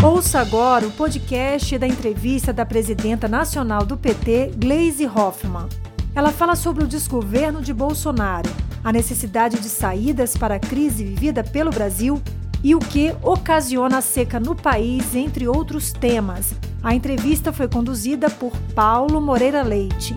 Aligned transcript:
Ouça 0.00 0.38
agora 0.38 0.86
o 0.86 0.92
podcast 0.92 1.76
da 1.76 1.86
entrevista 1.86 2.52
da 2.52 2.64
presidenta 2.64 3.26
nacional 3.26 3.84
do 3.84 3.96
PT, 3.96 4.52
Gleisi 4.56 5.04
Hoffmann. 5.04 5.68
Ela 6.14 6.30
fala 6.30 6.54
sobre 6.54 6.84
o 6.84 6.86
desgoverno 6.86 7.60
de 7.60 7.74
Bolsonaro, 7.74 8.48
a 8.84 8.92
necessidade 8.92 9.58
de 9.58 9.68
saídas 9.68 10.36
para 10.36 10.54
a 10.54 10.60
crise 10.60 11.02
vivida 11.02 11.42
pelo 11.42 11.72
Brasil 11.72 12.22
e 12.62 12.76
o 12.76 12.78
que 12.78 13.12
ocasiona 13.22 13.98
a 13.98 14.00
seca 14.00 14.38
no 14.38 14.54
país, 14.54 15.16
entre 15.16 15.48
outros 15.48 15.92
temas. 15.92 16.54
A 16.80 16.94
entrevista 16.94 17.52
foi 17.52 17.66
conduzida 17.66 18.30
por 18.30 18.56
Paulo 18.76 19.20
Moreira 19.20 19.62
Leite. 19.62 20.14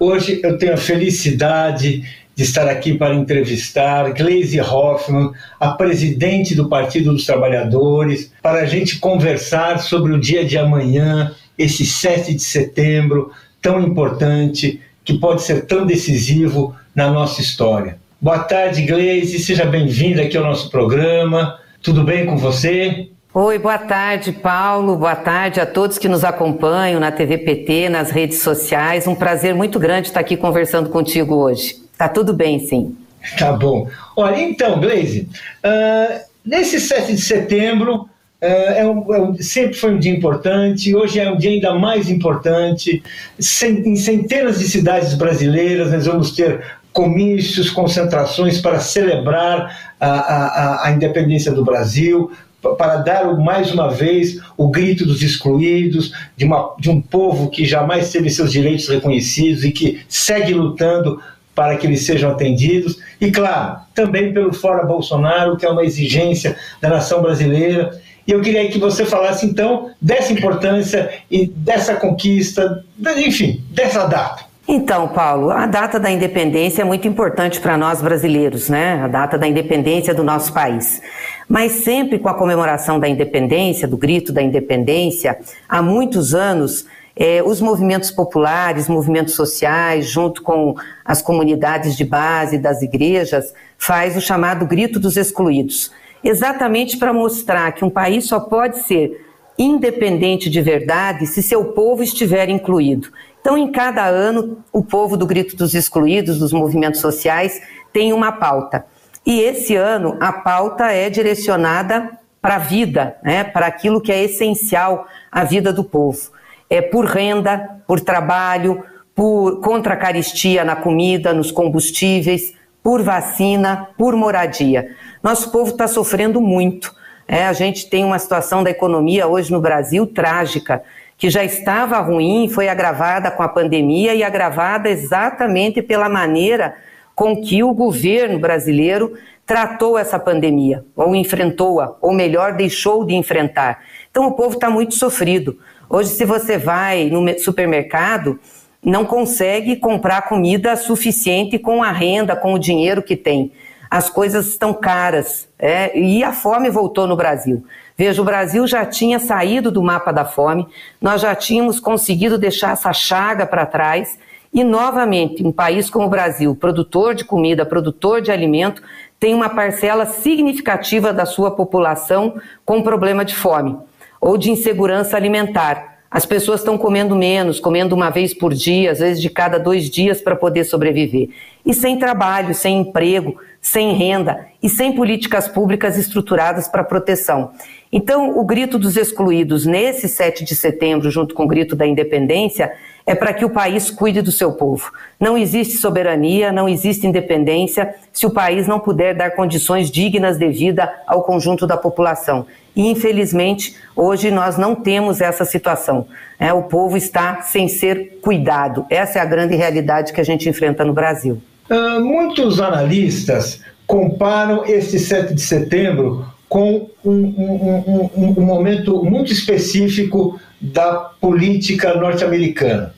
Hoje 0.00 0.40
eu 0.42 0.56
tenho 0.56 0.72
a 0.72 0.78
felicidade 0.78 2.25
de 2.36 2.42
estar 2.42 2.68
aqui 2.68 2.92
para 2.92 3.14
entrevistar 3.14 4.12
Gleisi 4.12 4.60
Hoffmann, 4.60 5.32
a 5.58 5.70
presidente 5.70 6.54
do 6.54 6.68
Partido 6.68 7.10
dos 7.14 7.24
Trabalhadores, 7.24 8.30
para 8.42 8.60
a 8.60 8.66
gente 8.66 8.98
conversar 8.98 9.78
sobre 9.78 10.12
o 10.12 10.20
dia 10.20 10.44
de 10.44 10.58
amanhã, 10.58 11.34
esse 11.56 11.86
7 11.86 12.34
de 12.34 12.42
setembro, 12.42 13.32
tão 13.62 13.80
importante, 13.80 14.82
que 15.02 15.14
pode 15.18 15.42
ser 15.42 15.64
tão 15.64 15.86
decisivo 15.86 16.76
na 16.94 17.10
nossa 17.10 17.40
história. 17.40 17.96
Boa 18.20 18.40
tarde, 18.40 18.82
Gleisi, 18.82 19.38
seja 19.38 19.64
bem-vinda 19.64 20.20
aqui 20.20 20.36
ao 20.36 20.44
nosso 20.44 20.70
programa. 20.70 21.58
Tudo 21.82 22.04
bem 22.04 22.26
com 22.26 22.36
você? 22.36 23.08
Oi, 23.32 23.58
boa 23.58 23.78
tarde, 23.78 24.32
Paulo. 24.32 24.96
Boa 24.96 25.16
tarde 25.16 25.58
a 25.58 25.64
todos 25.64 25.96
que 25.96 26.08
nos 26.08 26.24
acompanham 26.24 27.00
na 27.00 27.10
TV 27.10 27.38
PT, 27.38 27.88
nas 27.88 28.10
redes 28.10 28.38
sociais. 28.38 29.06
Um 29.06 29.14
prazer 29.14 29.54
muito 29.54 29.78
grande 29.78 30.08
estar 30.08 30.20
aqui 30.20 30.36
conversando 30.36 30.90
contigo 30.90 31.34
hoje. 31.34 31.85
Tá 31.96 32.08
tudo 32.08 32.32
bem, 32.32 32.58
sim. 32.66 32.96
Tá 33.38 33.52
bom. 33.52 33.88
Olha, 34.16 34.40
então, 34.40 34.78
Gleise, 34.80 35.28
uh, 35.64 36.20
nesse 36.44 36.78
7 36.78 37.14
de 37.14 37.20
setembro, 37.20 38.02
uh, 38.02 38.08
é 38.40 38.86
um, 38.86 39.14
é 39.14 39.20
um, 39.20 39.36
sempre 39.38 39.74
foi 39.74 39.94
um 39.94 39.98
dia 39.98 40.12
importante, 40.12 40.94
hoje 40.94 41.18
é 41.18 41.30
um 41.30 41.36
dia 41.36 41.50
ainda 41.50 41.74
mais 41.74 42.08
importante. 42.08 43.02
em 43.38 43.96
centenas 43.96 44.58
de 44.58 44.68
cidades 44.68 45.14
brasileiras, 45.14 45.90
nós 45.90 46.06
vamos 46.06 46.32
ter 46.32 46.62
comícios, 46.92 47.68
concentrações 47.68 48.60
para 48.60 48.80
celebrar 48.80 49.94
a, 50.00 50.08
a, 50.08 50.86
a 50.86 50.92
independência 50.92 51.52
do 51.52 51.64
Brasil, 51.64 52.30
para 52.78 52.96
dar 52.96 53.36
mais 53.36 53.70
uma 53.70 53.90
vez 53.90 54.40
o 54.56 54.68
grito 54.68 55.04
dos 55.04 55.22
excluídos, 55.22 56.12
de, 56.36 56.44
uma, 56.44 56.74
de 56.78 56.90
um 56.90 57.00
povo 57.00 57.50
que 57.50 57.64
jamais 57.64 58.10
teve 58.10 58.30
seus 58.30 58.50
direitos 58.50 58.88
reconhecidos 58.88 59.64
e 59.64 59.70
que 59.70 60.00
segue 60.08 60.54
lutando 60.54 61.20
para 61.56 61.76
que 61.78 61.86
eles 61.86 62.04
sejam 62.04 62.30
atendidos, 62.30 62.98
e 63.18 63.32
claro, 63.32 63.78
também 63.94 64.32
pelo 64.32 64.52
Fora 64.52 64.84
Bolsonaro, 64.84 65.56
que 65.56 65.64
é 65.64 65.70
uma 65.70 65.82
exigência 65.82 66.54
da 66.82 66.90
nação 66.90 67.22
brasileira. 67.22 67.98
E 68.26 68.32
eu 68.32 68.42
queria 68.42 68.68
que 68.68 68.78
você 68.78 69.06
falasse 69.06 69.46
então 69.46 69.90
dessa 70.00 70.32
importância 70.32 71.10
e 71.30 71.46
dessa 71.46 71.94
conquista, 71.94 72.84
enfim, 73.16 73.64
dessa 73.70 74.06
data. 74.06 74.44
Então, 74.68 75.08
Paulo, 75.08 75.50
a 75.50 75.64
data 75.64 75.98
da 75.98 76.10
independência 76.10 76.82
é 76.82 76.84
muito 76.84 77.06
importante 77.06 77.60
para 77.60 77.78
nós 77.78 78.02
brasileiros, 78.02 78.68
né? 78.68 79.00
A 79.04 79.06
data 79.06 79.38
da 79.38 79.46
independência 79.46 80.12
do 80.12 80.24
nosso 80.24 80.52
país. 80.52 81.00
Mas 81.48 81.70
sempre 81.72 82.18
com 82.18 82.28
a 82.28 82.34
comemoração 82.34 82.98
da 82.98 83.08
independência, 83.08 83.86
do 83.86 83.96
grito 83.96 84.32
da 84.32 84.42
independência, 84.42 85.38
há 85.68 85.80
muitos 85.80 86.34
anos 86.34 86.84
é, 87.16 87.42
os 87.42 87.62
movimentos 87.62 88.10
populares, 88.10 88.88
movimentos 88.88 89.34
sociais, 89.34 90.06
junto 90.06 90.42
com 90.42 90.74
as 91.02 91.22
comunidades 91.22 91.96
de 91.96 92.04
base 92.04 92.58
das 92.58 92.82
igrejas, 92.82 93.54
faz 93.78 94.16
o 94.16 94.20
chamado 94.20 94.66
grito 94.66 95.00
dos 95.00 95.16
excluídos, 95.16 95.90
exatamente 96.22 96.98
para 96.98 97.14
mostrar 97.14 97.72
que 97.72 97.84
um 97.84 97.90
país 97.90 98.26
só 98.26 98.38
pode 98.38 98.80
ser 98.86 99.24
independente 99.58 100.50
de 100.50 100.60
verdade 100.60 101.26
se 101.26 101.42
seu 101.42 101.64
povo 101.72 102.02
estiver 102.02 102.50
incluído. 102.50 103.08
Então, 103.40 103.56
em 103.56 103.72
cada 103.72 104.04
ano, 104.04 104.58
o 104.70 104.84
povo 104.84 105.16
do 105.16 105.24
grito 105.24 105.56
dos 105.56 105.72
excluídos, 105.74 106.38
dos 106.38 106.52
movimentos 106.52 107.00
sociais, 107.00 107.62
tem 107.92 108.12
uma 108.12 108.32
pauta. 108.32 108.84
E 109.24 109.40
esse 109.40 109.74
ano 109.74 110.16
a 110.20 110.32
pauta 110.32 110.92
é 110.92 111.08
direcionada 111.08 112.10
para 112.42 112.56
a 112.56 112.58
vida, 112.58 113.16
né, 113.22 113.42
para 113.42 113.66
aquilo 113.66 114.00
que 114.00 114.12
é 114.12 114.22
essencial 114.22 115.06
à 115.32 115.42
vida 115.42 115.72
do 115.72 115.82
povo 115.82 116.35
é, 116.68 116.80
por 116.80 117.04
renda, 117.04 117.80
por 117.86 118.00
trabalho, 118.00 118.82
por 119.14 119.60
contra 119.60 119.94
a 119.94 119.96
caristia 119.96 120.64
na 120.64 120.76
comida, 120.76 121.32
nos 121.32 121.50
combustíveis, 121.50 122.54
por 122.82 123.02
vacina, 123.02 123.88
por 123.96 124.14
moradia. 124.14 124.94
Nosso 125.22 125.50
povo 125.50 125.70
está 125.70 125.88
sofrendo 125.88 126.40
muito. 126.40 126.94
É, 127.26 127.46
a 127.46 127.52
gente 127.52 127.90
tem 127.90 128.04
uma 128.04 128.18
situação 128.18 128.62
da 128.62 128.70
economia 128.70 129.26
hoje 129.26 129.50
no 129.50 129.60
Brasil 129.60 130.06
trágica, 130.06 130.82
que 131.18 131.30
já 131.30 131.42
estava 131.42 131.98
ruim, 131.98 132.48
foi 132.48 132.68
agravada 132.68 133.30
com 133.30 133.42
a 133.42 133.48
pandemia 133.48 134.14
e 134.14 134.22
agravada 134.22 134.88
exatamente 134.88 135.82
pela 135.82 136.08
maneira 136.08 136.76
com 137.14 137.40
que 137.40 137.62
o 137.62 137.72
governo 137.72 138.38
brasileiro 138.38 139.14
tratou 139.46 139.96
essa 139.96 140.18
pandemia, 140.18 140.84
ou 140.94 141.14
enfrentou-a, 141.14 141.96
ou 142.00 142.12
melhor, 142.12 142.52
deixou 142.52 143.04
de 143.04 143.14
enfrentar. 143.14 143.80
Então 144.10 144.26
o 144.26 144.32
povo 144.32 144.54
está 144.54 144.68
muito 144.68 144.94
sofrido. 144.94 145.58
Hoje, 145.88 146.10
se 146.10 146.24
você 146.24 146.58
vai 146.58 147.04
no 147.10 147.38
supermercado, 147.38 148.40
não 148.84 149.04
consegue 149.04 149.76
comprar 149.76 150.22
comida 150.22 150.74
suficiente 150.74 151.60
com 151.60 151.80
a 151.80 151.92
renda, 151.92 152.34
com 152.34 152.54
o 152.54 152.58
dinheiro 152.58 153.02
que 153.02 153.16
tem. 153.16 153.52
As 153.88 154.10
coisas 154.10 154.48
estão 154.48 154.74
caras 154.74 155.48
é, 155.56 155.96
e 155.96 156.24
a 156.24 156.32
fome 156.32 156.68
voltou 156.70 157.06
no 157.06 157.14
Brasil. 157.16 157.64
Veja, 157.96 158.20
o 158.20 158.24
Brasil 158.24 158.66
já 158.66 158.84
tinha 158.84 159.20
saído 159.20 159.70
do 159.70 159.80
mapa 159.80 160.12
da 160.12 160.24
fome, 160.24 160.66
nós 161.00 161.20
já 161.20 161.36
tínhamos 161.36 161.78
conseguido 161.78 162.36
deixar 162.36 162.72
essa 162.72 162.92
chaga 162.92 163.46
para 163.46 163.64
trás 163.64 164.18
e, 164.52 164.64
novamente, 164.64 165.46
um 165.46 165.52
país 165.52 165.88
como 165.88 166.06
o 166.06 166.10
Brasil, 166.10 166.54
produtor 166.56 167.14
de 167.14 167.24
comida, 167.24 167.64
produtor 167.64 168.20
de 168.20 168.32
alimento, 168.32 168.82
tem 169.20 169.34
uma 169.34 169.48
parcela 169.48 170.04
significativa 170.04 171.12
da 171.12 171.24
sua 171.24 171.52
população 171.52 172.40
com 172.64 172.82
problema 172.82 173.24
de 173.24 173.36
fome 173.36 173.78
ou 174.20 174.36
de 174.36 174.50
insegurança 174.50 175.16
alimentar. 175.16 175.96
As 176.10 176.24
pessoas 176.24 176.60
estão 176.60 176.78
comendo 176.78 177.16
menos, 177.16 177.58
comendo 177.58 177.94
uma 177.94 178.10
vez 178.10 178.32
por 178.32 178.54
dia, 178.54 178.92
às 178.92 179.00
vezes 179.00 179.20
de 179.20 179.28
cada 179.28 179.58
dois 179.58 179.90
dias 179.90 180.20
para 180.20 180.36
poder 180.36 180.64
sobreviver. 180.64 181.28
E 181.64 181.74
sem 181.74 181.98
trabalho, 181.98 182.54
sem 182.54 182.78
emprego, 182.80 183.36
sem 183.60 183.92
renda 183.92 184.46
e 184.62 184.68
sem 184.68 184.92
políticas 184.92 185.48
públicas 185.48 185.98
estruturadas 185.98 186.68
para 186.68 186.84
proteção. 186.84 187.50
Então, 187.92 188.38
o 188.38 188.44
grito 188.44 188.78
dos 188.78 188.96
excluídos 188.96 189.66
nesse 189.66 190.08
7 190.08 190.44
de 190.44 190.54
setembro, 190.54 191.10
junto 191.10 191.34
com 191.34 191.44
o 191.44 191.48
grito 191.48 191.74
da 191.74 191.86
independência, 191.86 192.72
é 193.06 193.14
para 193.14 193.32
que 193.32 193.44
o 193.44 193.50
país 193.50 193.88
cuide 193.88 194.20
do 194.20 194.32
seu 194.32 194.52
povo. 194.52 194.90
Não 195.18 195.38
existe 195.38 195.78
soberania, 195.78 196.50
não 196.50 196.68
existe 196.68 197.06
independência 197.06 197.94
se 198.12 198.26
o 198.26 198.30
país 198.30 198.66
não 198.66 198.80
puder 198.80 199.14
dar 199.14 199.30
condições 199.30 199.88
dignas 199.90 200.36
de 200.36 200.48
vida 200.48 200.92
ao 201.06 201.22
conjunto 201.22 201.66
da 201.66 201.76
população. 201.76 202.46
E, 202.74 202.90
infelizmente, 202.90 203.76
hoje 203.94 204.30
nós 204.30 204.58
não 204.58 204.74
temos 204.74 205.20
essa 205.20 205.44
situação. 205.44 206.06
É, 206.38 206.52
o 206.52 206.64
povo 206.64 206.96
está 206.96 207.42
sem 207.42 207.68
ser 207.68 208.18
cuidado. 208.20 208.84
Essa 208.90 209.20
é 209.20 209.22
a 209.22 209.24
grande 209.24 209.54
realidade 209.54 210.12
que 210.12 210.20
a 210.20 210.24
gente 210.24 210.48
enfrenta 210.48 210.84
no 210.84 210.92
Brasil. 210.92 211.40
Uh, 211.70 212.00
muitos 212.00 212.60
analistas 212.60 213.60
comparam 213.86 214.64
este 214.66 214.98
7 214.98 215.32
de 215.32 215.40
setembro 215.40 216.26
com 216.48 216.90
um, 217.04 217.12
um, 217.12 218.10
um, 218.16 218.34
um 218.38 218.44
momento 218.44 219.04
muito 219.04 219.32
específico 219.32 220.40
da 220.60 221.10
política 221.20 221.94
norte-americana. 221.94 222.95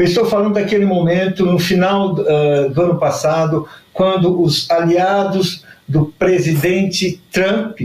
Eu 0.00 0.06
estou 0.06 0.24
falando 0.24 0.54
daquele 0.54 0.86
momento, 0.86 1.44
no 1.44 1.58
final 1.58 2.14
uh, 2.14 2.70
do 2.70 2.80
ano 2.80 2.98
passado, 2.98 3.68
quando 3.92 4.40
os 4.40 4.70
aliados 4.70 5.62
do 5.86 6.06
presidente 6.18 7.20
Trump, 7.30 7.78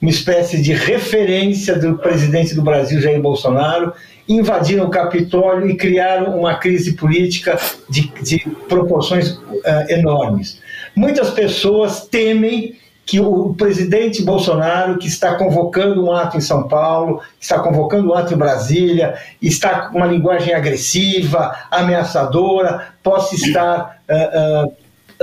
uma 0.00 0.10
espécie 0.10 0.62
de 0.62 0.72
referência 0.72 1.78
do 1.78 1.98
presidente 1.98 2.54
do 2.54 2.62
Brasil, 2.62 3.02
Jair 3.02 3.20
Bolsonaro, 3.20 3.92
invadiram 4.26 4.86
o 4.86 4.90
Capitólio 4.90 5.68
e 5.68 5.76
criaram 5.76 6.38
uma 6.38 6.54
crise 6.54 6.94
política 6.94 7.58
de, 7.86 8.10
de 8.22 8.38
proporções 8.66 9.32
uh, 9.32 9.42
enormes. 9.90 10.62
Muitas 10.96 11.28
pessoas 11.28 12.06
temem 12.06 12.78
que 13.08 13.18
o 13.18 13.54
presidente 13.54 14.22
Bolsonaro, 14.22 14.98
que 14.98 15.08
está 15.08 15.34
convocando 15.34 16.04
um 16.04 16.12
ato 16.12 16.36
em 16.36 16.42
São 16.42 16.68
Paulo, 16.68 17.22
está 17.40 17.58
convocando 17.58 18.10
um 18.10 18.14
ato 18.14 18.34
em 18.34 18.36
Brasília, 18.36 19.14
está 19.40 19.88
com 19.88 19.96
uma 19.96 20.06
linguagem 20.06 20.52
agressiva, 20.52 21.56
ameaçadora, 21.70 22.88
possa 23.02 23.34
estar 23.34 23.98
uh, 24.10 24.66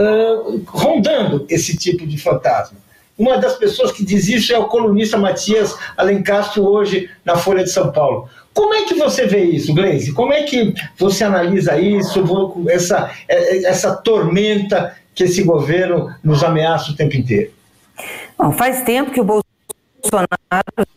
uh, 0.01 0.03
uh, 0.03 0.63
rondando 0.65 1.45
esse 1.47 1.77
tipo 1.77 2.07
de 2.07 2.17
fantasma. 2.17 2.79
Uma 3.15 3.37
das 3.37 3.53
pessoas 3.53 3.91
que 3.91 4.03
diz 4.03 4.27
isso 4.29 4.51
é 4.51 4.57
o 4.57 4.65
colunista 4.65 5.15
Matias 5.15 5.77
Alencastro, 5.95 6.65
hoje 6.65 7.07
na 7.23 7.35
Folha 7.37 7.63
de 7.63 7.69
São 7.69 7.91
Paulo. 7.91 8.27
Como 8.51 8.73
é 8.73 8.85
que 8.85 8.95
você 8.95 9.27
vê 9.27 9.43
isso, 9.43 9.75
Gleisi? 9.75 10.11
Como 10.11 10.33
é 10.33 10.41
que 10.41 10.73
você 10.97 11.23
analisa 11.23 11.77
isso, 11.77 12.19
essa, 12.67 13.11
essa 13.27 13.95
tormenta 13.95 14.95
que 15.13 15.25
esse 15.25 15.43
governo 15.43 16.11
nos 16.23 16.43
ameaça 16.43 16.91
o 16.91 16.95
tempo 16.95 17.15
inteiro? 17.15 17.54
Faz 18.57 18.83
tempo 18.83 19.11
que 19.11 19.21
o 19.21 19.23
Bolsonaro 19.23 19.43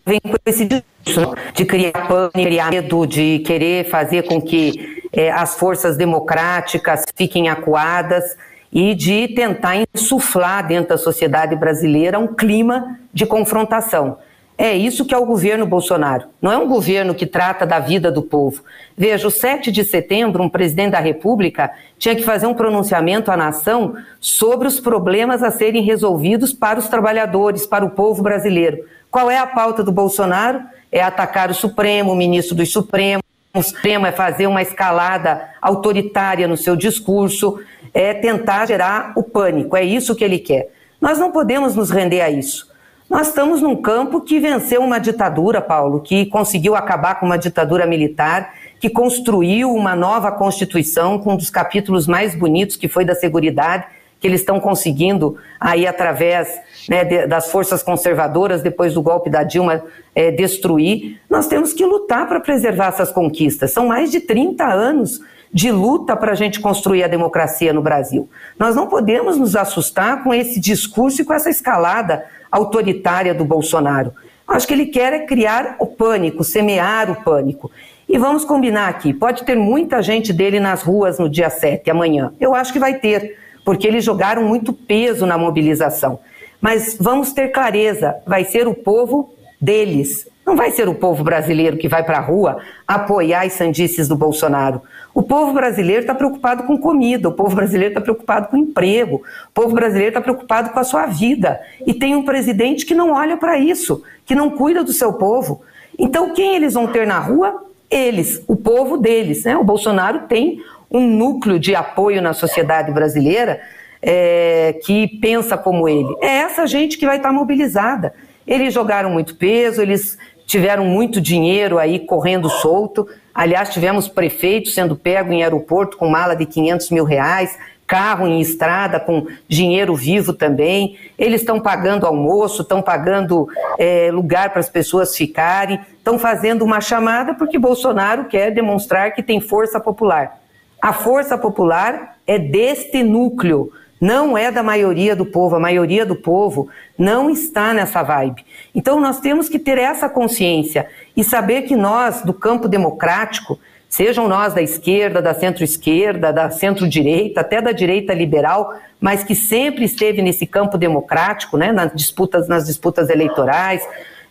vem 0.05 0.21
com 0.21 0.37
esse 0.45 0.65
discurso 0.65 1.35
de 1.55 1.65
criar 1.65 2.07
pânico, 2.07 2.33
criar 2.33 2.71
medo, 2.71 3.07
de 3.07 3.39
querer 3.41 3.89
fazer 3.89 4.25
com 4.25 4.41
que 4.41 5.03
é, 5.13 5.31
as 5.31 5.57
forças 5.57 5.97
democráticas 5.97 7.05
fiquem 7.17 7.49
acuadas 7.49 8.37
e 8.73 8.95
de 8.95 9.29
tentar 9.29 9.77
insuflar 9.95 10.67
dentro 10.67 10.91
da 10.91 10.99
sociedade 10.99 11.57
brasileira 11.57 12.19
um 12.19 12.35
clima 12.35 12.99
de 13.13 13.25
confrontação. 13.25 14.19
É 14.61 14.77
isso 14.77 15.05
que 15.05 15.15
é 15.15 15.19
o 15.19 15.25
governo 15.25 15.65
Bolsonaro. 15.65 16.25
Não 16.43 16.51
é 16.51 16.59
um 16.59 16.67
governo 16.67 17.15
que 17.15 17.25
trata 17.25 17.65
da 17.65 17.79
vida 17.79 18.11
do 18.11 18.23
povo. 18.23 18.65
Veja, 18.97 19.29
o 19.29 19.31
7 19.31 19.71
de 19.71 19.85
setembro, 19.85 20.43
um 20.43 20.49
presidente 20.49 20.91
da 20.91 20.99
República 20.99 21.71
tinha 21.97 22.17
que 22.17 22.25
fazer 22.25 22.49
um 22.49 22.55
pronunciamento 22.55 23.31
à 23.31 23.37
nação 23.37 23.95
sobre 24.19 24.67
os 24.67 24.81
problemas 24.81 25.45
a 25.45 25.53
serem 25.53 25.85
resolvidos 25.85 26.53
para 26.53 26.81
os 26.81 26.89
trabalhadores, 26.89 27.67
para 27.67 27.85
o 27.85 27.91
povo 27.91 28.21
brasileiro. 28.21 28.85
Qual 29.13 29.31
é 29.31 29.39
a 29.39 29.47
pauta 29.47 29.85
do 29.85 29.93
Bolsonaro? 29.93 30.61
É 30.91 31.01
atacar 31.01 31.53
o 31.53 31.55
Supremo, 31.55 32.11
o 32.11 32.17
ministro 32.17 32.57
do 32.57 32.67
Supremo. 32.67 33.23
O 33.55 33.63
Supremo 33.63 34.07
é 34.07 34.13
fazer 34.13 34.49
uma 34.49 34.61
escalada 34.61 35.51
autoritária 35.63 36.49
no 36.49 36.57
seu 36.57 36.75
discurso, 36.75 37.61
é 37.95 38.13
tentar 38.13 38.67
gerar 38.67 39.13
o 39.15 39.23
pânico. 39.23 39.77
É 39.77 39.85
isso 39.85 40.17
que 40.17 40.25
ele 40.25 40.41
quer. 40.41 40.69
Nós 41.01 41.17
não 41.17 41.31
podemos 41.31 41.77
nos 41.77 41.91
render 41.91 42.23
a 42.23 42.29
isso. 42.29 42.67
Nós 43.09 43.29
estamos 43.29 43.63
num 43.63 43.75
campo 43.75 44.21
que 44.21 44.39
venceu 44.39 44.83
uma 44.83 44.99
ditadura, 44.99 45.63
Paulo, 45.63 46.01
que 46.01 46.27
conseguiu 46.27 46.77
acabar 46.77 47.19
com 47.19 47.25
uma 47.25 47.39
ditadura 47.39 47.87
militar, 47.87 48.53
que 48.79 48.91
construiu 48.91 49.75
uma 49.75 49.97
nova 49.97 50.31
Constituição 50.31 51.19
com 51.19 51.33
um 51.33 51.37
dos 51.37 51.49
capítulos 51.49 52.07
mais 52.07 52.35
bonitos, 52.35 52.77
que 52.77 52.87
foi 52.87 53.07
da 53.07 53.15
Seguridade, 53.15 53.87
que 54.21 54.27
eles 54.27 54.41
estão 54.41 54.61
conseguindo 54.61 55.39
aí 55.59 55.87
através 55.87 56.61
né, 56.87 57.03
de, 57.03 57.27
das 57.27 57.51
forças 57.51 57.83
conservadoras, 57.83 58.61
depois 58.61 58.93
do 58.93 59.01
golpe 59.01 59.31
da 59.31 59.43
Dilma, 59.43 59.83
é, 60.15 60.31
destruir. 60.31 61.19
Nós 61.31 61.47
temos 61.47 61.73
que 61.73 61.87
lutar 61.87 62.29
para 62.29 62.41
preservar 62.41 62.89
essas 62.89 63.11
conquistas. 63.11 63.71
São 63.71 63.87
mais 63.87 64.11
de 64.11 64.21
30 64.21 64.67
anos 64.67 65.21
de 65.51 65.71
luta 65.71 66.15
para 66.15 66.33
a 66.33 66.35
gente 66.35 66.61
construir 66.61 67.05
a 67.05 67.09
democracia 67.09 67.73
no 67.73 67.81
Brasil. 67.81 68.29
Nós 68.59 68.77
não 68.77 68.87
podemos 68.87 69.39
nos 69.39 69.57
assustar 69.57 70.23
com 70.23 70.35
esse 70.35 70.61
discurso 70.61 71.23
e 71.23 71.25
com 71.25 71.33
essa 71.33 71.49
escalada 71.49 72.27
autoritária 72.51 73.35
do 73.35 73.45
Bolsonaro. 73.45 74.13
Acho 74.47 74.67
que 74.67 74.73
ele 74.73 74.87
quer 74.87 75.13
é 75.13 75.27
criar 75.27 75.77
o 75.79 75.87
pânico, 75.87 76.43
semear 76.43 77.11
o 77.11 77.23
pânico. 77.23 77.71
E 78.09 78.17
vamos 78.17 78.45
combinar 78.45 78.89
aqui: 78.89 79.13
pode 79.13 79.45
ter 79.45 79.57
muita 79.57 80.03
gente 80.03 80.33
dele 80.33 80.59
nas 80.59 80.83
ruas 80.83 81.19
no 81.19 81.29
dia 81.29 81.51
7, 81.51 81.91
amanhã. 81.91 82.33
Eu 82.41 82.55
acho 82.55 82.73
que 82.73 82.79
vai 82.79 82.95
ter, 82.95 83.37
porque 83.65 83.87
eles 83.87 84.05
jogaram 84.05 84.43
muito 84.43 84.73
peso 84.73 85.27
na 85.27 85.37
mobilização. 85.37 86.19
Mas 86.61 86.97
vamos 86.99 87.33
ter 87.33 87.49
clareza: 87.49 88.17
vai 88.27 88.45
ser 88.45 88.67
o 88.67 88.75
povo 88.75 89.35
deles. 89.61 90.27
Não 90.49 90.57
vai 90.57 90.71
ser 90.71 90.89
o 90.89 90.95
povo 90.95 91.23
brasileiro 91.23 91.77
que 91.77 91.91
vai 91.91 92.03
para 92.03 92.17
a 92.17 92.23
rua 92.23 92.57
apoiar 92.87 93.43
as 93.43 93.53
sandices 93.53 94.09
do 94.09 94.17
Bolsonaro. 94.17 94.81
O 95.13 95.23
povo 95.23 95.53
brasileiro 95.53 96.01
está 96.01 96.15
preocupado 96.15 96.63
com 96.63 96.79
comida, 96.79 97.29
o 97.29 97.33
povo 97.33 97.55
brasileiro 97.55 97.91
está 97.91 98.01
preocupado 98.01 98.49
com 98.49 98.57
emprego, 98.57 99.17
o 99.17 99.53
povo 99.53 99.75
brasileiro 99.75 100.09
está 100.09 100.23
preocupado 100.23 100.71
com 100.71 100.81
a 100.81 100.85
sua 100.85 101.05
vida. 101.05 101.61
E 101.87 101.93
tem 101.93 102.17
um 102.17 102.25
presidente 102.25 102.87
que 102.87 102.95
não 102.95 103.13
olha 103.13 103.37
para 103.37 103.59
isso, 103.59 104.03
que 104.25 104.35
não 104.35 104.49
cuida 104.49 104.83
do 104.83 104.91
seu 104.91 105.13
povo. 105.13 105.61
Então, 105.99 106.33
quem 106.33 106.57
eles 106.57 106.73
vão 106.73 106.87
ter 106.87 107.07
na 107.07 107.19
rua? 107.19 107.67
Eles, 107.91 108.43
o 108.49 108.57
povo 108.57 108.97
deles. 108.97 109.45
Né? 109.45 109.55
O 109.55 109.65
Bolsonaro 109.65 110.21
tem 110.21 110.63
um 110.91 111.07
núcleo 111.07 111.59
de 111.59 111.75
apoio 111.75 112.23
na 112.23 112.33
sociedade 112.33 112.91
brasileira 112.91 113.61
é, 114.01 114.81
que 114.83 115.09
pensa 115.21 115.59
como 115.59 115.87
ele. 115.87 116.09
É 116.23 116.39
essa 116.39 116.67
gente 116.67 116.97
que 116.97 117.05
vai 117.05 117.19
estar 117.19 117.29
tá 117.29 117.35
mobilizada. 117.35 118.15
Eles 118.47 118.73
jogaram 118.73 119.11
muito 119.11 119.37
peso, 119.37 119.83
eles 119.83 120.17
tiveram 120.49 120.87
muito 120.87 121.21
dinheiro 121.21 121.79
aí 121.79 122.01
correndo 122.01 122.49
solto. 122.49 123.07
Aliás, 123.35 123.69
tivemos 123.69 124.09
prefeitos 124.09 124.75
sendo 124.75 124.97
pego 124.97 125.31
em 125.31 125.43
aeroporto 125.43 125.99
com 125.99 126.09
mala 126.09 126.35
de 126.35 126.47
500 126.47 126.91
mil 126.91 127.05
reais, 127.05 127.57
carro 127.87 128.27
em 128.27 128.41
estrada 128.41 128.99
com 128.99 129.27
dinheiro 129.47 129.95
vivo 129.95 130.33
também. 130.33 130.97
Eles 131.19 131.43
estão 131.43 131.61
pagando 131.61 132.07
almoço, 132.07 132.63
estão 132.63 132.81
pagando 132.81 133.47
é, 133.79 134.11
lugar 134.11 134.49
para 134.49 134.61
as 134.61 134.71
pessoas 134.71 135.15
ficarem, 135.15 135.81
estão 135.99 136.19
fazendo 136.19 136.65
uma 136.65 136.81
chamada 136.81 137.35
porque 137.35 137.59
Bolsonaro 137.59 138.25
quer 138.25 138.51
demonstrar 138.51 139.13
que 139.13 139.23
tem 139.23 139.43
força 139.43 139.79
popular. 139.79 140.41
A 140.81 140.95
força 140.95 141.37
popular 141.37 142.17
é 142.27 142.39
deste 142.39 143.03
núcleo 143.03 143.71
não 144.01 144.37
é 144.37 144.51
da 144.51 144.63
maioria 144.63 145.15
do 145.17 145.27
povo, 145.27 145.57
a 145.57 145.61
maioria 145.61 146.07
do 146.07 146.17
povo 146.17 146.69
não 146.97 147.31
está 147.31 147.75
nessa 147.75 148.03
vibe. 148.03 148.45
Então 148.75 149.01
nós 149.01 149.21
temos 149.21 149.49
que 149.49 149.59
ter 149.59 149.79
essa 149.79 150.09
consciência 150.09 150.89
e 151.17 151.25
saber 151.25 151.63
que 151.63 151.75
nós, 151.75 152.23
do 152.23 152.33
campo 152.33 152.69
democrático, 152.69 153.59
sejam 153.89 154.29
nós 154.29 154.55
da 154.55 154.63
esquerda, 154.63 155.23
da 155.23 155.35
centro-esquerda, 155.35 156.33
da 156.33 156.51
centro-direita, 156.51 157.41
até 157.41 157.61
da 157.61 157.73
direita 157.73 158.13
liberal, 158.13 158.75
mas 159.01 159.25
que 159.25 159.35
sempre 159.35 159.85
esteve 159.85 160.21
nesse 160.21 160.47
campo 160.47 160.77
democrático, 160.77 161.57
né, 161.57 161.73
nas 161.73 161.93
disputas, 161.95 162.47
nas 162.49 162.67
disputas 162.67 163.09
eleitorais, 163.09 163.83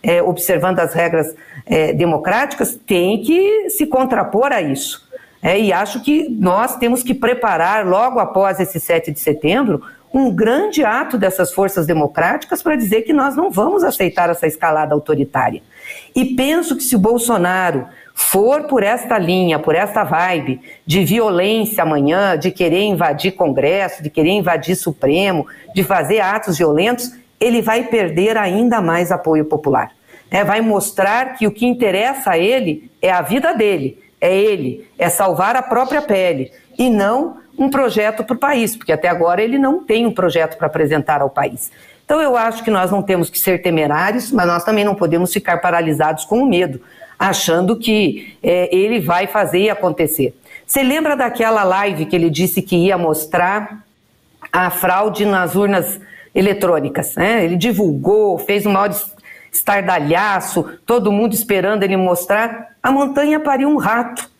é, 0.02 0.22
observando 0.22 0.78
as 0.78 0.94
regras 0.94 1.34
é, 1.66 1.92
democráticas, 1.92 2.78
tem 2.86 3.20
que 3.22 3.68
se 3.70 3.86
contrapor 3.86 4.52
a 4.52 4.62
isso. 4.62 5.07
É, 5.42 5.58
e 5.58 5.72
acho 5.72 6.02
que 6.02 6.28
nós 6.28 6.76
temos 6.76 7.02
que 7.02 7.14
preparar, 7.14 7.86
logo 7.86 8.18
após 8.18 8.58
esse 8.58 8.80
7 8.80 9.12
de 9.12 9.20
setembro, 9.20 9.82
um 10.12 10.34
grande 10.34 10.84
ato 10.84 11.18
dessas 11.18 11.52
forças 11.52 11.86
democráticas 11.86 12.62
para 12.62 12.76
dizer 12.76 13.02
que 13.02 13.12
nós 13.12 13.36
não 13.36 13.50
vamos 13.50 13.84
aceitar 13.84 14.30
essa 14.30 14.46
escalada 14.46 14.94
autoritária. 14.94 15.62
E 16.14 16.34
penso 16.34 16.76
que 16.76 16.82
se 16.82 16.96
o 16.96 16.98
Bolsonaro 16.98 17.86
for 18.14 18.64
por 18.64 18.82
esta 18.82 19.18
linha, 19.18 19.58
por 19.58 19.74
esta 19.74 20.02
vibe 20.02 20.60
de 20.84 21.04
violência 21.04 21.82
amanhã, 21.82 22.36
de 22.36 22.50
querer 22.50 22.82
invadir 22.82 23.32
Congresso, 23.32 24.02
de 24.02 24.10
querer 24.10 24.30
invadir 24.30 24.74
Supremo, 24.74 25.46
de 25.74 25.84
fazer 25.84 26.20
atos 26.20 26.58
violentos, 26.58 27.12
ele 27.38 27.62
vai 27.62 27.84
perder 27.84 28.36
ainda 28.36 28.80
mais 28.80 29.12
apoio 29.12 29.44
popular. 29.44 29.92
É, 30.30 30.42
vai 30.42 30.60
mostrar 30.60 31.36
que 31.36 31.46
o 31.46 31.50
que 31.50 31.64
interessa 31.64 32.32
a 32.32 32.38
ele 32.38 32.90
é 33.00 33.10
a 33.10 33.22
vida 33.22 33.54
dele 33.54 34.07
é 34.20 34.36
ele, 34.36 34.88
é 34.98 35.08
salvar 35.08 35.56
a 35.56 35.62
própria 35.62 36.02
pele 36.02 36.52
e 36.78 36.88
não 36.90 37.38
um 37.58 37.68
projeto 37.68 38.22
para 38.22 38.36
o 38.36 38.38
país, 38.38 38.76
porque 38.76 38.92
até 38.92 39.08
agora 39.08 39.42
ele 39.42 39.58
não 39.58 39.82
tem 39.82 40.06
um 40.06 40.12
projeto 40.12 40.56
para 40.56 40.68
apresentar 40.68 41.20
ao 41.20 41.28
país. 41.28 41.70
Então 42.04 42.22
eu 42.22 42.36
acho 42.36 42.62
que 42.64 42.70
nós 42.70 42.90
não 42.90 43.02
temos 43.02 43.28
que 43.28 43.38
ser 43.38 43.60
temerários, 43.60 44.32
mas 44.32 44.46
nós 44.46 44.64
também 44.64 44.84
não 44.84 44.94
podemos 44.94 45.32
ficar 45.32 45.58
paralisados 45.60 46.24
com 46.24 46.38
o 46.38 46.48
medo, 46.48 46.80
achando 47.18 47.76
que 47.76 48.36
é, 48.42 48.74
ele 48.74 49.00
vai 49.00 49.26
fazer 49.26 49.58
e 49.58 49.70
acontecer. 49.70 50.34
Você 50.64 50.82
lembra 50.82 51.16
daquela 51.16 51.64
live 51.64 52.06
que 52.06 52.14
ele 52.14 52.30
disse 52.30 52.62
que 52.62 52.76
ia 52.76 52.96
mostrar 52.96 53.84
a 54.52 54.70
fraude 54.70 55.24
nas 55.24 55.54
urnas 55.54 56.00
eletrônicas? 56.34 57.14
Né? 57.16 57.44
Ele 57.44 57.56
divulgou, 57.56 58.38
fez 58.38 58.64
um 58.64 58.72
maior 58.72 58.94
estardalhaço, 59.52 60.78
todo 60.86 61.10
mundo 61.10 61.34
esperando 61.34 61.82
ele 61.82 61.96
mostrar, 61.96 62.67
a 62.82 62.90
montanha 62.90 63.40
pariu 63.40 63.68
um 63.68 63.76
rato, 63.76 64.30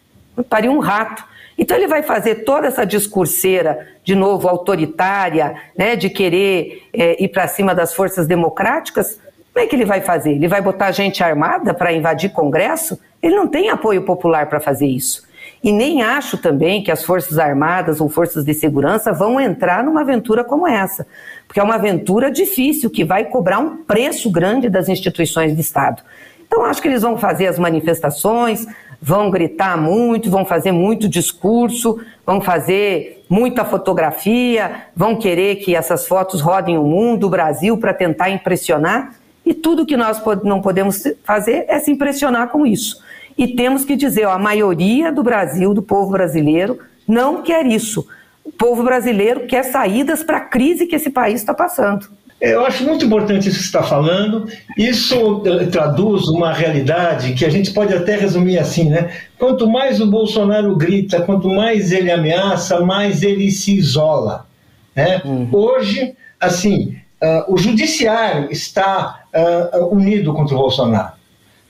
pariu 0.48 0.72
um 0.72 0.78
rato. 0.78 1.24
Então 1.56 1.76
ele 1.76 1.88
vai 1.88 2.02
fazer 2.02 2.44
toda 2.44 2.68
essa 2.68 2.86
discurseira, 2.86 3.88
de 4.04 4.14
novo, 4.14 4.48
autoritária, 4.48 5.56
né, 5.76 5.96
de 5.96 6.08
querer 6.08 6.88
é, 6.92 7.22
ir 7.22 7.28
para 7.28 7.48
cima 7.48 7.74
das 7.74 7.92
forças 7.92 8.26
democráticas. 8.26 9.18
Como 9.52 9.64
é 9.64 9.68
que 9.68 9.74
ele 9.74 9.84
vai 9.84 10.00
fazer? 10.00 10.32
Ele 10.32 10.46
vai 10.46 10.60
botar 10.60 10.92
gente 10.92 11.22
armada 11.22 11.74
para 11.74 11.92
invadir 11.92 12.30
Congresso? 12.30 12.98
Ele 13.20 13.34
não 13.34 13.48
tem 13.48 13.70
apoio 13.70 14.02
popular 14.02 14.48
para 14.48 14.60
fazer 14.60 14.86
isso. 14.86 15.26
E 15.62 15.72
nem 15.72 16.02
acho 16.02 16.38
também 16.38 16.82
que 16.82 16.90
as 16.90 17.02
Forças 17.02 17.38
Armadas 17.38 18.00
ou 18.00 18.08
Forças 18.08 18.44
de 18.44 18.54
Segurança 18.54 19.12
vão 19.12 19.40
entrar 19.40 19.82
numa 19.82 20.02
aventura 20.02 20.44
como 20.44 20.68
essa, 20.68 21.04
porque 21.46 21.58
é 21.58 21.62
uma 21.62 21.74
aventura 21.74 22.30
difícil 22.30 22.88
que 22.88 23.04
vai 23.04 23.24
cobrar 23.24 23.58
um 23.58 23.78
preço 23.78 24.30
grande 24.30 24.68
das 24.68 24.88
instituições 24.88 25.54
de 25.54 25.60
Estado. 25.60 26.02
Então, 26.48 26.64
acho 26.64 26.82
que 26.82 26.88
eles 26.88 27.02
vão 27.02 27.16
fazer 27.16 27.46
as 27.46 27.58
manifestações, 27.58 28.66
vão 29.00 29.30
gritar 29.30 29.76
muito, 29.76 30.30
vão 30.30 30.44
fazer 30.44 30.72
muito 30.72 31.08
discurso, 31.08 32.00
vão 32.26 32.40
fazer 32.40 33.24
muita 33.28 33.64
fotografia, 33.64 34.86
vão 34.96 35.14
querer 35.14 35.56
que 35.56 35.76
essas 35.76 36.08
fotos 36.08 36.40
rodem 36.40 36.76
o 36.76 36.82
mundo, 36.82 37.26
o 37.26 37.30
Brasil, 37.30 37.76
para 37.76 37.94
tentar 37.94 38.30
impressionar. 38.30 39.14
E 39.44 39.54
tudo 39.54 39.86
que 39.86 39.96
nós 39.96 40.20
não 40.42 40.60
podemos 40.60 41.04
fazer 41.22 41.66
é 41.68 41.78
se 41.78 41.90
impressionar 41.90 42.48
com 42.48 42.66
isso. 42.66 43.02
E 43.36 43.46
temos 43.46 43.84
que 43.84 43.94
dizer, 43.94 44.26
ó, 44.26 44.32
a 44.32 44.38
maioria 44.38 45.12
do 45.12 45.22
Brasil, 45.22 45.72
do 45.72 45.82
povo 45.82 46.10
brasileiro, 46.10 46.78
não 47.06 47.42
quer 47.42 47.64
isso. 47.66 48.06
O 48.42 48.50
povo 48.50 48.82
brasileiro 48.82 49.46
quer 49.46 49.62
saídas 49.62 50.24
para 50.24 50.38
a 50.38 50.44
crise 50.44 50.86
que 50.86 50.96
esse 50.96 51.10
país 51.10 51.40
está 51.40 51.54
passando. 51.54 52.08
É, 52.40 52.54
eu 52.54 52.64
acho 52.64 52.84
muito 52.84 53.04
importante 53.04 53.48
isso 53.48 53.58
que 53.58 53.64
você 53.64 53.66
está 53.66 53.82
falando. 53.82 54.48
Isso 54.76 55.42
traduz 55.72 56.28
uma 56.28 56.52
realidade 56.52 57.34
que 57.34 57.44
a 57.44 57.50
gente 57.50 57.72
pode 57.72 57.92
até 57.92 58.16
resumir 58.16 58.58
assim, 58.58 58.88
né? 58.88 59.10
Quanto 59.38 59.68
mais 59.68 60.00
o 60.00 60.06
Bolsonaro 60.06 60.76
grita, 60.76 61.22
quanto 61.22 61.48
mais 61.48 61.90
ele 61.90 62.10
ameaça, 62.10 62.80
mais 62.80 63.22
ele 63.22 63.50
se 63.50 63.76
isola. 63.76 64.46
Né? 64.94 65.20
Uhum. 65.24 65.48
Hoje, 65.52 66.14
assim, 66.40 66.96
uh, 67.22 67.52
o 67.52 67.56
judiciário 67.56 68.50
está 68.50 69.22
uh, 69.34 69.94
unido 69.94 70.32
contra 70.32 70.54
o 70.54 70.58
Bolsonaro. 70.58 71.12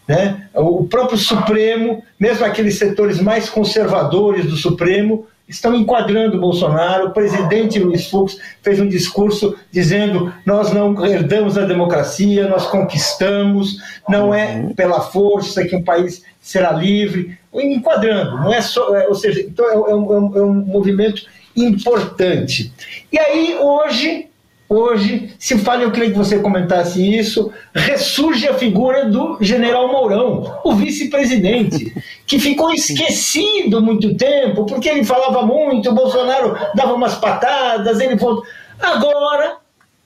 Né? 0.07 0.49
O 0.55 0.85
próprio 0.85 1.19
Supremo, 1.19 2.03
mesmo 2.19 2.45
aqueles 2.45 2.79
setores 2.79 3.21
mais 3.21 3.51
conservadores 3.51 4.47
do 4.47 4.57
Supremo, 4.57 5.27
estão 5.49 5.75
enquadrando 5.75 6.41
Bolsonaro. 6.41 7.09
O 7.09 7.11
presidente 7.11 7.79
Luiz 7.79 8.09
Fux 8.09 8.39
fez 8.63 8.79
um 8.79 8.89
discurso 8.89 9.57
dizendo: 9.71 10.33
nós 10.45 10.73
não 10.73 11.05
herdamos 11.05 11.57
a 11.57 11.65
democracia, 11.65 12.49
nós 12.49 12.67
conquistamos, 12.67 13.79
não 14.09 14.35
é 14.35 14.73
pela 14.77 15.01
força 15.01 15.65
que 15.65 15.75
um 15.75 15.83
país 15.83 16.23
será 16.41 16.73
livre. 16.73 17.39
Enquadrando, 17.53 18.37
não 18.37 18.53
é 18.53 18.61
só. 18.61 18.95
É, 18.95 19.09
ou 19.09 19.15
seja, 19.15 19.41
então 19.41 19.67
é, 19.67 19.73
é, 19.73 19.95
um, 19.95 20.37
é 20.37 20.43
um 20.43 20.55
movimento 20.55 21.23
importante. 21.57 22.73
E 23.11 23.19
aí, 23.19 23.57
hoje, 23.61 24.29
Hoje, 24.71 25.31
se 25.39 25.57
fala, 25.57 25.83
eu 25.83 25.91
queria 25.91 26.11
que 26.11 26.17
você 26.17 26.41
comentasse 26.41 27.01
isso, 27.03 27.51
ressurge 27.75 28.47
a 28.47 28.53
figura 28.53 29.07
do 29.07 29.39
general 29.41 29.91
Mourão, 29.91 30.61
o 30.63 30.75
vice-presidente, 30.75 31.95
que 32.29 32.39
ficou 32.39 32.71
esquecido 32.71 33.81
muito 33.81 34.15
tempo, 34.15 34.67
porque 34.67 34.87
ele 34.87 35.03
falava 35.03 35.41
muito, 35.43 35.89
o 35.89 35.95
Bolsonaro 35.95 36.55
dava 36.75 36.93
umas 36.93 37.15
patadas, 37.15 37.99
ele 38.01 38.19
falou. 38.19 38.45
Agora, 38.79 39.57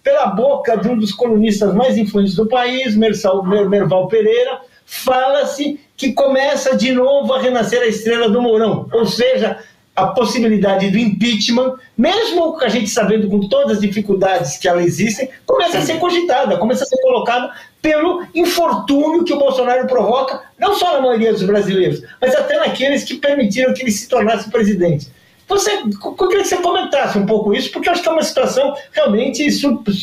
pela 0.04 0.26
boca 0.26 0.76
de 0.76 0.88
um 0.88 0.96
dos 0.96 1.12
colunistas 1.12 1.74
mais 1.74 1.98
influentes 1.98 2.36
do 2.36 2.46
país, 2.46 2.96
Merval 2.96 4.06
Pereira, 4.06 4.60
fala-se 4.86 5.80
que 5.96 6.12
começa 6.12 6.76
de 6.76 6.92
novo 6.92 7.34
a 7.34 7.40
renascer 7.40 7.82
a 7.82 7.86
estrela 7.86 8.30
do 8.30 8.40
Mourão, 8.40 8.88
ou 8.92 9.04
seja, 9.04 9.58
a 9.96 10.06
possibilidade 10.06 10.90
do 10.92 10.98
impeachment, 10.98 11.74
mesmo 11.98 12.56
a 12.62 12.68
gente 12.68 12.88
sabendo 12.88 13.28
com 13.28 13.48
todas 13.48 13.78
as 13.78 13.80
dificuldades 13.80 14.56
que 14.56 14.68
ela 14.68 14.82
existem, 14.82 15.28
começa 15.44 15.78
a 15.78 15.82
ser 15.82 15.98
cogitada, 15.98 16.56
começa 16.56 16.84
a 16.84 16.86
ser 16.86 17.00
colocada 17.02 17.52
pelo 17.82 18.24
infortúnio 18.32 19.24
que 19.24 19.32
o 19.32 19.38
Bolsonaro 19.38 19.88
provoca, 19.88 20.40
não 20.56 20.76
só 20.76 20.92
na 20.92 21.00
maioria 21.00 21.32
dos 21.32 21.42
brasileiros, 21.42 22.02
mas 22.20 22.32
até 22.34 22.56
naqueles 22.56 23.02
que 23.02 23.16
permitiram 23.16 23.74
que 23.74 23.82
ele 23.82 23.90
se 23.90 24.08
tornasse 24.08 24.48
presidente. 24.48 25.08
Você, 25.48 25.72
eu 25.72 26.28
queria 26.28 26.44
que 26.44 26.48
você 26.48 26.56
comentasse 26.58 27.18
um 27.18 27.26
pouco 27.26 27.52
isso, 27.52 27.72
porque 27.72 27.88
eu 27.88 27.92
acho 27.92 28.02
que 28.02 28.08
é 28.08 28.12
uma 28.12 28.22
situação 28.22 28.74
realmente 28.92 29.44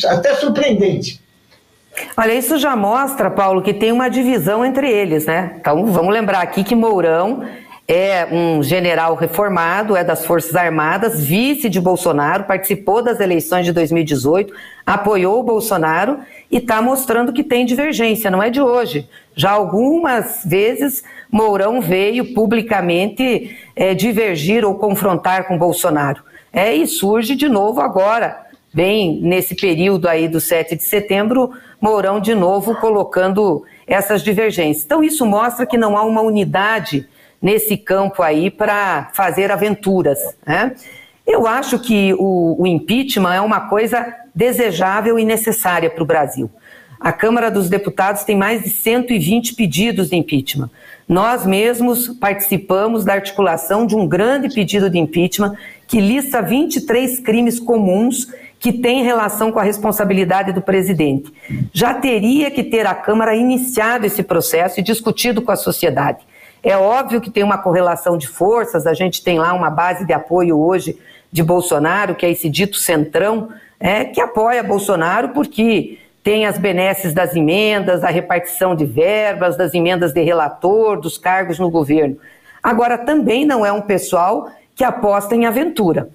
até 0.07 0.36
surpreendente. 0.36 1.21
Olha, 2.15 2.33
isso 2.33 2.57
já 2.57 2.75
mostra, 2.75 3.31
Paulo, 3.31 3.62
que 3.62 3.74
tem 3.74 3.91
uma 3.91 4.09
divisão 4.09 4.63
entre 4.63 4.91
eles, 4.91 5.25
né? 5.25 5.55
Então, 5.59 5.86
vamos 5.88 6.13
lembrar 6.13 6.41
aqui 6.41 6.63
que 6.63 6.75
Mourão 6.75 7.43
é 7.91 8.27
um 8.31 8.62
general 8.62 9.15
reformado, 9.15 9.98
é 9.98 10.03
das 10.03 10.24
Forças 10.24 10.55
Armadas, 10.55 11.25
vice 11.25 11.67
de 11.67 11.81
Bolsonaro, 11.81 12.43
participou 12.43 13.01
das 13.01 13.19
eleições 13.19 13.65
de 13.65 13.74
2018, 13.74 14.53
apoiou 14.86 15.39
o 15.39 15.43
Bolsonaro 15.43 16.19
e 16.51 16.58
está 16.58 16.84
mostrando 16.84 17.34
que 17.34 17.43
tem 17.43 17.65
divergência, 17.65 18.29
não 18.29 18.43
é 18.43 18.51
de 18.51 18.62
hoje. 18.62 19.10
Já 19.36 19.53
algumas 19.53 20.43
vezes 20.46 21.03
Mourão 21.31 21.81
veio 21.81 22.31
publicamente 22.36 23.58
é, 23.75 23.96
divergir 23.96 24.63
ou 24.63 24.75
confrontar 24.75 25.48
com 25.48 25.58
Bolsonaro. 25.58 26.22
É, 26.53 26.72
e 26.72 26.86
surge 26.86 27.36
de 27.36 27.50
novo 27.50 27.81
agora, 27.81 28.46
bem 28.72 29.19
nesse 29.19 29.55
período 29.55 30.08
aí 30.08 30.27
do 30.27 30.39
7 30.39 30.75
de 30.75 30.84
setembro, 30.84 31.53
Mourão 31.81 32.19
de 32.19 32.36
novo 32.36 32.75
colocando 32.75 33.65
essas 33.88 34.22
divergências. 34.22 34.86
Então 34.86 35.03
isso 35.03 35.25
mostra 35.25 35.65
que 35.65 35.77
não 35.77 35.98
há 35.98 36.03
uma 36.03 36.22
unidade 36.22 37.08
nesse 37.41 37.77
campo 37.77 38.22
aí 38.22 38.50
para 38.50 39.10
fazer 39.13 39.51
aventuras. 39.51 40.19
Né? 40.46 40.74
Eu 41.25 41.48
acho 41.48 41.79
que 41.79 42.13
o, 42.15 42.62
o 42.62 42.67
impeachment 42.67 43.34
é 43.34 43.41
uma 43.41 43.62
coisa 43.62 44.15
desejável 44.34 45.17
e 45.17 45.25
necessária 45.25 45.89
para 45.89 46.03
o 46.03 46.05
Brasil. 46.05 46.50
A 47.00 47.13
Câmara 47.13 47.50
dos 47.50 47.69
Deputados 47.69 48.24
tem 48.24 48.36
mais 48.36 48.63
de 48.63 48.69
120 48.69 49.55
pedidos 49.55 50.10
de 50.10 50.17
impeachment. 50.17 50.69
Nós 51.08 51.46
mesmos 51.46 52.10
participamos 52.10 53.05
da 53.05 53.13
articulação 53.13 53.86
de 53.86 53.96
um 53.96 54.05
grande 54.05 54.53
pedido 54.53 54.89
de 54.89 55.00
impeachment 55.00 55.55
que 55.88 56.01
lista 56.01 56.41
23 56.41 57.19
crimes 57.19 57.60
comuns 57.60 58.27
que 58.60 58.74
têm 58.74 59.03
relação 59.03 59.51
com 59.51 59.60
a 59.60 59.63
responsabilidade 59.63 60.51
do 60.51 60.62
presidente. 60.62 61.31
Já 61.74 61.93
teria 61.93 62.51
que 62.51 62.63
ter 62.63 62.86
a 62.86 62.93
Câmara 62.93 63.34
iniciado 63.34 64.05
esse 64.05 64.22
processo 64.22 64.79
e 64.79 64.84
discutido 64.84 65.41
com 65.41 65.51
a 65.51 65.55
sociedade. 65.55 66.19
É 66.63 66.77
óbvio 66.77 67.21
que 67.21 67.31
tem 67.31 67.43
uma 67.43 67.57
correlação 67.57 68.17
de 68.17 68.27
forças, 68.27 68.85
a 68.85 68.93
gente 68.93 69.23
tem 69.23 69.39
lá 69.39 69.53
uma 69.53 69.69
base 69.69 70.05
de 70.05 70.13
apoio 70.13 70.59
hoje 70.59 70.97
de 71.31 71.43
Bolsonaro, 71.43 72.15
que 72.15 72.25
é 72.25 72.31
esse 72.31 72.49
dito 72.49 72.75
centrão, 72.75 73.49
é, 73.79 74.05
que 74.05 74.19
apoia 74.19 74.61
Bolsonaro 74.61 75.29
porque 75.29 75.99
tem 76.23 76.45
as 76.45 76.57
benesses 76.57 77.13
das 77.13 77.35
emendas, 77.35 78.01
da 78.01 78.09
repartição 78.09 78.75
de 78.75 78.85
verbas, 78.85 79.55
das 79.55 79.73
emendas 79.73 80.11
de 80.11 80.21
relator, 80.21 80.99
dos 80.99 81.17
cargos 81.17 81.57
no 81.59 81.69
governo. 81.69 82.17
Agora, 82.61 82.97
também 82.97 83.45
não 83.45 83.65
é 83.65 83.71
um 83.71 83.81
pessoal 83.81 84.49
que 84.75 84.83
aposta 84.83 85.35
em 85.35 85.45
aventura. 85.45 86.09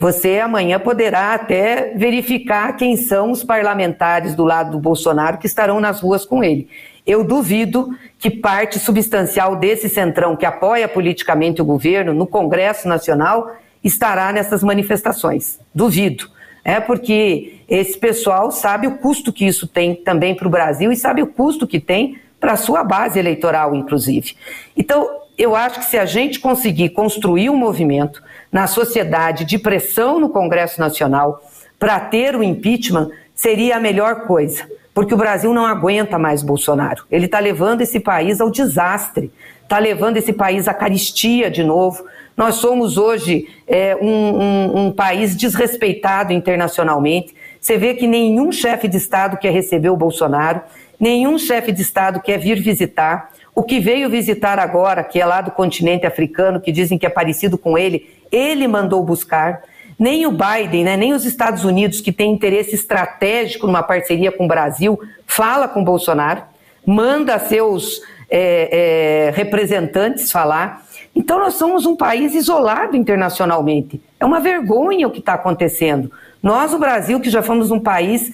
Você 0.00 0.38
amanhã 0.38 0.80
poderá 0.80 1.34
até 1.34 1.92
verificar 1.94 2.74
quem 2.74 2.96
são 2.96 3.30
os 3.30 3.44
parlamentares 3.44 4.34
do 4.34 4.44
lado 4.44 4.70
do 4.70 4.78
Bolsonaro 4.78 5.36
que 5.36 5.46
estarão 5.46 5.78
nas 5.78 6.00
ruas 6.00 6.24
com 6.24 6.42
ele. 6.42 6.70
Eu 7.06 7.22
duvido 7.22 7.90
que 8.18 8.30
parte 8.30 8.78
substancial 8.78 9.56
desse 9.56 9.90
centrão 9.90 10.36
que 10.36 10.46
apoia 10.46 10.88
politicamente 10.88 11.60
o 11.60 11.66
governo 11.66 12.14
no 12.14 12.26
Congresso 12.26 12.88
Nacional 12.88 13.54
estará 13.84 14.32
nessas 14.32 14.62
manifestações. 14.62 15.60
Duvido. 15.74 16.30
É 16.64 16.80
porque 16.80 17.60
esse 17.68 17.98
pessoal 17.98 18.50
sabe 18.50 18.86
o 18.86 18.96
custo 18.96 19.30
que 19.30 19.46
isso 19.46 19.66
tem 19.66 19.94
também 19.94 20.34
para 20.34 20.46
o 20.48 20.50
Brasil 20.50 20.90
e 20.90 20.96
sabe 20.96 21.20
o 21.20 21.26
custo 21.26 21.66
que 21.66 21.78
tem 21.78 22.18
para 22.40 22.52
a 22.52 22.56
sua 22.56 22.82
base 22.82 23.18
eleitoral, 23.18 23.74
inclusive. 23.74 24.34
Então, 24.74 25.19
eu 25.42 25.56
acho 25.56 25.80
que 25.80 25.86
se 25.86 25.98
a 25.98 26.04
gente 26.04 26.38
conseguir 26.40 26.90
construir 26.90 27.50
um 27.50 27.56
movimento 27.56 28.22
na 28.52 28.66
sociedade 28.66 29.44
de 29.44 29.58
pressão 29.58 30.20
no 30.20 30.28
Congresso 30.28 30.80
Nacional 30.80 31.42
para 31.78 31.98
ter 31.98 32.36
o 32.36 32.42
impeachment, 32.42 33.10
seria 33.34 33.76
a 33.76 33.80
melhor 33.80 34.26
coisa 34.26 34.64
porque 34.94 35.14
o 35.14 35.16
Brasil 35.16 35.54
não 35.54 35.64
aguenta 35.64 36.18
mais 36.18 36.42
Bolsonaro. 36.42 37.04
Ele 37.10 37.26
está 37.26 37.38
levando 37.38 37.80
esse 37.80 38.00
país 38.00 38.40
ao 38.40 38.50
desastre, 38.50 39.32
está 39.62 39.78
levando 39.78 40.16
esse 40.16 40.32
país 40.32 40.66
à 40.66 40.74
caristia 40.74 41.50
de 41.50 41.62
novo. 41.62 42.04
Nós 42.36 42.56
somos 42.56 42.98
hoje 42.98 43.48
é, 43.66 43.96
um, 43.96 44.08
um, 44.08 44.86
um 44.86 44.92
país 44.92 45.36
desrespeitado 45.36 46.32
internacionalmente. 46.32 47.34
Você 47.60 47.76
vê 47.76 47.94
que 47.94 48.06
nenhum 48.06 48.50
chefe 48.50 48.88
de 48.88 48.96
Estado 48.96 49.36
quer 49.36 49.52
receber 49.52 49.90
o 49.90 49.96
Bolsonaro, 49.96 50.60
nenhum 50.98 51.38
chefe 51.38 51.72
de 51.72 51.82
Estado 51.82 52.20
quer 52.20 52.38
vir 52.38 52.60
visitar. 52.60 53.30
O 53.54 53.62
que 53.62 53.80
veio 53.80 54.08
visitar 54.08 54.58
agora, 54.58 55.02
que 55.02 55.20
é 55.20 55.26
lá 55.26 55.40
do 55.40 55.50
continente 55.50 56.06
africano, 56.06 56.60
que 56.60 56.72
dizem 56.72 56.98
que 56.98 57.06
é 57.06 57.10
parecido 57.10 57.58
com 57.58 57.76
ele, 57.76 58.08
ele 58.30 58.66
mandou 58.68 59.02
buscar 59.04 59.62
nem 59.98 60.26
o 60.26 60.32
Biden, 60.32 60.84
né, 60.84 60.96
nem 60.96 61.12
os 61.12 61.26
Estados 61.26 61.62
Unidos, 61.62 62.00
que 62.00 62.10
têm 62.10 62.32
interesse 62.32 62.74
estratégico 62.74 63.66
numa 63.66 63.82
parceria 63.82 64.32
com 64.32 64.46
o 64.46 64.48
Brasil, 64.48 64.98
fala 65.26 65.68
com 65.68 65.84
Bolsonaro, 65.84 66.42
manda 66.86 67.38
seus 67.38 68.00
é, 68.30 69.28
é, 69.28 69.30
representantes 69.36 70.32
falar. 70.32 70.86
Então, 71.14 71.38
nós 71.38 71.54
somos 71.54 71.84
um 71.84 71.96
país 71.96 72.34
isolado 72.34 72.96
internacionalmente. 72.96 74.00
É 74.18 74.24
uma 74.24 74.40
vergonha 74.40 75.06
o 75.06 75.10
que 75.10 75.18
está 75.18 75.34
acontecendo. 75.34 76.10
Nós, 76.42 76.72
o 76.72 76.78
Brasil, 76.78 77.20
que 77.20 77.28
já 77.28 77.42
fomos 77.42 77.70
um 77.70 77.78
país 77.78 78.32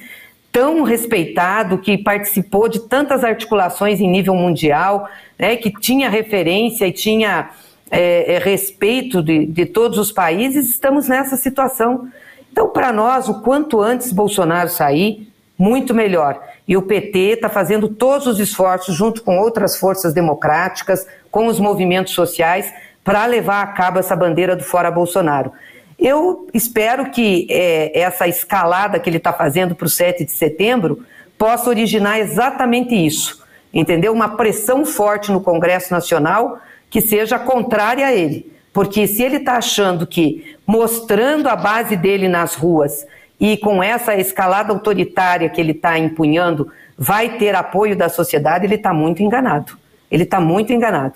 tão 0.57 0.85
respeitado, 0.85 1.77
que 1.77 1.99
participou 1.99 2.67
de 2.67 2.81
tantas 2.81 3.23
articulações 3.23 4.01
em 4.01 4.09
nível 4.09 4.35
mundial, 4.35 5.07
né, 5.39 5.55
que 5.55 5.71
tinha 5.71 6.09
referência 6.09 6.87
e 6.87 6.93
tinha 6.93 7.51
é, 7.91 8.37
é, 8.37 8.39
respeito 8.39 9.23
de, 9.23 9.45
de 9.45 9.67
todos 9.67 9.99
os 9.99 10.11
países, 10.11 10.71
estamos 10.71 11.09
nessa 11.09 11.37
situação. 11.37 12.09
Então, 12.51 12.71
para 12.71 12.91
nós, 12.91 13.29
o 13.29 13.43
quanto 13.43 13.83
antes 13.83 14.11
Bolsonaro 14.11 14.71
sair, 14.71 15.31
muito 15.59 15.93
melhor. 15.93 16.43
E 16.67 16.75
o 16.75 16.81
PT 16.81 17.19
está 17.19 17.51
fazendo 17.51 17.87
todos 17.87 18.27
os 18.27 18.41
esforços, 18.41 18.95
junto 18.95 19.23
com 19.23 19.37
outras 19.37 19.77
forças 19.77 20.15
democráticas, 20.15 21.07
com 21.31 21.49
os 21.49 21.61
movimentos 21.61 22.15
sociais, 22.15 22.73
para 23.05 23.27
levar 23.27 23.61
a 23.61 23.67
cabo 23.67 23.99
essa 23.99 24.17
bandeira 24.17 24.57
do 24.57 24.65
Fora 24.65 24.91
Bolsonaro. 24.91 25.53
Eu 25.99 26.47
espero 26.53 27.11
que 27.11 27.47
é, 27.51 27.99
essa 27.99 28.29
escalada 28.29 28.99
que 28.99 29.09
ele 29.09 29.17
está 29.17 29.33
fazendo 29.33 29.75
para 29.75 29.87
o 29.87 29.91
7 29.91 30.25
de 30.25 30.31
setembro 30.31 31.05
possa 31.39 31.71
originar 31.71 32.19
exatamente 32.19 32.95
isso, 32.95 33.43
entendeu? 33.73 34.13
Uma 34.13 34.37
pressão 34.37 34.85
forte 34.85 35.33
no 35.33 35.41
Congresso 35.41 35.93
Nacional 35.93 36.59
que 36.91 37.01
seja 37.01 37.39
contrária 37.39 38.07
a 38.07 38.15
ele. 38.15 38.53
Porque 38.73 39.07
se 39.07 39.23
ele 39.23 39.37
está 39.37 39.57
achando 39.57 40.07
que 40.07 40.57
mostrando 40.67 41.49
a 41.49 41.57
base 41.57 41.97
dele 41.97 42.29
nas 42.29 42.55
ruas 42.55 43.07
e 43.41 43.57
com 43.57 43.83
essa 43.83 44.15
escalada 44.15 44.73
autoritária 44.73 45.49
que 45.49 45.61
ele 45.61 45.73
está 45.73 45.99
empunhando 45.99 46.71
vai 46.97 47.39
ter 47.39 47.55
apoio 47.55 47.97
da 47.97 48.09
sociedade, 48.09 48.67
ele 48.67 48.75
está 48.75 48.93
muito 48.93 49.23
enganado. 49.23 49.79
Ele 50.11 50.25
está 50.25 50.41
muito 50.41 50.73
enganado. 50.73 51.15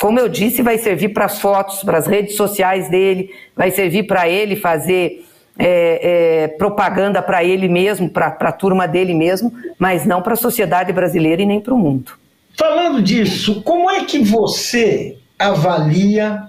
Como 0.00 0.18
eu 0.18 0.28
disse, 0.28 0.62
vai 0.62 0.78
servir 0.78 1.08
para 1.08 1.24
as 1.24 1.40
fotos, 1.40 1.82
para 1.82 1.98
as 1.98 2.06
redes 2.06 2.36
sociais 2.36 2.88
dele, 2.88 3.30
vai 3.56 3.70
servir 3.70 4.04
para 4.04 4.28
ele 4.28 4.54
fazer 4.54 5.24
é, 5.58 6.44
é, 6.44 6.48
propaganda 6.48 7.20
para 7.20 7.42
ele 7.42 7.68
mesmo, 7.68 8.08
para 8.08 8.28
a 8.28 8.52
turma 8.52 8.86
dele 8.86 9.12
mesmo, 9.12 9.52
mas 9.78 10.06
não 10.06 10.22
para 10.22 10.34
a 10.34 10.36
sociedade 10.36 10.92
brasileira 10.92 11.42
e 11.42 11.46
nem 11.46 11.60
para 11.60 11.74
o 11.74 11.78
mundo. 11.78 12.12
Falando 12.56 13.02
disso, 13.02 13.60
como 13.62 13.90
é 13.90 14.04
que 14.04 14.20
você 14.20 15.16
avalia 15.38 16.44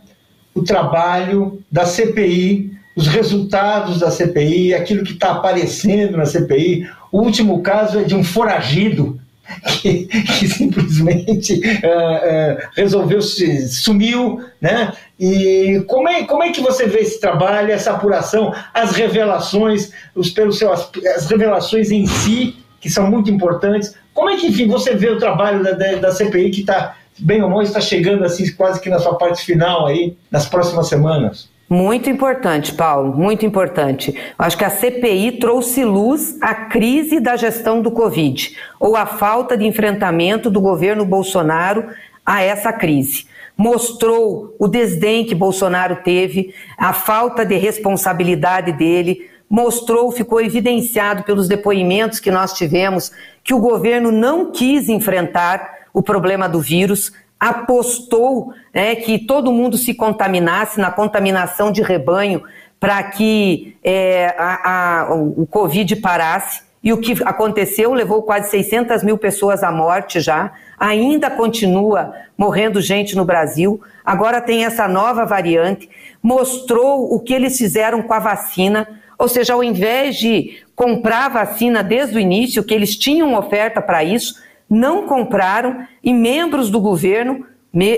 o 0.54 0.64
trabalho 0.64 1.60
da 1.72 1.86
CPI, 1.86 2.72
os 2.96 3.08
resultados 3.08 4.00
da 4.00 4.12
CPI, 4.12 4.76
aquilo 4.76 5.04
que 5.04 5.14
está 5.14 5.32
aparecendo 5.32 6.18
na 6.18 6.26
CPI? 6.26 6.88
O 7.12 7.22
último 7.22 7.62
caso 7.62 8.00
é 8.00 8.04
de 8.04 8.16
um 8.16 8.24
foragido 8.24 9.19
que, 9.82 10.06
que 10.06 10.48
simplesmente 10.48 11.54
uh, 11.54 11.58
uh, 11.58 12.58
resolveu 12.76 13.22
sumiu, 13.22 14.42
né? 14.62 14.94
E 15.20 15.84
como 15.88 16.08
é, 16.08 16.24
como 16.24 16.44
é 16.44 16.52
que 16.52 16.62
você 16.62 16.86
vê 16.86 17.00
esse 17.00 17.20
trabalho, 17.20 17.72
essa 17.72 17.92
apuração, 17.92 18.54
as 18.74 18.92
revelações, 18.92 19.92
os 20.16 20.30
pelos 20.30 20.58
seus, 20.58 20.90
as 21.16 21.30
revelações 21.30 21.92
em 21.92 22.06
si 22.06 22.58
que 22.80 22.90
são 22.90 23.10
muito 23.10 23.30
importantes. 23.30 23.94
Como 24.14 24.30
é 24.30 24.38
que, 24.38 24.48
enfim, 24.48 24.68
você 24.68 24.96
vê 24.96 25.10
o 25.10 25.20
trabalho 25.20 25.64
da, 25.64 25.72
da, 25.72 25.96
da 25.96 26.12
CPI 26.12 26.52
que 26.52 26.62
está 26.62 26.96
bem 27.18 27.42
ou 27.42 27.50
mal 27.50 27.62
está 27.62 27.82
chegando 27.82 28.24
assim 28.24 28.50
quase 28.54 28.80
que 28.80 28.90
na 28.90 29.00
sua 29.00 29.18
parte 29.18 29.44
final 29.44 29.88
aí 29.88 30.18
nas 30.32 30.48
próximas 30.48 30.88
semanas? 30.88 31.50
Muito 31.70 32.10
importante, 32.10 32.74
Paulo, 32.74 33.16
muito 33.16 33.46
importante. 33.46 34.16
Acho 34.40 34.58
que 34.58 34.66
a 34.66 34.72
CPI 34.72 35.34
trouxe 35.34 35.86
luz 35.86 36.36
à 36.42 36.56
crise 36.56 37.20
da 37.20 37.38
gestão 37.38 37.80
do 37.80 37.92
Covid, 37.92 38.58
ou 38.80 38.96
à 38.96 39.06
falta 39.06 39.56
de 39.56 39.68
enfrentamento 39.68 40.50
do 40.50 40.60
governo 40.60 41.06
Bolsonaro 41.06 41.86
a 42.26 42.42
essa 42.42 42.74
crise. 42.74 43.28
Mostrou 43.56 44.56
o 44.58 44.68
desdém 44.68 45.24
que 45.24 45.36
Bolsonaro 45.36 45.98
teve, 45.98 46.56
a 46.76 46.92
falta 46.92 47.46
de 47.46 47.56
responsabilidade 47.56 48.72
dele, 48.72 49.30
mostrou, 49.48 50.12
ficou 50.12 50.42
evidenciado 50.42 51.22
pelos 51.22 51.48
depoimentos 51.48 52.20
que 52.20 52.32
nós 52.32 52.54
tivemos, 52.54 53.12
que 53.44 53.54
o 53.54 53.60
governo 53.60 54.12
não 54.12 54.52
quis 54.52 54.90
enfrentar 54.90 55.78
o 55.94 56.02
problema 56.02 56.50
do 56.50 56.60
vírus, 56.60 57.12
apostou 57.40 58.54
né, 58.74 58.96
que 58.96 59.18
todo 59.18 59.52
mundo 59.52 59.78
se 59.78 59.94
contaminasse 59.94 60.80
na 60.80 60.92
contaminação 60.92 61.72
de 61.72 61.82
rebanho 61.82 62.44
para 62.80 63.02
que 63.04 63.78
é, 63.84 64.36
a, 64.38 65.02
a, 65.02 65.14
o 65.14 65.48
Covid 65.48 65.96
parasse. 65.98 66.68
E 66.82 66.94
o 66.94 66.98
que 66.98 67.22
aconteceu 67.26 67.94
levou 67.94 68.24
quase 68.24 68.50
600 68.52 69.04
mil 69.04 69.18
pessoas 69.18 69.64
à 69.64 69.72
morte 69.72 70.22
já. 70.22 70.54
Ainda 70.80 71.30
continua 71.30 72.14
morrendo 72.38 72.80
gente 72.80 73.18
no 73.18 73.26
Brasil. 73.26 73.82
Agora 74.06 74.40
tem 74.40 74.64
essa 74.64 74.88
nova 74.88 75.26
variante. 75.26 75.90
Mostrou 76.24 77.14
o 77.14 77.20
que 77.20 77.34
eles 77.34 77.58
fizeram 77.58 78.02
com 78.02 78.14
a 78.14 78.20
vacina. 78.20 78.88
Ou 79.18 79.28
seja, 79.28 79.54
ao 79.54 79.64
invés 79.64 80.16
de 80.16 80.64
comprar 80.74 81.30
vacina 81.30 81.84
desde 81.84 82.16
o 82.16 82.20
início, 82.20 82.64
que 82.64 82.74
eles 82.74 82.96
tinham 82.96 83.34
oferta 83.34 83.82
para 83.82 84.02
isso, 84.02 84.36
não 84.70 85.08
compraram 85.08 85.88
e 86.04 86.14
membros 86.14 86.70
do 86.70 86.80
governo, 86.80 87.46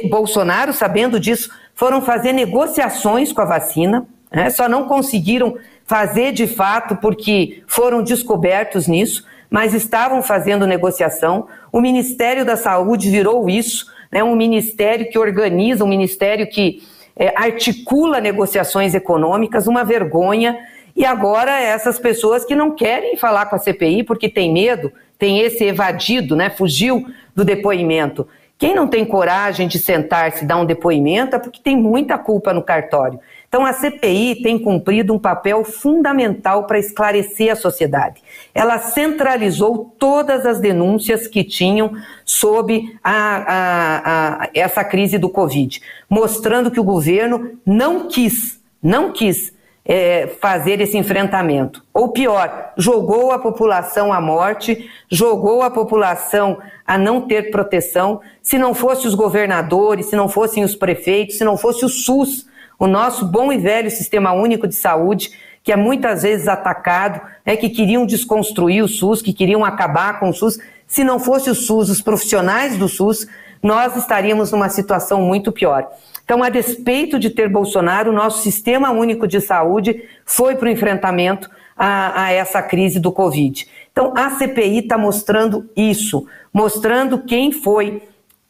Bolsonaro, 0.10 0.74
sabendo 0.74 1.20
disso, 1.20 1.50
foram 1.74 2.02
fazer 2.02 2.34
negociações 2.34 3.32
com 3.34 3.42
a 3.42 3.46
vacina, 3.46 4.08
né? 4.32 4.50
só 4.50 4.70
não 4.70 4.88
conseguiram 4.88 5.58
fazer 5.86 6.32
de 6.32 6.48
fato 6.48 6.96
porque 6.96 7.64
foram 7.68 8.04
descobertos 8.04 8.88
nisso, 8.88 9.26
mas 9.50 9.74
estavam 9.74 10.22
fazendo 10.22 10.66
negociação. 10.66 11.48
O 11.72 11.82
Ministério 11.82 12.46
da 12.46 12.56
Saúde 12.56 13.10
virou 13.10 13.50
isso, 13.50 13.88
né? 14.12 14.24
um 14.24 14.36
ministério 14.36 15.10
que 15.10 15.20
organiza, 15.20 15.84
um 15.84 15.88
ministério 15.88 16.48
que 16.48 16.82
é, 17.16 17.34
articula 17.36 18.22
negociações 18.22 18.94
econômicas, 18.94 19.68
uma 19.68 19.84
vergonha. 19.84 20.58
E 20.96 21.06
agora 21.06 21.60
essas 21.60 22.00
pessoas 22.00 22.46
que 22.46 22.56
não 22.56 22.72
querem 22.72 23.18
falar 23.18 23.48
com 23.48 23.56
a 23.56 23.60
CPI 23.60 24.04
porque 24.04 24.30
tem 24.30 24.52
medo 24.52 24.92
tem 25.22 25.40
esse 25.40 25.64
evadido, 25.64 26.36
né, 26.36 26.50
fugiu 26.50 27.06
do 27.36 27.46
depoimento. 27.46 28.28
Quem 28.58 28.74
não 28.74 28.88
tem 28.88 29.06
coragem 29.06 29.68
de 29.68 29.78
sentar-se 29.78 30.44
e 30.44 30.48
dar 30.48 30.58
um 30.58 30.66
depoimento 30.66 31.36
é 31.36 31.40
porque 31.40 31.62
tem 31.62 31.78
muita 31.78 32.18
culpa 32.18 32.52
no 32.52 32.64
cartório. 32.64 33.20
Então, 33.48 33.64
a 33.64 33.72
CPI 33.72 34.42
tem 34.42 34.58
cumprido 34.58 35.14
um 35.14 35.20
papel 35.20 35.64
fundamental 35.64 36.66
para 36.66 36.80
esclarecer 36.80 37.52
a 37.52 37.56
sociedade. 37.56 38.24
Ela 38.52 38.80
centralizou 38.80 39.96
todas 40.00 40.44
as 40.44 40.60
denúncias 40.60 41.28
que 41.28 41.44
tinham 41.44 41.92
sobre 42.26 42.98
a, 43.04 43.14
a, 43.14 44.44
a, 44.46 44.50
essa 44.56 44.84
crise 44.84 45.20
do 45.20 45.30
Covid, 45.30 45.80
mostrando 46.10 46.72
que 46.72 46.80
o 46.80 46.84
governo 46.84 47.60
não 47.64 48.08
quis, 48.08 48.60
não 48.82 49.12
quis 49.12 49.54
é, 49.94 50.26
fazer 50.40 50.80
esse 50.80 50.98
enfrentamento. 50.98 51.84
Ou 51.94 52.14
pior, 52.14 52.72
jogou 52.78 53.34
a 53.34 53.38
população 53.38 54.14
à 54.14 54.22
morte, 54.22 54.90
jogou 55.10 55.62
a 55.62 55.70
população 55.70 56.60
a 56.88 56.98
não 56.98 57.20
ter 57.20 57.52
proteção. 57.52 58.22
Se 58.42 58.58
não 58.58 58.74
fossem 58.74 59.08
os 59.10 59.16
governadores, 59.16 60.06
se 60.06 60.16
não 60.16 60.30
fossem 60.30 60.64
os 60.64 60.78
prefeitos, 60.78 61.38
se 61.38 61.44
não 61.44 61.58
fosse 61.58 61.84
o 61.84 61.90
SUS, 61.90 62.48
o 62.80 62.88
nosso 62.88 63.26
bom 63.26 63.52
e 63.52 63.58
velho 63.58 63.92
Sistema 63.92 64.32
Único 64.32 64.66
de 64.66 64.76
Saúde, 64.76 65.32
que 65.62 65.74
é 65.74 65.76
muitas 65.76 66.22
vezes 66.22 66.48
atacado, 66.48 67.20
é 67.46 67.58
que 67.58 67.68
queriam 67.68 68.06
desconstruir 68.06 68.82
o 68.82 68.88
SUS, 68.88 69.22
que 69.22 69.34
queriam 69.34 69.66
acabar 69.66 70.22
com 70.22 70.30
o 70.30 70.34
SUS. 70.34 70.58
Se 70.88 71.04
não 71.04 71.20
fosse 71.20 71.50
o 71.50 71.56
SUS, 71.56 71.90
os 71.90 72.02
profissionais 72.02 72.78
do 72.78 72.88
SUS, 72.88 73.28
nós 73.62 73.96
estaríamos 73.96 74.52
numa 74.52 74.70
situação 74.70 75.22
muito 75.22 75.52
pior. 75.52 75.88
Então, 76.24 76.44
a 76.44 76.50
despeito 76.50 77.20
de 77.20 77.30
ter 77.30 77.50
Bolsonaro, 77.50 78.12
o 78.12 78.14
nosso 78.14 78.42
sistema 78.42 78.92
único 78.92 79.28
de 79.28 79.42
saúde 79.42 80.04
foi 80.26 80.56
para 80.56 80.68
o 80.68 80.72
enfrentamento 80.72 81.50
a, 81.76 82.24
a, 82.24 82.32
essa 82.32 82.62
crise 82.62 83.00
do 83.00 83.12
Covid. 83.12 83.68
Então, 83.92 84.14
a 84.16 84.30
CPI 84.32 84.80
está 84.80 84.98
mostrando 84.98 85.70
isso, 85.76 86.26
mostrando 86.54 87.20
quem 87.20 87.52
foi, 87.52 88.02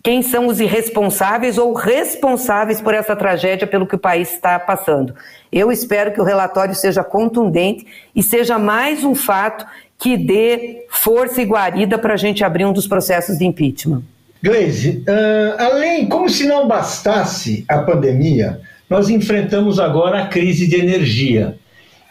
quem 0.04 0.21
são 0.21 0.47
os 0.47 0.60
irresponsáveis 0.60 1.58
ou 1.58 1.74
responsáveis 1.74 2.80
por 2.80 2.93
essa 2.93 3.15
tragédia 3.15 3.65
pelo 3.65 3.88
que 3.88 3.95
o 3.95 4.00
país 4.00 4.32
está 4.32 4.60
passando. 4.60 5.15
Eu 5.52 5.71
espero 5.71 6.12
que 6.12 6.21
o 6.21 6.26
relatório 6.26 6.76
seja 6.76 7.04
contundente 7.04 7.88
e 8.15 8.21
seja 8.21 8.60
mais 8.60 9.04
um 9.04 9.15
fato 9.15 9.65
que 9.97 10.17
dê 10.17 10.86
força 10.89 11.41
e 11.41 11.45
guarida 11.45 11.97
para 11.97 12.13
a 12.13 12.17
gente 12.17 12.43
abrir 12.43 12.65
um 12.65 12.74
dos 12.74 12.88
processos 12.88 13.38
de 13.38 13.45
impeachment. 13.45 14.04
Gleise, 14.41 15.04
uh, 15.08 15.62
além, 15.62 16.08
como 16.08 16.27
se 16.27 16.47
não 16.47 16.67
bastasse 16.67 17.63
a 17.67 17.80
pandemia, 17.80 18.60
nós 18.89 19.10
enfrentamos 19.10 19.80
agora 19.80 20.23
a 20.23 20.27
crise 20.27 20.67
de 20.67 20.77
energia. 20.77 21.58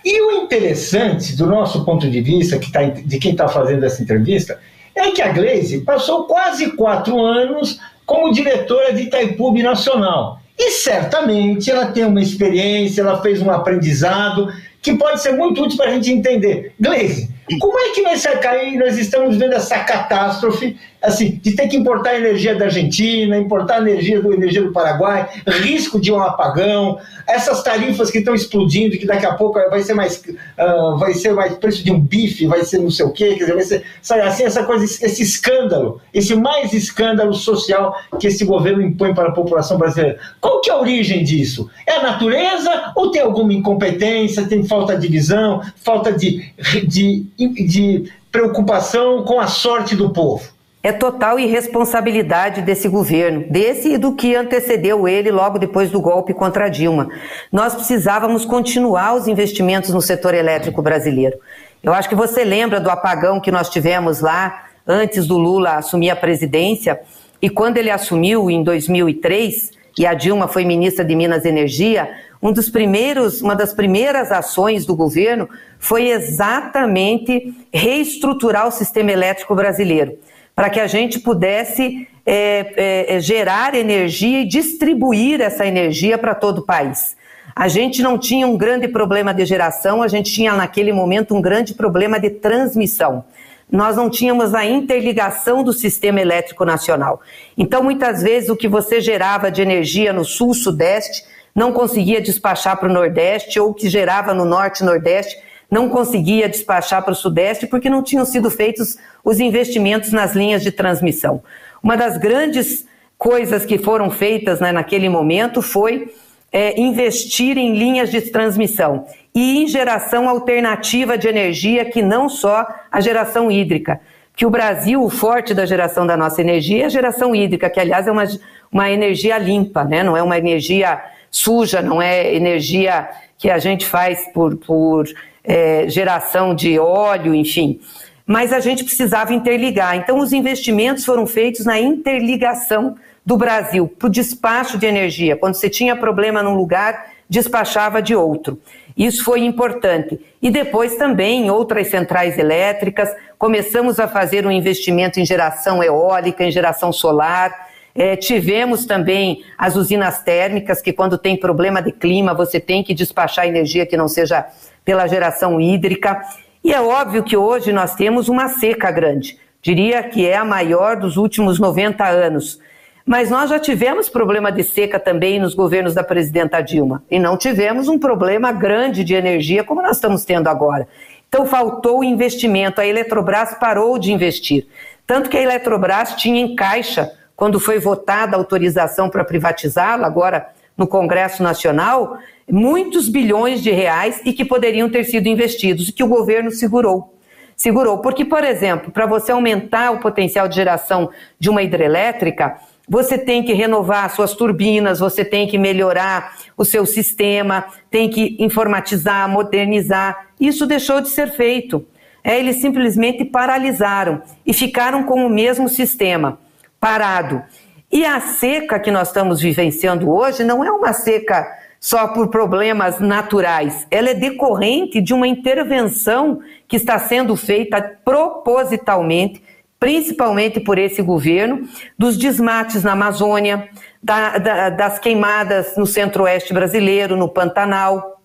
E 0.04 0.20
o 0.22 0.30
interessante, 0.32 1.36
do 1.36 1.46
nosso 1.46 1.84
ponto 1.84 2.08
de 2.08 2.20
vista, 2.20 2.58
que 2.58 2.70
tá, 2.70 2.84
de 2.84 3.18
quem 3.18 3.32
está 3.32 3.48
fazendo 3.48 3.84
essa 3.84 4.02
entrevista, 4.02 4.58
é 4.94 5.10
que 5.10 5.20
a 5.20 5.32
Gleise 5.32 5.80
passou 5.80 6.24
quase 6.24 6.70
quatro 6.72 7.18
anos 7.20 7.80
como 8.06 8.32
diretora 8.32 8.92
de 8.92 9.02
Itaipu 9.02 9.52
Nacional. 9.62 10.40
E 10.58 10.70
certamente 10.70 11.70
ela 11.70 11.86
tem 11.86 12.04
uma 12.04 12.20
experiência, 12.20 13.00
ela 13.00 13.20
fez 13.20 13.42
um 13.42 13.50
aprendizado 13.50 14.48
que 14.80 14.94
pode 14.94 15.20
ser 15.20 15.32
muito 15.32 15.62
útil 15.62 15.76
para 15.76 15.90
a 15.90 15.94
gente 15.94 16.10
entender. 16.10 16.72
Gleise, 16.78 17.28
como 17.58 17.78
é 17.78 17.90
que 17.90 18.02
cair 18.40 18.78
nós 18.78 18.96
estamos 18.96 19.36
vendo 19.36 19.54
essa 19.54 19.78
catástrofe 19.80 20.76
assim, 21.02 21.40
de 21.42 21.52
ter 21.52 21.68
que 21.68 21.76
importar 21.76 22.16
energia 22.16 22.54
da 22.54 22.66
Argentina, 22.66 23.36
importar 23.36 23.78
energia 23.78 24.20
do 24.20 24.32
energia 24.32 24.62
do 24.62 24.72
Paraguai, 24.72 25.28
risco 25.46 26.00
de 26.00 26.12
um 26.12 26.20
apagão, 26.20 26.98
essas 27.26 27.62
tarifas 27.62 28.10
que 28.10 28.18
estão 28.18 28.34
explodindo, 28.34 28.98
que 28.98 29.06
daqui 29.06 29.24
a 29.24 29.34
pouco 29.34 29.58
vai 29.70 29.82
ser 29.82 29.94
mais 29.94 30.22
uh, 30.58 30.98
vai 30.98 31.14
ser 31.14 31.32
mais 31.32 31.54
preço 31.54 31.82
de 31.82 31.90
um 31.90 32.00
bife, 32.00 32.46
vai 32.46 32.64
ser 32.64 32.78
não 32.78 32.90
sei 32.90 33.06
o 33.06 33.12
quê, 33.12 33.34
quer 33.34 33.40
dizer, 33.40 33.54
vai 33.54 33.64
ser 33.64 33.84
sabe, 34.02 34.22
assim 34.22 34.44
essa 34.44 34.64
coisa, 34.64 34.84
esse 34.84 35.22
escândalo, 35.22 36.00
esse 36.12 36.34
mais 36.34 36.72
escândalo 36.72 37.32
social 37.32 37.96
que 38.18 38.26
esse 38.26 38.44
governo 38.44 38.82
impõe 38.82 39.14
para 39.14 39.28
a 39.28 39.32
população 39.32 39.78
brasileira. 39.78 40.18
Qual 40.40 40.60
que 40.60 40.70
é 40.70 40.72
a 40.72 40.78
origem 40.78 41.24
disso? 41.24 41.70
É 41.86 41.92
a 41.92 42.02
natureza 42.02 42.92
ou 42.94 43.10
tem 43.10 43.22
alguma 43.22 43.52
incompetência, 43.52 44.46
tem 44.46 44.64
falta 44.64 44.96
de 44.96 45.08
visão, 45.08 45.62
falta 45.76 46.12
de, 46.12 46.52
de, 46.86 47.26
de 47.38 48.12
preocupação 48.30 49.24
com 49.24 49.40
a 49.40 49.46
sorte 49.46 49.96
do 49.96 50.10
povo? 50.10 50.59
É 50.82 50.92
total 50.92 51.38
irresponsabilidade 51.38 52.62
desse 52.62 52.88
governo, 52.88 53.44
desse 53.50 53.92
e 53.92 53.98
do 53.98 54.14
que 54.14 54.34
antecedeu 54.34 55.06
ele 55.06 55.30
logo 55.30 55.58
depois 55.58 55.90
do 55.90 56.00
golpe 56.00 56.32
contra 56.32 56.70
Dilma. 56.70 57.10
Nós 57.52 57.74
precisávamos 57.74 58.46
continuar 58.46 59.14
os 59.14 59.28
investimentos 59.28 59.90
no 59.90 60.00
setor 60.00 60.32
elétrico 60.32 60.80
brasileiro. 60.80 61.38
Eu 61.82 61.92
acho 61.92 62.08
que 62.08 62.14
você 62.14 62.44
lembra 62.44 62.80
do 62.80 62.90
apagão 62.90 63.40
que 63.40 63.50
nós 63.50 63.68
tivemos 63.68 64.20
lá 64.20 64.64
antes 64.86 65.26
do 65.26 65.36
Lula 65.36 65.76
assumir 65.76 66.10
a 66.10 66.16
presidência, 66.16 66.98
e 67.42 67.48
quando 67.48 67.76
ele 67.76 67.90
assumiu 67.90 68.50
em 68.50 68.62
2003 68.62 69.72
e 69.98 70.06
a 70.06 70.14
Dilma 70.14 70.48
foi 70.48 70.64
ministra 70.64 71.04
de 71.04 71.14
Minas 71.14 71.44
e 71.44 71.48
Energia, 71.48 72.10
um 72.42 72.52
dos 72.52 72.70
primeiros, 72.70 73.42
uma 73.42 73.54
das 73.54 73.72
primeiras 73.72 74.32
ações 74.32 74.86
do 74.86 74.96
governo 74.96 75.46
foi 75.78 76.08
exatamente 76.08 77.54
reestruturar 77.72 78.66
o 78.66 78.70
sistema 78.70 79.12
elétrico 79.12 79.54
brasileiro 79.54 80.16
para 80.60 80.68
que 80.68 80.78
a 80.78 80.86
gente 80.86 81.18
pudesse 81.18 82.06
é, 82.26 82.74
é, 82.76 83.16
é, 83.16 83.20
gerar 83.20 83.74
energia 83.74 84.42
e 84.42 84.44
distribuir 84.44 85.40
essa 85.40 85.64
energia 85.64 86.18
para 86.18 86.34
todo 86.34 86.58
o 86.58 86.62
país. 86.66 87.16
a 87.56 87.66
gente 87.66 88.02
não 88.02 88.18
tinha 88.18 88.46
um 88.46 88.58
grande 88.58 88.86
problema 88.86 89.32
de 89.32 89.46
geração, 89.46 90.02
a 90.02 90.08
gente 90.08 90.30
tinha 90.30 90.52
naquele 90.52 90.92
momento 90.92 91.34
um 91.34 91.40
grande 91.40 91.72
problema 91.72 92.20
de 92.20 92.28
transmissão. 92.28 93.24
Nós 93.72 93.96
não 93.96 94.10
tínhamos 94.10 94.54
a 94.54 94.62
interligação 94.62 95.64
do 95.64 95.72
sistema 95.72 96.20
elétrico 96.20 96.66
nacional. 96.66 97.22
Então, 97.56 97.82
muitas 97.82 98.22
vezes, 98.22 98.50
o 98.50 98.56
que 98.56 98.68
você 98.68 99.00
gerava 99.00 99.50
de 99.50 99.62
energia 99.62 100.12
no 100.12 100.26
sul-sudeste 100.26 101.24
não 101.54 101.72
conseguia 101.72 102.20
despachar 102.20 102.76
para 102.76 102.90
o 102.90 102.92
nordeste, 102.92 103.58
ou 103.58 103.70
o 103.70 103.74
que 103.74 103.88
gerava 103.88 104.34
no 104.34 104.44
norte-nordeste 104.44 105.38
não 105.70 105.88
conseguia 105.88 106.48
despachar 106.48 107.02
para 107.02 107.12
o 107.12 107.16
sudeste, 107.16 107.66
porque 107.66 107.88
não 107.88 108.02
tinham 108.02 108.24
sido 108.24 108.50
feitos 108.50 108.98
os 109.24 109.38
investimentos 109.38 110.12
nas 110.12 110.34
linhas 110.34 110.62
de 110.62 110.72
transmissão. 110.72 111.42
Uma 111.82 111.96
das 111.96 112.18
grandes 112.18 112.86
coisas 113.16 113.64
que 113.64 113.78
foram 113.78 114.10
feitas 114.10 114.60
né, 114.60 114.72
naquele 114.72 115.08
momento 115.08 115.62
foi 115.62 116.12
é, 116.52 116.80
investir 116.80 117.56
em 117.56 117.74
linhas 117.74 118.10
de 118.10 118.20
transmissão 118.22 119.06
e 119.34 119.62
em 119.62 119.68
geração 119.68 120.28
alternativa 120.28 121.16
de 121.16 121.28
energia, 121.28 121.84
que 121.84 122.02
não 122.02 122.28
só 122.28 122.66
a 122.90 123.00
geração 123.00 123.50
hídrica. 123.50 124.00
Que 124.34 124.44
o 124.44 124.50
Brasil, 124.50 125.02
o 125.02 125.10
forte 125.10 125.54
da 125.54 125.66
geração 125.66 126.06
da 126.06 126.16
nossa 126.16 126.40
energia 126.40 126.84
é 126.84 126.86
a 126.86 126.88
geração 126.88 127.34
hídrica, 127.34 127.70
que 127.70 127.78
aliás 127.78 128.06
é 128.06 128.10
uma, 128.10 128.24
uma 128.72 128.90
energia 128.90 129.38
limpa, 129.38 129.84
né? 129.84 130.02
não 130.02 130.16
é 130.16 130.22
uma 130.22 130.38
energia 130.38 131.00
suja, 131.30 131.80
não 131.80 132.02
é 132.02 132.34
energia 132.34 133.08
que 133.38 133.50
a 133.50 133.58
gente 133.58 133.86
faz 133.86 134.26
por, 134.32 134.56
por 134.56 135.04
é, 135.44 135.88
geração 135.88 136.54
de 136.54 136.78
óleo, 136.78 137.34
enfim. 137.34 137.80
Mas 138.26 138.52
a 138.52 138.60
gente 138.60 138.84
precisava 138.84 139.34
interligar. 139.34 139.96
Então, 139.96 140.18
os 140.18 140.32
investimentos 140.32 141.04
foram 141.04 141.26
feitos 141.26 141.64
na 141.66 141.80
interligação 141.80 142.96
do 143.24 143.36
Brasil 143.36 143.86
para 143.86 144.06
o 144.06 144.10
despacho 144.10 144.78
de 144.78 144.86
energia. 144.86 145.36
Quando 145.36 145.54
você 145.54 145.68
tinha 145.68 145.96
problema 145.96 146.42
num 146.42 146.54
lugar, 146.54 147.12
despachava 147.28 148.02
de 148.02 148.14
outro. 148.14 148.60
Isso 148.96 149.24
foi 149.24 149.40
importante. 149.40 150.20
E 150.42 150.50
depois 150.50 150.96
também 150.96 151.46
em 151.46 151.50
outras 151.50 151.88
centrais 151.88 152.38
elétricas, 152.38 153.08
começamos 153.38 153.98
a 154.00 154.08
fazer 154.08 154.46
um 154.46 154.50
investimento 154.50 155.20
em 155.20 155.24
geração 155.24 155.82
eólica, 155.82 156.44
em 156.44 156.50
geração 156.50 156.92
solar. 156.92 157.68
É, 157.94 158.16
tivemos 158.16 158.84
também 158.84 159.42
as 159.56 159.76
usinas 159.76 160.22
térmicas, 160.22 160.82
que 160.82 160.92
quando 160.92 161.16
tem 161.16 161.36
problema 161.36 161.80
de 161.80 161.92
clima, 161.92 162.34
você 162.34 162.60
tem 162.60 162.82
que 162.82 162.94
despachar 162.94 163.46
energia 163.46 163.86
que 163.86 163.96
não 163.96 164.08
seja 164.08 164.46
pela 164.84 165.06
geração 165.06 165.60
hídrica. 165.60 166.20
E 166.62 166.72
é 166.72 166.80
óbvio 166.80 167.22
que 167.22 167.36
hoje 167.36 167.72
nós 167.72 167.94
temos 167.94 168.28
uma 168.28 168.48
seca 168.48 168.90
grande. 168.90 169.38
Diria 169.62 170.02
que 170.02 170.26
é 170.26 170.36
a 170.36 170.44
maior 170.44 170.96
dos 170.96 171.16
últimos 171.16 171.58
90 171.58 172.06
anos. 172.06 172.58
Mas 173.04 173.30
nós 173.30 173.50
já 173.50 173.58
tivemos 173.58 174.08
problema 174.08 174.52
de 174.52 174.62
seca 174.62 174.98
também 174.98 175.40
nos 175.40 175.54
governos 175.54 175.94
da 175.94 176.04
presidenta 176.04 176.60
Dilma 176.60 177.02
e 177.10 177.18
não 177.18 177.36
tivemos 177.36 177.88
um 177.88 177.98
problema 177.98 178.52
grande 178.52 179.02
de 179.02 179.14
energia 179.14 179.64
como 179.64 179.82
nós 179.82 179.96
estamos 179.96 180.24
tendo 180.24 180.48
agora. 180.48 180.86
Então 181.28 181.46
faltou 181.46 182.04
investimento, 182.04 182.80
a 182.80 182.86
Eletrobras 182.86 183.54
parou 183.54 183.98
de 183.98 184.12
investir. 184.12 184.66
Tanto 185.06 185.28
que 185.30 185.36
a 185.36 185.42
Eletrobras 185.42 186.14
tinha 186.14 186.40
em 186.40 186.54
caixa, 186.54 187.10
quando 187.34 187.58
foi 187.58 187.78
votada 187.78 188.36
a 188.36 188.38
autorização 188.38 189.08
para 189.08 189.24
privatizá-la, 189.24 190.06
agora 190.06 190.48
no 190.80 190.86
Congresso 190.86 191.42
Nacional, 191.42 192.16
muitos 192.50 193.06
bilhões 193.06 193.62
de 193.62 193.70
reais 193.70 194.22
e 194.24 194.32
que 194.32 194.46
poderiam 194.46 194.88
ter 194.88 195.04
sido 195.04 195.26
investidos 195.26 195.90
e 195.90 195.92
que 195.92 196.02
o 196.02 196.08
governo 196.08 196.50
segurou. 196.50 197.14
Segurou, 197.54 197.98
porque, 197.98 198.24
por 198.24 198.42
exemplo, 198.42 198.90
para 198.90 199.04
você 199.04 199.30
aumentar 199.30 199.90
o 199.90 200.00
potencial 200.00 200.48
de 200.48 200.56
geração 200.56 201.10
de 201.38 201.50
uma 201.50 201.62
hidrelétrica, 201.62 202.56
você 202.88 203.18
tem 203.18 203.42
que 203.44 203.52
renovar 203.52 204.08
suas 204.08 204.32
turbinas, 204.32 205.00
você 205.00 205.22
tem 205.22 205.46
que 205.46 205.58
melhorar 205.58 206.38
o 206.56 206.64
seu 206.64 206.86
sistema, 206.86 207.66
tem 207.90 208.08
que 208.08 208.34
informatizar, 208.38 209.28
modernizar. 209.28 210.28
Isso 210.40 210.66
deixou 210.66 211.02
de 211.02 211.10
ser 211.10 211.30
feito. 211.32 211.86
É, 212.24 212.38
eles 212.38 212.56
simplesmente 212.56 213.22
paralisaram 213.22 214.22
e 214.46 214.54
ficaram 214.54 215.02
com 215.02 215.26
o 215.26 215.28
mesmo 215.28 215.68
sistema, 215.68 216.38
parado. 216.80 217.42
E 217.90 218.04
a 218.04 218.20
seca 218.20 218.78
que 218.78 218.90
nós 218.90 219.08
estamos 219.08 219.40
vivenciando 219.40 220.10
hoje 220.10 220.44
não 220.44 220.64
é 220.64 220.70
uma 220.70 220.92
seca 220.92 221.46
só 221.80 222.08
por 222.08 222.28
problemas 222.28 223.00
naturais, 223.00 223.86
ela 223.90 224.10
é 224.10 224.14
decorrente 224.14 225.00
de 225.00 225.14
uma 225.14 225.26
intervenção 225.26 226.40
que 226.68 226.76
está 226.76 226.98
sendo 226.98 227.34
feita 227.36 227.80
propositalmente 228.04 229.42
principalmente 229.80 230.60
por 230.60 230.78
esse 230.78 231.00
governo, 231.00 231.66
dos 231.98 232.18
desmates 232.18 232.84
na 232.84 232.92
Amazônia, 232.92 233.70
da, 234.02 234.36
da, 234.36 234.68
das 234.68 234.98
queimadas 234.98 235.74
no 235.74 235.86
centro-oeste 235.86 236.52
brasileiro, 236.52 237.16
no 237.16 237.30
Pantanal. 237.30 238.20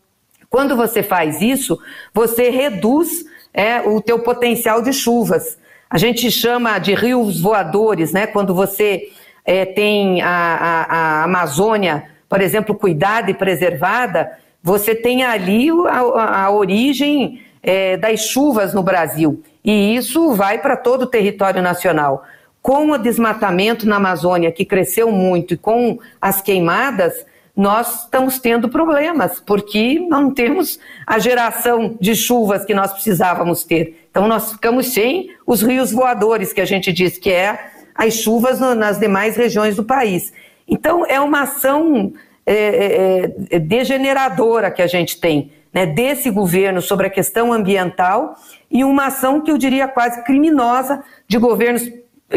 Quando 0.49 0.75
você 0.75 1.01
faz 1.01 1.41
isso, 1.41 1.79
você 2.13 2.49
reduz 2.49 3.23
é, 3.53 3.79
o 3.79 4.01
teu 4.01 4.19
potencial 4.19 4.81
de 4.81 4.91
chuvas. 4.91 5.57
A 5.89 5.97
gente 5.97 6.29
chama 6.29 6.77
de 6.77 6.93
rios 6.93 7.39
voadores, 7.39 8.11
né? 8.11 8.27
Quando 8.27 8.53
você 8.53 9.09
é, 9.45 9.65
tem 9.65 10.21
a, 10.21 10.27
a, 10.29 10.83
a, 10.83 11.23
Amazônia, 11.23 12.05
por 12.27 12.41
exemplo, 12.41 12.73
cuidada 12.73 13.29
e 13.29 13.33
preservada, 13.33 14.31
você 14.63 14.95
tem 14.95 15.23
ali 15.23 15.69
a, 15.87 16.45
a 16.45 16.51
origem 16.51 17.41
é, 17.61 17.95
das 17.95 18.21
chuvas 18.21 18.73
no 18.73 18.81
Brasil. 18.81 19.43
E 19.63 19.95
isso 19.95 20.33
vai 20.33 20.57
para 20.57 20.75
todo 20.75 21.03
o 21.03 21.07
território 21.07 21.61
nacional. 21.61 22.25
Com 22.61 22.91
o 22.91 22.97
desmatamento 22.97 23.87
na 23.87 23.97
Amazônia, 23.97 24.51
que 24.51 24.65
cresceu 24.65 25.11
muito, 25.11 25.53
e 25.53 25.57
com 25.57 25.99
as 26.19 26.41
queimadas, 26.41 27.13
nós 27.55 28.03
estamos 28.03 28.37
tendo 28.39 28.67
problemas, 28.67 29.39
porque 29.39 29.99
não 29.99 30.33
temos 30.33 30.79
a 31.07 31.19
geração 31.19 31.95
de 32.01 32.15
chuvas 32.15 32.65
que 32.65 32.73
nós 32.73 32.91
precisávamos 32.91 33.63
ter. 33.63 34.07
Então, 34.09 34.27
nós 34.27 34.51
ficamos 34.51 34.87
sem 34.87 35.29
os 35.45 35.61
rios 35.61 35.91
voadores, 35.91 36.51
que 36.51 36.59
a 36.59 36.65
gente 36.65 36.91
diz 36.91 37.17
que 37.17 37.31
é 37.31 37.71
as 37.95 38.13
chuvas 38.13 38.59
nas 38.59 38.99
demais 38.99 39.35
regiões 39.37 39.75
do 39.75 39.83
país. 39.83 40.33
Então, 40.67 41.05
é 41.05 41.19
uma 41.19 41.43
ação 41.43 42.13
é, 42.45 42.53
é, 42.53 43.55
é 43.55 43.59
degeneradora 43.59 44.69
que 44.69 44.81
a 44.81 44.87
gente 44.87 45.19
tem 45.19 45.51
né, 45.73 45.85
desse 45.85 46.29
governo 46.29 46.81
sobre 46.81 47.07
a 47.07 47.09
questão 47.09 47.51
ambiental 47.51 48.35
e 48.71 48.83
uma 48.83 49.07
ação 49.07 49.41
que 49.41 49.51
eu 49.51 49.57
diria 49.57 49.87
quase 49.87 50.23
criminosa 50.23 51.03
de 51.27 51.37
governos 51.37 51.83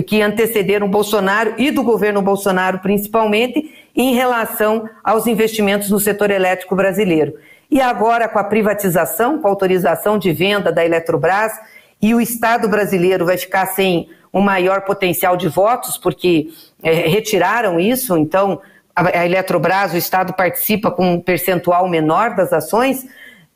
que 0.07 0.21
antecederam 0.21 0.89
Bolsonaro 0.89 1.55
e 1.57 1.71
do 1.71 1.83
governo 1.83 2.21
Bolsonaro 2.21 2.81
principalmente 2.81 3.73
em 3.95 4.15
relação 4.15 4.89
aos 5.03 5.27
investimentos 5.27 5.91
no 5.91 5.99
setor 5.99 6.31
elétrico 6.31 6.77
brasileiro. 6.77 7.35
E 7.71 7.81
agora 7.81 8.29
com 8.29 8.39
a 8.39 8.45
privatização, 8.45 9.39
com 9.39 9.47
a 9.47 9.51
autorização 9.51 10.19
de 10.19 10.33
venda 10.33 10.73
da 10.73 10.85
Eletrobras, 10.85 11.53
e 12.01 12.15
o 12.15 12.21
Estado 12.21 12.69
brasileiro 12.69 13.27
vai 13.27 13.37
ficar 13.37 13.67
sem 13.67 14.09
um 14.33 14.41
maior 14.41 14.83
potencial 14.83 15.37
de 15.37 15.49
votos, 15.49 15.97
porque 15.97 16.49
é, 16.83 16.93
retiraram 17.09 17.79
isso, 17.81 18.17
então 18.17 18.61
a, 18.95 19.21
a 19.21 19.27
Eletrobras, 19.27 19.93
o 19.93 19.97
Estado 19.97 20.33
participa 20.33 20.91
com 20.91 21.15
um 21.15 21.21
percentual 21.21 21.89
menor 21.89 22.35
das 22.35 22.53
ações, 22.53 23.07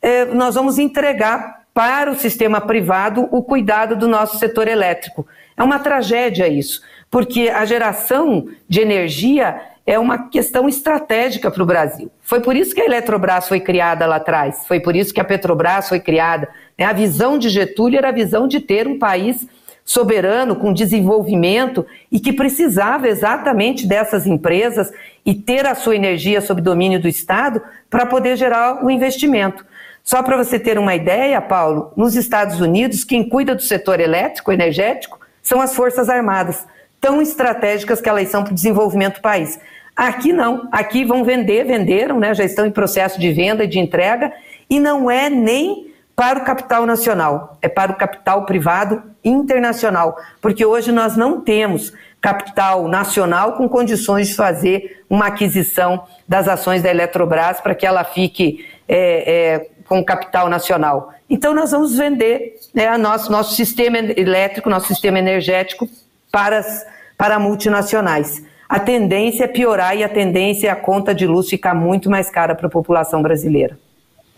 é, 0.01 0.25
nós 0.27 0.55
vamos 0.55 0.79
entregar 0.79 1.63
para 1.75 2.11
o 2.11 2.15
sistema 2.15 2.61
privado 2.61 3.29
o 3.31 3.43
cuidado 3.43 3.97
do 3.97 4.07
nosso 4.07 4.39
setor 4.39 4.69
elétrico. 4.69 5.27
É 5.57 5.63
uma 5.63 5.79
tragédia 5.79 6.47
isso, 6.49 6.83
porque 7.11 7.49
a 7.49 7.65
geração 7.65 8.49
de 8.69 8.81
energia 8.81 9.61
é 9.87 9.99
uma 9.99 10.29
questão 10.29 10.69
estratégica 10.69 11.51
para 11.51 11.63
o 11.63 11.67
Brasil. 11.67 12.11
Foi 12.23 12.41
por 12.41 12.55
isso 12.55 12.75
que 12.75 12.81
a 12.81 12.85
Eletrobras 12.85 13.49
foi 13.49 13.61
criada 13.61 14.07
lá 14.07 14.17
atrás, 14.17 14.65
foi 14.67 14.81
por 14.81 14.95
isso 14.95 15.13
que 15.13 15.21
a 15.21 15.25
Petrobras 15.25 15.89
foi 15.89 15.99
criada. 15.99 16.49
Né? 16.79 16.85
A 16.85 16.93
visão 16.93 17.39
de 17.39 17.49
Getúlio 17.49 17.99
era 17.99 18.09
a 18.09 18.13
visão 18.13 18.47
de 18.47 18.61
ter 18.61 18.87
um 18.87 18.99
país 18.99 19.47
soberano, 19.85 20.57
com 20.57 20.73
desenvolvimento 20.73 21.85
e 22.11 22.21
que 22.21 22.33
precisava 22.33 23.09
exatamente 23.09 23.87
dessas 23.87 24.27
empresas 24.27 24.93
e 25.25 25.35
ter 25.35 25.67
a 25.67 25.75
sua 25.75 25.97
energia 25.97 26.41
sob 26.41 26.61
domínio 26.61 27.01
do 27.01 27.09
Estado 27.09 27.61
para 27.91 28.07
poder 28.07 28.37
gerar 28.37 28.85
o 28.85 28.91
investimento. 28.91 29.65
Só 30.05 30.23
para 30.23 30.37
você 30.37 30.59
ter 30.59 30.79
uma 30.79 30.95
ideia, 30.95 31.41
Paulo, 31.41 31.93
nos 31.97 32.17
Estados 32.17 32.61
Unidos, 32.61 33.05
quem 33.05 33.29
cuida 33.29 33.55
do 33.55 33.63
setor 33.63 34.01
elétrico, 34.01 34.53
energético, 34.53 35.21
são 35.43 35.61
as 35.61 35.75
Forças 35.75 36.09
Armadas, 36.09 36.67
tão 37.01 37.21
estratégicas 37.21 38.01
que 38.01 38.09
elas 38.09 38.29
são 38.29 38.43
para 38.43 38.53
o 38.53 38.55
desenvolvimento 38.55 39.17
do 39.17 39.23
país. 39.23 39.59
Aqui 39.95 40.33
não, 40.33 40.69
aqui 40.73 41.05
vão 41.05 41.23
vender, 41.23 41.65
venderam, 41.65 42.19
né, 42.19 42.35
já 42.35 42.45
estão 42.45 42.65
em 42.65 42.71
processo 42.71 43.21
de 43.21 43.31
venda 43.33 43.65
e 43.65 43.69
de 43.69 43.79
entrega, 43.79 44.33
e 44.69 44.81
não 44.81 45.11
é 45.11 45.29
nem 45.29 45.93
para 46.17 46.39
o 46.39 46.45
capital 46.45 46.87
nacional, 46.87 47.59
é 47.61 47.69
para 47.69 47.93
o 47.93 47.97
capital 47.97 48.47
privado 48.47 49.03
internacional, 49.25 50.17
porque 50.41 50.65
hoje 50.65 50.91
nós 50.93 51.17
não 51.17 51.41
temos 51.41 51.93
capital 52.21 52.87
nacional 52.87 53.55
com 53.55 53.69
condições 53.69 54.29
de 54.29 54.35
fazer 54.37 55.05
uma 55.11 55.27
aquisição 55.27 56.05
das 56.29 56.47
ações 56.47 56.81
da 56.81 56.89
Eletrobras 56.89 57.61
para 57.61 57.75
que 57.75 57.85
ela 57.85 58.05
fique 58.05 58.65
é, 58.89 59.33
é, 59.35 59.71
com 59.89 60.05
capital 60.05 60.49
nacional. 60.49 61.13
Então, 61.29 61.53
nós 61.53 61.73
vamos 61.73 61.97
vender 61.97 62.61
né, 62.73 62.97
nosso, 62.97 63.31
nosso 63.31 63.55
sistema 63.55 63.99
elétrico, 63.99 64.71
nosso 64.71 64.87
sistema 64.87 65.19
energético 65.19 65.89
para, 66.31 66.59
as, 66.59 66.87
para 67.19 67.39
multinacionais. 67.39 68.43
a 68.69 68.79
tendência 68.79 69.45
é 69.45 69.49
piorar 69.49 69.97
e 69.97 70.05
a 70.05 70.09
tendência 70.09 70.69
é 70.69 70.71
a 70.71 70.77
conta 70.77 71.15
de 71.15 71.27
luz 71.27 71.49
ficar 71.49 71.75
muito 71.75 72.09
mais 72.09 72.31
cara 72.31 72.55
para 72.55 72.69
a 72.69 72.71
população 72.71 73.21
brasileira. 73.21 73.79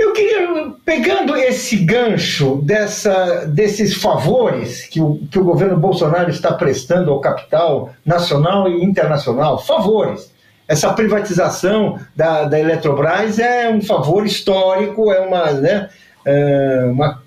Eu 0.04 0.12
queria, 0.12 0.72
pegando 0.84 1.34
esse 1.34 1.76
gancho 1.76 2.56
dessa, 2.56 3.46
desses 3.46 3.94
favores 3.94 4.84
que 4.86 5.00
o, 5.00 5.18
que 5.30 5.38
o 5.38 5.44
governo 5.44 5.78
Bolsonaro 5.78 6.28
está 6.28 6.52
prestando 6.52 7.10
ao 7.10 7.20
capital 7.20 7.94
nacional 8.04 8.68
e 8.68 8.84
internacional, 8.84 9.64
favores. 9.64 10.30
Essa 10.68 10.92
privatização 10.92 11.98
da, 12.14 12.44
da 12.44 12.60
Eletrobras 12.60 13.38
é 13.38 13.70
um 13.70 13.80
favor 13.80 14.26
histórico, 14.26 15.10
é 15.10 15.20
uma, 15.20 15.52
né, 15.52 15.88
é 16.22 16.84
uma 16.84 17.22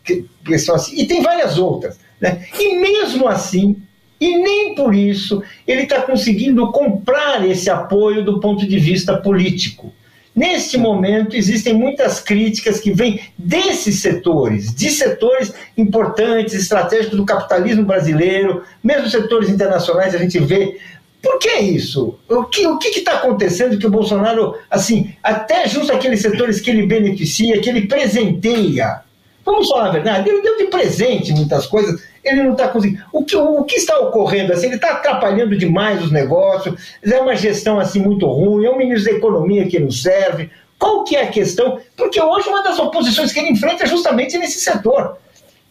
questão 0.46 0.76
assim. 0.76 1.02
E 1.02 1.08
tem 1.08 1.24
várias 1.24 1.58
outras. 1.58 2.00
Né? 2.22 2.46
E 2.60 2.78
mesmo 2.78 3.28
assim, 3.28 3.82
e 4.22 4.38
nem 4.38 4.76
por 4.76 4.94
isso, 4.94 5.42
ele 5.66 5.82
está 5.82 6.04
conseguindo 6.04 6.72
comprar 6.72 7.44
esse 7.44 7.72
apoio 7.72 8.24
do 8.24 8.40
ponto 8.40 8.68
de 8.68 8.78
vista 8.78 9.18
político. 9.18 9.92
Neste 10.38 10.78
momento, 10.78 11.36
existem 11.36 11.74
muitas 11.74 12.20
críticas 12.20 12.80
que 12.80 12.92
vêm 12.92 13.20
desses 13.36 14.02
setores, 14.02 14.72
de 14.72 14.92
setores 14.92 15.52
importantes, 15.76 16.54
estratégicos 16.54 17.18
do 17.18 17.26
capitalismo 17.26 17.84
brasileiro, 17.84 18.64
mesmo 18.84 19.10
setores 19.10 19.50
internacionais, 19.50 20.14
a 20.14 20.20
gente 20.20 20.38
vê. 20.38 20.78
Por 21.24 21.40
que 21.40 21.58
isso? 21.58 22.20
O 22.30 22.44
que 22.44 22.68
o 22.68 22.78
está 22.78 23.14
acontecendo 23.14 23.80
que 23.80 23.88
o 23.88 23.90
Bolsonaro, 23.90 24.56
assim, 24.70 25.12
até 25.24 25.68
justo 25.68 25.92
aqueles 25.92 26.22
setores 26.22 26.62
que 26.62 26.70
ele 26.70 26.86
beneficia, 26.86 27.60
que 27.60 27.68
ele 27.68 27.88
presenteia, 27.88 29.02
vamos 29.44 29.68
falar 29.68 29.88
a 29.88 29.94
verdade, 29.94 30.30
ele 30.30 30.44
deu 30.44 30.56
de 30.56 30.66
presente 30.66 31.34
muitas 31.34 31.66
coisas 31.66 32.00
ele 32.28 32.44
não 32.44 32.52
está 32.52 32.68
conseguindo. 32.68 33.04
O 33.12 33.24
que, 33.24 33.36
o 33.36 33.64
que 33.64 33.76
está 33.76 33.98
ocorrendo? 34.00 34.54
Assim, 34.54 34.68
ele 34.68 34.76
está 34.76 34.92
atrapalhando 34.92 35.58
demais 35.58 36.04
os 36.04 36.12
negócios, 36.12 36.76
é 37.04 37.20
uma 37.20 37.36
gestão 37.36 37.80
assim 37.80 38.00
muito 38.00 38.26
ruim, 38.28 38.66
é 38.66 38.70
um 38.70 38.78
ministro 38.78 39.12
da 39.12 39.18
Economia 39.18 39.68
que 39.68 39.80
não 39.80 39.92
serve. 39.92 40.50
Qual 40.78 41.04
que 41.04 41.16
é 41.16 41.24
a 41.24 41.28
questão? 41.28 41.80
Porque 41.96 42.22
hoje 42.22 42.48
uma 42.50 42.64
das 42.64 42.78
oposições 42.78 43.32
que 43.32 43.40
ele 43.40 43.50
enfrenta 43.50 43.84
é 43.84 43.88
justamente 43.88 44.38
nesse 44.38 44.60
setor. 44.60 45.18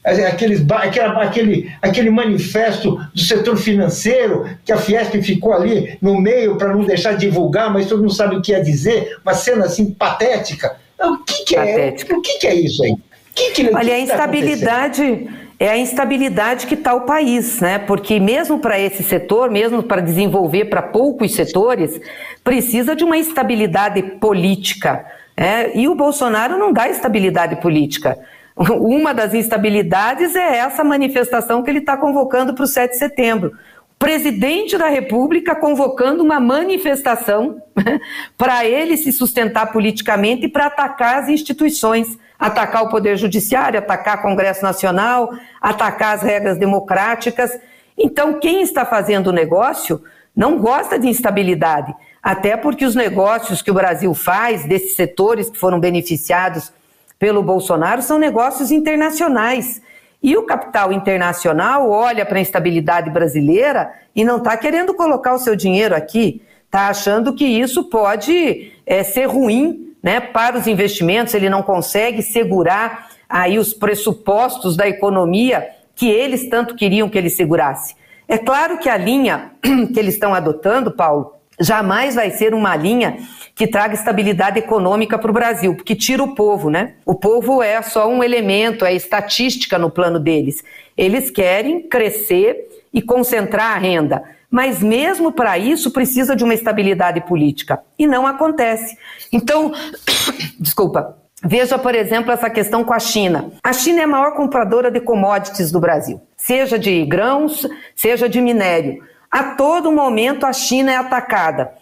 Aqueles, 0.05 0.65
aquela, 0.71 1.21
aquele, 1.21 1.73
aquele 1.83 2.11
manifesto 2.11 2.97
do 3.13 3.21
setor 3.21 3.57
financeiro, 3.57 4.49
que 4.65 4.71
a 4.71 4.77
Fiesp 4.77 5.21
ficou 5.21 5.53
ali 5.53 5.99
no 6.01 6.21
meio 6.21 6.57
para 6.57 6.73
não 6.73 6.85
deixar 6.85 7.15
divulgar, 7.15 7.73
mas 7.73 7.87
todo 7.87 8.03
mundo 8.03 8.15
sabe 8.15 8.37
o 8.37 8.43
que 8.43 8.53
ia 8.53 8.63
dizer, 8.63 9.17
uma 9.25 9.35
cena 9.35 9.65
assim 9.65 9.91
patética. 9.91 10.77
O 11.01 11.19
que, 11.25 11.45
que 11.45 11.57
é? 11.57 11.97
O 12.11 12.23
que, 12.23 12.39
que 12.39 12.47
é 12.47 12.55
isso 12.55 12.85
aí? 12.85 12.97
Que 13.35 13.51
que, 13.51 13.63
Olha, 13.75 13.85
que 13.85 13.91
a 13.91 14.01
instabilidade 14.01 15.29
é 15.59 15.71
a 15.71 15.79
instabilidade 15.79 16.67
que 16.67 16.75
está 16.75 16.95
o 16.95 17.03
país, 17.03 17.61
né? 17.61 17.79
Porque 17.79 18.21
mesmo 18.21 18.59
para 18.59 18.79
esse 18.79 19.03
setor, 19.03 19.51
mesmo 19.51 19.83
para 19.83 20.03
desenvolver 20.03 20.67
para 20.67 20.83
poucos 20.83 21.35
setores, 21.35 21.99
precisa 22.45 22.95
de 22.95 23.03
uma 23.03 23.17
estabilidade 23.17 24.03
política. 24.03 25.07
Né? 25.37 25.75
E 25.75 25.89
o 25.89 25.95
Bolsonaro 25.95 26.59
não 26.59 26.73
dá 26.73 26.89
estabilidade 26.89 27.57
política. 27.57 28.19
Uma 28.57 29.15
das 29.15 29.33
instabilidades 29.33 30.37
é 30.37 30.59
essa 30.59 30.85
manifestação 30.85 31.63
que 31.63 31.71
ele 31.71 31.79
está 31.79 31.97
convocando 31.97 32.55
para 32.55 32.65
o 32.65 32.67
7 32.67 32.93
de 32.93 32.99
setembro. 32.99 33.53
Presidente 33.99 34.77
da 34.77 34.89
República 34.89 35.55
convocando 35.55 36.23
uma 36.23 36.39
manifestação 36.39 37.63
para 38.37 38.67
ele 38.67 38.95
se 38.99 39.11
sustentar 39.11 39.73
politicamente 39.73 40.45
e 40.45 40.49
para 40.51 40.67
atacar 40.67 41.23
as 41.23 41.31
instituições 41.31 42.19
atacar 42.39 42.85
o 42.85 42.89
Poder 42.89 43.17
Judiciário, 43.17 43.79
atacar 43.79 44.19
o 44.19 44.23
Congresso 44.23 44.63
Nacional, 44.63 45.33
atacar 45.61 46.15
as 46.15 46.23
regras 46.23 46.59
democráticas. 46.59 47.51
Então, 47.97 48.39
quem 48.39 48.63
está 48.63 48.85
fazendo 48.85 49.29
o 49.29 49.33
negócio 49.33 50.03
não 50.35 50.59
gosta 50.59 50.99
de 50.99 51.09
instabilidade, 51.09 51.95
até 52.23 52.57
porque 52.57 52.85
os 52.85 52.95
negócios 52.95 53.63
que 53.63 53.71
o 53.71 53.75
Brasil 53.75 54.13
faz, 54.13 54.67
desses 54.67 54.95
setores 54.95 55.49
que 55.49 55.59
foram 55.59 55.81
beneficiados 55.81 56.73
pelo 57.19 57.43
Bolsonaro, 57.43 58.03
são 58.03 58.19
negócios 58.19 58.71
internacionais. 58.71 59.81
E 60.23 60.37
o 60.37 60.43
capital 60.43 60.93
internacional 60.93 61.89
olha 61.91 62.27
para 62.27 62.39
a 62.39 62.41
instabilidade 62.41 63.11
brasileira 63.11 63.93
e 64.15 64.25
não 64.25 64.39
está 64.39 64.57
querendo 64.57 64.93
colocar 64.93 65.35
o 65.35 65.39
seu 65.39 65.55
dinheiro 65.55 65.95
aqui, 65.95 66.43
está 66.65 66.89
achando 66.89 67.35
que 67.35 67.45
isso 67.45 67.85
pode 67.85 68.73
é, 68.85 69.03
ser 69.03 69.27
ruim 69.27 69.86
né, 70.07 70.21
para 70.21 70.57
os 70.57 70.69
investimentos, 70.69 71.35
ele 71.35 71.51
não 71.51 71.65
consegue 71.65 72.23
segurar 72.23 73.09
aí 73.29 73.59
os 73.59 73.75
pressupostos 73.75 74.77
da 74.77 74.87
economia 74.87 75.69
que 75.97 76.09
eles 76.09 76.49
tanto 76.49 76.77
queriam 76.77 77.09
que 77.09 77.19
ele 77.19 77.29
segurasse. 77.29 77.97
É 78.29 78.39
claro 78.39 78.79
que 78.79 78.89
a 78.89 78.97
linha 78.97 79.51
que 79.93 79.99
eles 79.99 80.15
estão 80.15 80.33
adotando, 80.33 80.93
Paulo, 80.93 81.33
jamais 81.59 82.15
vai 82.15 82.31
ser 82.31 82.55
uma 82.55 82.77
linha 82.77 83.17
que 83.53 83.67
traga 83.67 83.95
estabilidade 83.95 84.61
econômica 84.61 85.19
para 85.19 85.31
o 85.31 85.35
Brasil, 85.35 85.75
porque 85.75 85.97
tira 85.97 86.23
o 86.23 86.37
povo, 86.37 86.71
né? 86.71 86.93
O 87.05 87.17
povo 87.17 87.61
é 87.61 87.83
só 87.83 88.09
um 88.09 88.23
elemento, 88.23 88.85
é 88.85 88.95
estatística 88.95 89.77
no 89.77 89.91
plano 89.91 90.21
deles. 90.21 90.63
Eles 90.97 91.33
querem 91.33 91.83
crescer 91.83 92.85
e 92.95 93.03
concentrar 93.03 93.75
a 93.75 93.79
renda. 93.79 94.23
Mas 94.51 94.83
mesmo 94.83 95.33
para 95.33 95.59
isso 95.59 95.91
precisa 95.91 96.37
de 96.37 96.45
uma 96.45 96.55
estabilidade 96.55 97.21
política. 97.23 97.81
E 97.99 98.07
não 98.07 98.27
acontece. 98.27 98.97
Então, 99.33 99.73
desculpa. 100.59 101.17
Veja, 101.45 101.79
por 101.79 101.95
exemplo, 101.95 102.33
essa 102.33 102.49
questão 102.49 102.83
com 102.83 102.95
a 102.95 102.99
China. 102.99 103.53
A 103.63 103.73
China 103.73 104.01
é 104.01 104.05
a 104.05 104.09
maior 104.09 104.33
compradora 104.35 104.91
de 104.91 105.01
commodities 105.01 105.71
do 105.71 105.79
Brasil, 105.79 106.21
seja 106.37 106.79
de 106.79 107.05
grãos, 107.05 107.67
seja 107.95 108.29
de 108.29 108.41
minério. 108.41 109.05
A 109.31 109.55
todo 109.55 109.93
momento 109.93 110.47
a 110.47 110.53
China 110.53 110.91
é 110.91 110.97
atacada. 110.97 111.73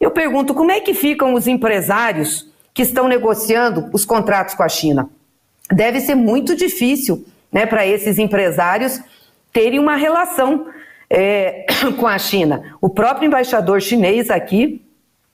Eu 0.00 0.10
pergunto, 0.10 0.52
como 0.52 0.72
é 0.72 0.80
que 0.80 0.92
ficam 0.92 1.32
os 1.34 1.46
empresários 1.46 2.50
que 2.74 2.82
estão 2.82 3.06
negociando 3.06 3.88
os 3.92 4.04
contratos 4.04 4.54
com 4.54 4.64
a 4.64 4.68
China? 4.68 5.08
Deve 5.70 6.00
ser 6.00 6.16
muito 6.16 6.56
difícil 6.56 7.24
né, 7.52 7.64
para 7.64 7.86
esses 7.86 8.18
empresários 8.18 9.00
terem 9.52 9.78
uma 9.78 9.94
relação 9.94 10.66
é, 11.08 11.66
com 11.98 12.06
a 12.06 12.18
China. 12.18 12.76
O 12.80 12.88
próprio 12.88 13.26
embaixador 13.26 13.80
chinês 13.80 14.30
aqui 14.30 14.84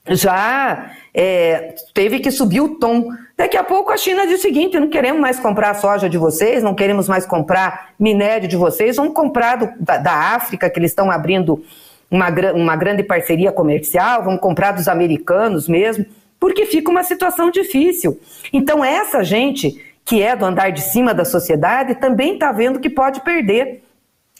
já 0.07 0.91
é, 1.13 1.75
teve 1.93 2.19
que 2.19 2.31
subir 2.31 2.61
o 2.61 2.75
tom. 2.79 3.09
Daqui 3.37 3.57
a 3.57 3.63
pouco 3.63 3.91
a 3.91 3.97
China 3.97 4.25
diz 4.25 4.39
o 4.39 4.41
seguinte: 4.41 4.79
não 4.79 4.89
queremos 4.89 5.21
mais 5.21 5.39
comprar 5.39 5.73
soja 5.75 6.09
de 6.09 6.17
vocês, 6.17 6.63
não 6.63 6.73
queremos 6.73 7.07
mais 7.07 7.25
comprar 7.25 7.93
minério 7.99 8.47
de 8.47 8.55
vocês, 8.55 8.95
vamos 8.95 9.13
comprar 9.13 9.57
do, 9.57 9.69
da, 9.79 9.97
da, 9.97 10.13
África, 10.35 10.69
que 10.69 10.79
eles 10.79 10.91
estão 10.91 11.11
abrindo 11.11 11.63
uma, 12.09 12.29
uma 12.53 12.75
grande 12.75 13.03
parceria 13.03 13.51
comercial, 13.51 14.23
vamos 14.23 14.41
comprar 14.41 14.71
dos 14.71 14.87
americanos 14.87 15.67
mesmo, 15.67 16.05
porque 16.39 16.65
fica 16.65 16.89
uma 16.89 17.03
situação 17.03 17.51
difícil. 17.51 18.19
Então, 18.51 18.83
essa 18.83 19.23
gente 19.23 19.79
que 20.03 20.21
é 20.21 20.35
do 20.35 20.45
andar 20.45 20.71
de 20.71 20.81
cima 20.81 21.13
da 21.13 21.23
sociedade 21.23 21.95
também 21.95 22.33
está 22.33 22.51
vendo 22.51 22.79
que 22.79 22.89
pode 22.89 23.21
perder 23.21 23.83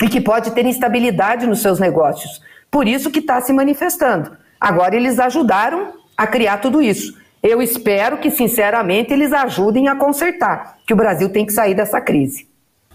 e 0.02 0.10
que 0.10 0.20
pode 0.20 0.52
ter 0.52 0.66
instabilidade 0.66 1.46
nos 1.46 1.62
seus 1.62 1.80
negócios. 1.80 2.42
Por 2.70 2.88
isso 2.88 3.12
que 3.12 3.20
está 3.20 3.40
se 3.42 3.54
manifestando. 3.54 4.32
Agora 4.60 4.96
eles 4.96 5.20
ajudaram 5.20 5.94
a 6.18 6.26
criar 6.26 6.58
tudo 6.58 6.82
isso. 6.82 7.20
Eu 7.42 7.62
espero 7.62 8.18
que, 8.18 8.30
sinceramente, 8.30 9.12
eles 9.12 9.34
ajudem 9.34 9.88
a 9.88 9.96
consertar, 9.96 10.78
que 10.86 10.94
o 10.94 10.96
Brasil 10.96 11.30
tem 11.30 11.46
que 11.46 11.52
sair 11.52 11.74
dessa 11.74 12.00
crise. 12.00 12.48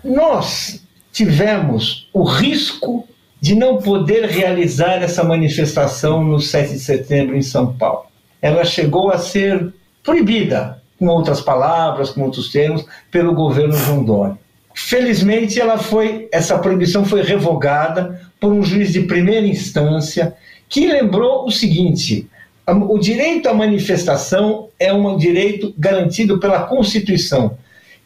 Nós 0.04 0.84
tivemos 1.12 2.08
o 2.12 2.22
risco 2.22 3.08
de 3.40 3.54
não 3.54 3.78
poder 3.78 4.26
realizar 4.26 5.02
essa 5.02 5.24
manifestação 5.24 6.22
no 6.22 6.40
7 6.40 6.74
de 6.74 6.78
setembro 6.78 7.36
em 7.36 7.42
São 7.42 7.72
Paulo. 7.72 8.06
Ela 8.40 8.64
chegou 8.64 9.10
a 9.10 9.18
ser 9.18 9.72
proibida, 10.02 10.80
com 10.98 11.06
outras 11.06 11.40
palavras, 11.40 12.10
com 12.10 12.22
outros 12.22 12.50
termos, 12.50 12.86
pelo 13.10 13.34
governo 13.34 13.72
João 13.76 14.04
Dória. 14.04 14.38
Felizmente, 14.78 15.58
ela 15.58 15.78
foi, 15.78 16.28
essa 16.30 16.58
proibição 16.58 17.02
foi 17.02 17.22
revogada 17.22 18.20
por 18.38 18.52
um 18.52 18.62
juiz 18.62 18.92
de 18.92 19.00
primeira 19.00 19.46
instância 19.46 20.34
que 20.68 20.86
lembrou 20.86 21.46
o 21.46 21.50
seguinte: 21.50 22.28
o 22.68 22.98
direito 22.98 23.48
à 23.48 23.54
manifestação 23.54 24.68
é 24.78 24.92
um 24.92 25.16
direito 25.16 25.74
garantido 25.78 26.38
pela 26.38 26.64
Constituição. 26.64 27.56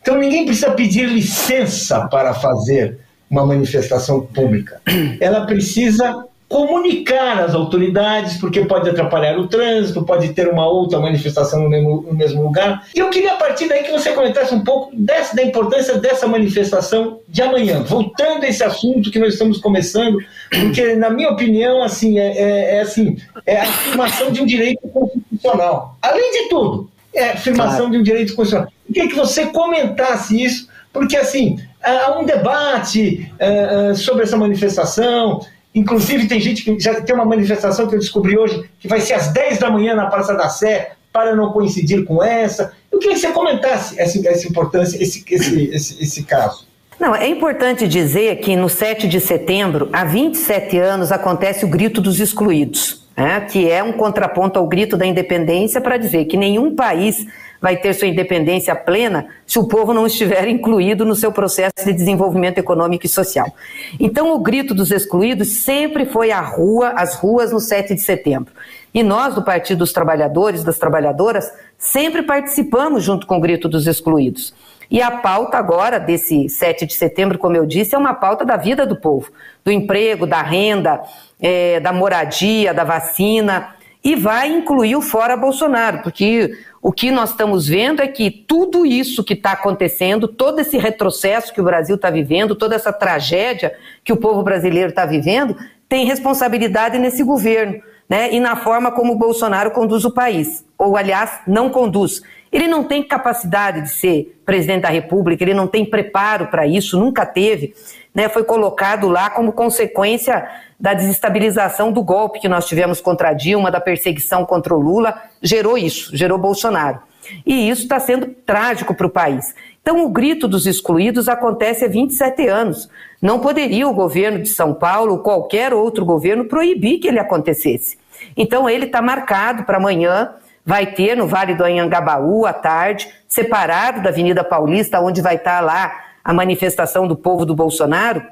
Então 0.01 0.17
ninguém 0.17 0.47
precisa 0.47 0.71
pedir 0.71 1.09
licença 1.09 2.07
para 2.07 2.33
fazer 2.35 2.99
uma 3.29 3.45
manifestação 3.45 4.21
pública. 4.21 4.81
Ela 5.21 5.47
precisa 5.47 6.25
comunicar 6.51 7.45
às 7.45 7.55
autoridades, 7.55 8.37
porque 8.39 8.65
pode 8.65 8.91
atrapalhar 8.91 9.39
o 9.39 9.47
trânsito, 9.47 10.03
pode 10.03 10.31
ter 10.31 10.49
uma 10.49 10.67
outra 10.67 10.99
manifestação 10.99 11.63
no 11.63 11.69
mesmo, 11.69 12.03
no 12.03 12.13
mesmo 12.13 12.43
lugar. 12.43 12.89
E 12.93 12.99
eu 12.99 13.09
queria, 13.09 13.35
a 13.35 13.37
partir 13.37 13.69
daí, 13.69 13.85
que 13.85 13.93
você 13.93 14.11
comentasse 14.11 14.53
um 14.53 14.65
pouco 14.65 14.91
dessa, 14.93 15.37
da 15.37 15.45
importância 15.45 15.97
dessa 15.99 16.27
manifestação 16.27 17.21
de 17.29 17.41
amanhã. 17.41 17.85
Voltando 17.85 18.43
a 18.43 18.49
esse 18.49 18.65
assunto 18.65 19.13
que 19.13 19.19
nós 19.21 19.35
estamos 19.35 19.59
começando, 19.59 20.19
porque, 20.51 20.97
na 20.97 21.09
minha 21.09 21.31
opinião, 21.31 21.85
assim, 21.85 22.19
é, 22.19 22.37
é, 22.37 22.75
é 22.79 22.81
assim, 22.81 23.17
é 23.47 23.61
a 23.61 23.63
afirmação 23.63 24.33
de 24.33 24.43
um 24.43 24.47
direito 24.47 24.89
constitucional. 24.89 25.97
Além 26.03 26.33
de 26.33 26.49
tudo, 26.49 26.91
é 27.15 27.29
a 27.29 27.35
afirmação 27.35 27.77
claro. 27.77 27.93
de 27.93 27.99
um 27.99 28.03
direito 28.03 28.35
constitucional. 28.35 28.73
Eu 28.89 28.95
queria 28.95 29.09
que 29.09 29.17
você 29.17 29.47
comentasse 29.47 30.43
isso, 30.43 30.69
porque, 30.93 31.17
assim, 31.17 31.61
há 31.81 32.19
um 32.19 32.25
debate 32.25 33.33
uh, 33.39 33.95
sobre 33.95 34.25
essa 34.25 34.37
manifestação, 34.37 35.47
Inclusive, 35.75 36.27
tem 36.27 36.41
gente 36.41 36.65
que 36.65 36.79
já 36.81 37.01
tem 37.01 37.15
uma 37.15 37.25
manifestação 37.25 37.87
que 37.87 37.95
eu 37.95 37.99
descobri 37.99 38.37
hoje 38.37 38.69
que 38.79 38.89
vai 38.89 39.01
ser 39.01 39.15
às 39.15 39.29
10 39.29 39.59
da 39.59 39.71
manhã 39.71 39.95
na 39.95 40.07
Praça 40.07 40.35
da 40.35 40.49
Sé, 40.49 40.93
para 41.13 41.35
não 41.35 41.53
coincidir 41.53 42.05
com 42.05 42.23
essa. 42.23 42.73
Eu 42.91 42.99
queria 42.99 43.15
que 43.15 43.21
você 43.21 43.33
comentasse 43.33 44.01
essa, 44.01 44.29
essa 44.29 44.49
importância, 44.49 45.01
esse, 45.03 45.25
esse, 45.29 45.71
esse, 45.73 46.03
esse 46.03 46.23
caso. 46.25 46.69
Não, 46.99 47.15
é 47.15 47.27
importante 47.29 47.89
dizer 47.89 48.37
que 48.41 48.55
no 48.55 48.69
7 48.69 49.09
de 49.09 49.21
setembro, 49.21 49.89
há 49.93 50.05
27 50.05 50.79
anos, 50.79 51.11
acontece 51.11 51.65
o 51.65 51.69
Grito 51.69 52.01
dos 52.01 52.21
Excluídos, 52.21 53.09
né, 53.17 53.41
que 53.41 53.71
é 53.71 53.83
um 53.83 53.93
contraponto 53.93 54.59
ao 54.59 54.67
Grito 54.67 54.97
da 54.97 55.07
Independência 55.07 55.81
para 55.81 55.97
dizer 55.97 56.27
que 56.27 56.37
nenhum 56.37 56.75
país 56.75 57.27
vai 57.61 57.77
ter 57.77 57.93
sua 57.95 58.09
independência 58.09 58.75
plena 58.75 59.29
se 59.47 59.59
o 59.59 59.69
povo 59.69 59.93
não 59.93 60.07
estiver 60.07 60.49
incluído 60.49 61.05
no 61.05 61.15
seu 61.15 61.31
processo 61.31 61.85
de 61.85 61.93
desenvolvimento 61.93 62.59
econômico 62.59 63.05
e 63.05 63.09
social. 63.09 63.53
Então, 63.99 64.33
o 64.35 64.39
grito 64.39 64.75
dos 64.75 64.91
excluídos 64.91 65.49
sempre 65.49 66.07
foi 66.07 66.31
a 66.31 66.41
rua, 66.41 66.95
as 66.97 67.15
ruas 67.17 67.53
no 67.53 67.61
7 67.61 67.95
de 67.95 68.01
setembro. 68.01 68.53
E 68.95 69.03
nós, 69.03 69.35
do 69.35 69.45
Partido 69.45 69.79
dos 69.79 69.93
Trabalhadores, 69.93 70.65
das 70.65 70.79
Trabalhadoras, 70.79 71.53
sempre 71.79 72.23
participamos 72.23 73.05
junto 73.05 73.27
com 73.27 73.37
o 73.37 73.41
grito 73.41 73.69
dos 73.69 73.87
excluídos. 73.87 74.55
E 74.91 75.01
a 75.01 75.11
pauta 75.11 75.57
agora 75.57 76.01
desse 76.01 76.49
7 76.49 76.85
de 76.85 76.95
setembro, 76.95 77.39
como 77.39 77.57
eu 77.57 77.65
disse, 77.65 77.95
é 77.95 77.99
uma 77.99 78.15
pauta 78.15 78.45
da 78.45 78.57
vida 78.57 78.85
do 78.85 78.97
povo, 78.97 79.31
do 79.65 79.71
emprego, 79.71 80.27
da 80.27 80.43
renda, 80.43 81.01
é, 81.41 81.79
da 81.79 81.93
moradia, 81.93 82.75
da 82.75 82.83
vacina, 82.83 83.69
e 84.03 84.17
vai 84.17 84.51
incluir 84.51 84.97
o 84.97 85.03
fora 85.03 85.37
Bolsonaro, 85.37 86.03
porque 86.03 86.57
o 86.81 86.91
que 86.91 87.11
nós 87.11 87.31
estamos 87.31 87.69
vendo 87.69 88.01
é 88.01 88.09
que 88.09 88.31
tudo 88.31 88.87
isso 88.87 89.23
que 89.23 89.35
está 89.35 89.53
acontecendo, 89.53 90.27
todo 90.27 90.61
esse 90.61 90.79
retrocesso 90.79 91.53
que 91.53 91.61
o 91.61 91.65
Brasil 91.65 91.97
está 91.97 92.09
vivendo, 92.09 92.55
toda 92.55 92.75
essa 92.75 92.93
tragédia 92.93 93.77
que 94.03 94.13
o 94.13 94.17
povo 94.17 94.43
brasileiro 94.43 94.89
está 94.89 95.05
vivendo, 95.05 95.57
tem 95.89 96.07
responsabilidade 96.07 96.99
nesse 96.99 97.23
governo. 97.23 97.83
Né, 98.09 98.33
e 98.33 98.41
na 98.41 98.57
forma 98.57 98.91
como 98.91 99.13
o 99.13 99.17
Bolsonaro 99.17 99.71
conduz 99.71 100.05
o 100.05 100.11
país, 100.11 100.65
ou 100.77 100.97
aliás, 100.97 101.31
não 101.47 101.71
conduz. 101.71 102.21
Ele 102.53 102.67
não 102.67 102.83
tem 102.83 103.03
capacidade 103.03 103.83
de 103.83 103.91
ser 103.91 104.41
presidente 104.45 104.83
da 104.83 104.89
República, 104.89 105.45
ele 105.45 105.55
não 105.55 105.67
tem 105.67 105.85
preparo 105.85 106.49
para 106.49 106.67
isso, 106.67 106.99
nunca 106.99 107.25
teve. 107.25 107.75
Né, 108.13 108.29
foi 108.29 108.43
colocado 108.43 109.09
lá 109.09 109.31
como 109.31 109.53
consequência 109.53 110.49
da 110.79 110.95
desestabilização 110.95 111.93
do 111.93 112.03
golpe 112.03 112.41
que 112.41 112.49
nós 112.49 112.67
tivemos 112.67 113.01
contra 113.01 113.33
Dilma, 113.33 113.71
da 113.71 113.81
perseguição 113.81 114.45
contra 114.45 114.75
o 114.75 114.81
Lula, 114.81 115.15
gerou 115.41 115.79
isso, 115.79 116.17
gerou 116.17 116.37
Bolsonaro. 116.37 117.01
E 117.47 117.69
isso 117.69 117.83
está 117.83 118.01
sendo 118.01 118.27
trágico 118.27 118.95
para 118.95 119.07
o 119.07 119.11
país. 119.11 119.55
Então, 119.83 120.05
o 120.05 120.09
grito 120.09 120.47
dos 120.47 120.67
excluídos 120.67 121.29
acontece 121.29 121.85
há 121.85 121.89
27 121.89 122.49
anos. 122.49 122.89
Não 123.21 123.41
poderia 123.41 123.89
o 123.89 123.95
governo 123.95 124.41
de 124.41 124.49
São 124.49 124.75
Paulo, 124.75 125.13
ou 125.13 125.19
qualquer 125.21 125.73
outro 125.73 126.05
governo, 126.05 126.45
proibir 126.47 126.99
que 126.99 127.09
ele 127.09 127.19
acontecesse. 127.19 127.99
Então, 128.37 128.69
ele 128.69 128.87
está 128.87 129.01
marcado 129.01 129.65
para 129.65 129.79
amanhã, 129.79 130.35
vai 130.71 130.87
ter 130.87 131.17
no 131.17 131.27
Vale 131.27 131.57
do 131.57 131.65
Anhangabaú, 131.65 132.47
à 132.47 132.53
tarde, 132.53 133.09
separado 133.27 134.01
da 134.01 134.11
Avenida 134.11 134.45
Paulista, 134.45 135.01
onde 135.01 135.21
vai 135.21 135.35
estar 135.35 135.61
lá 135.61 136.01
a 136.23 136.33
manifestação 136.33 137.09
do 137.09 137.17
povo 137.17 137.45
do 137.45 137.57
Bolsonaro, 137.57 138.23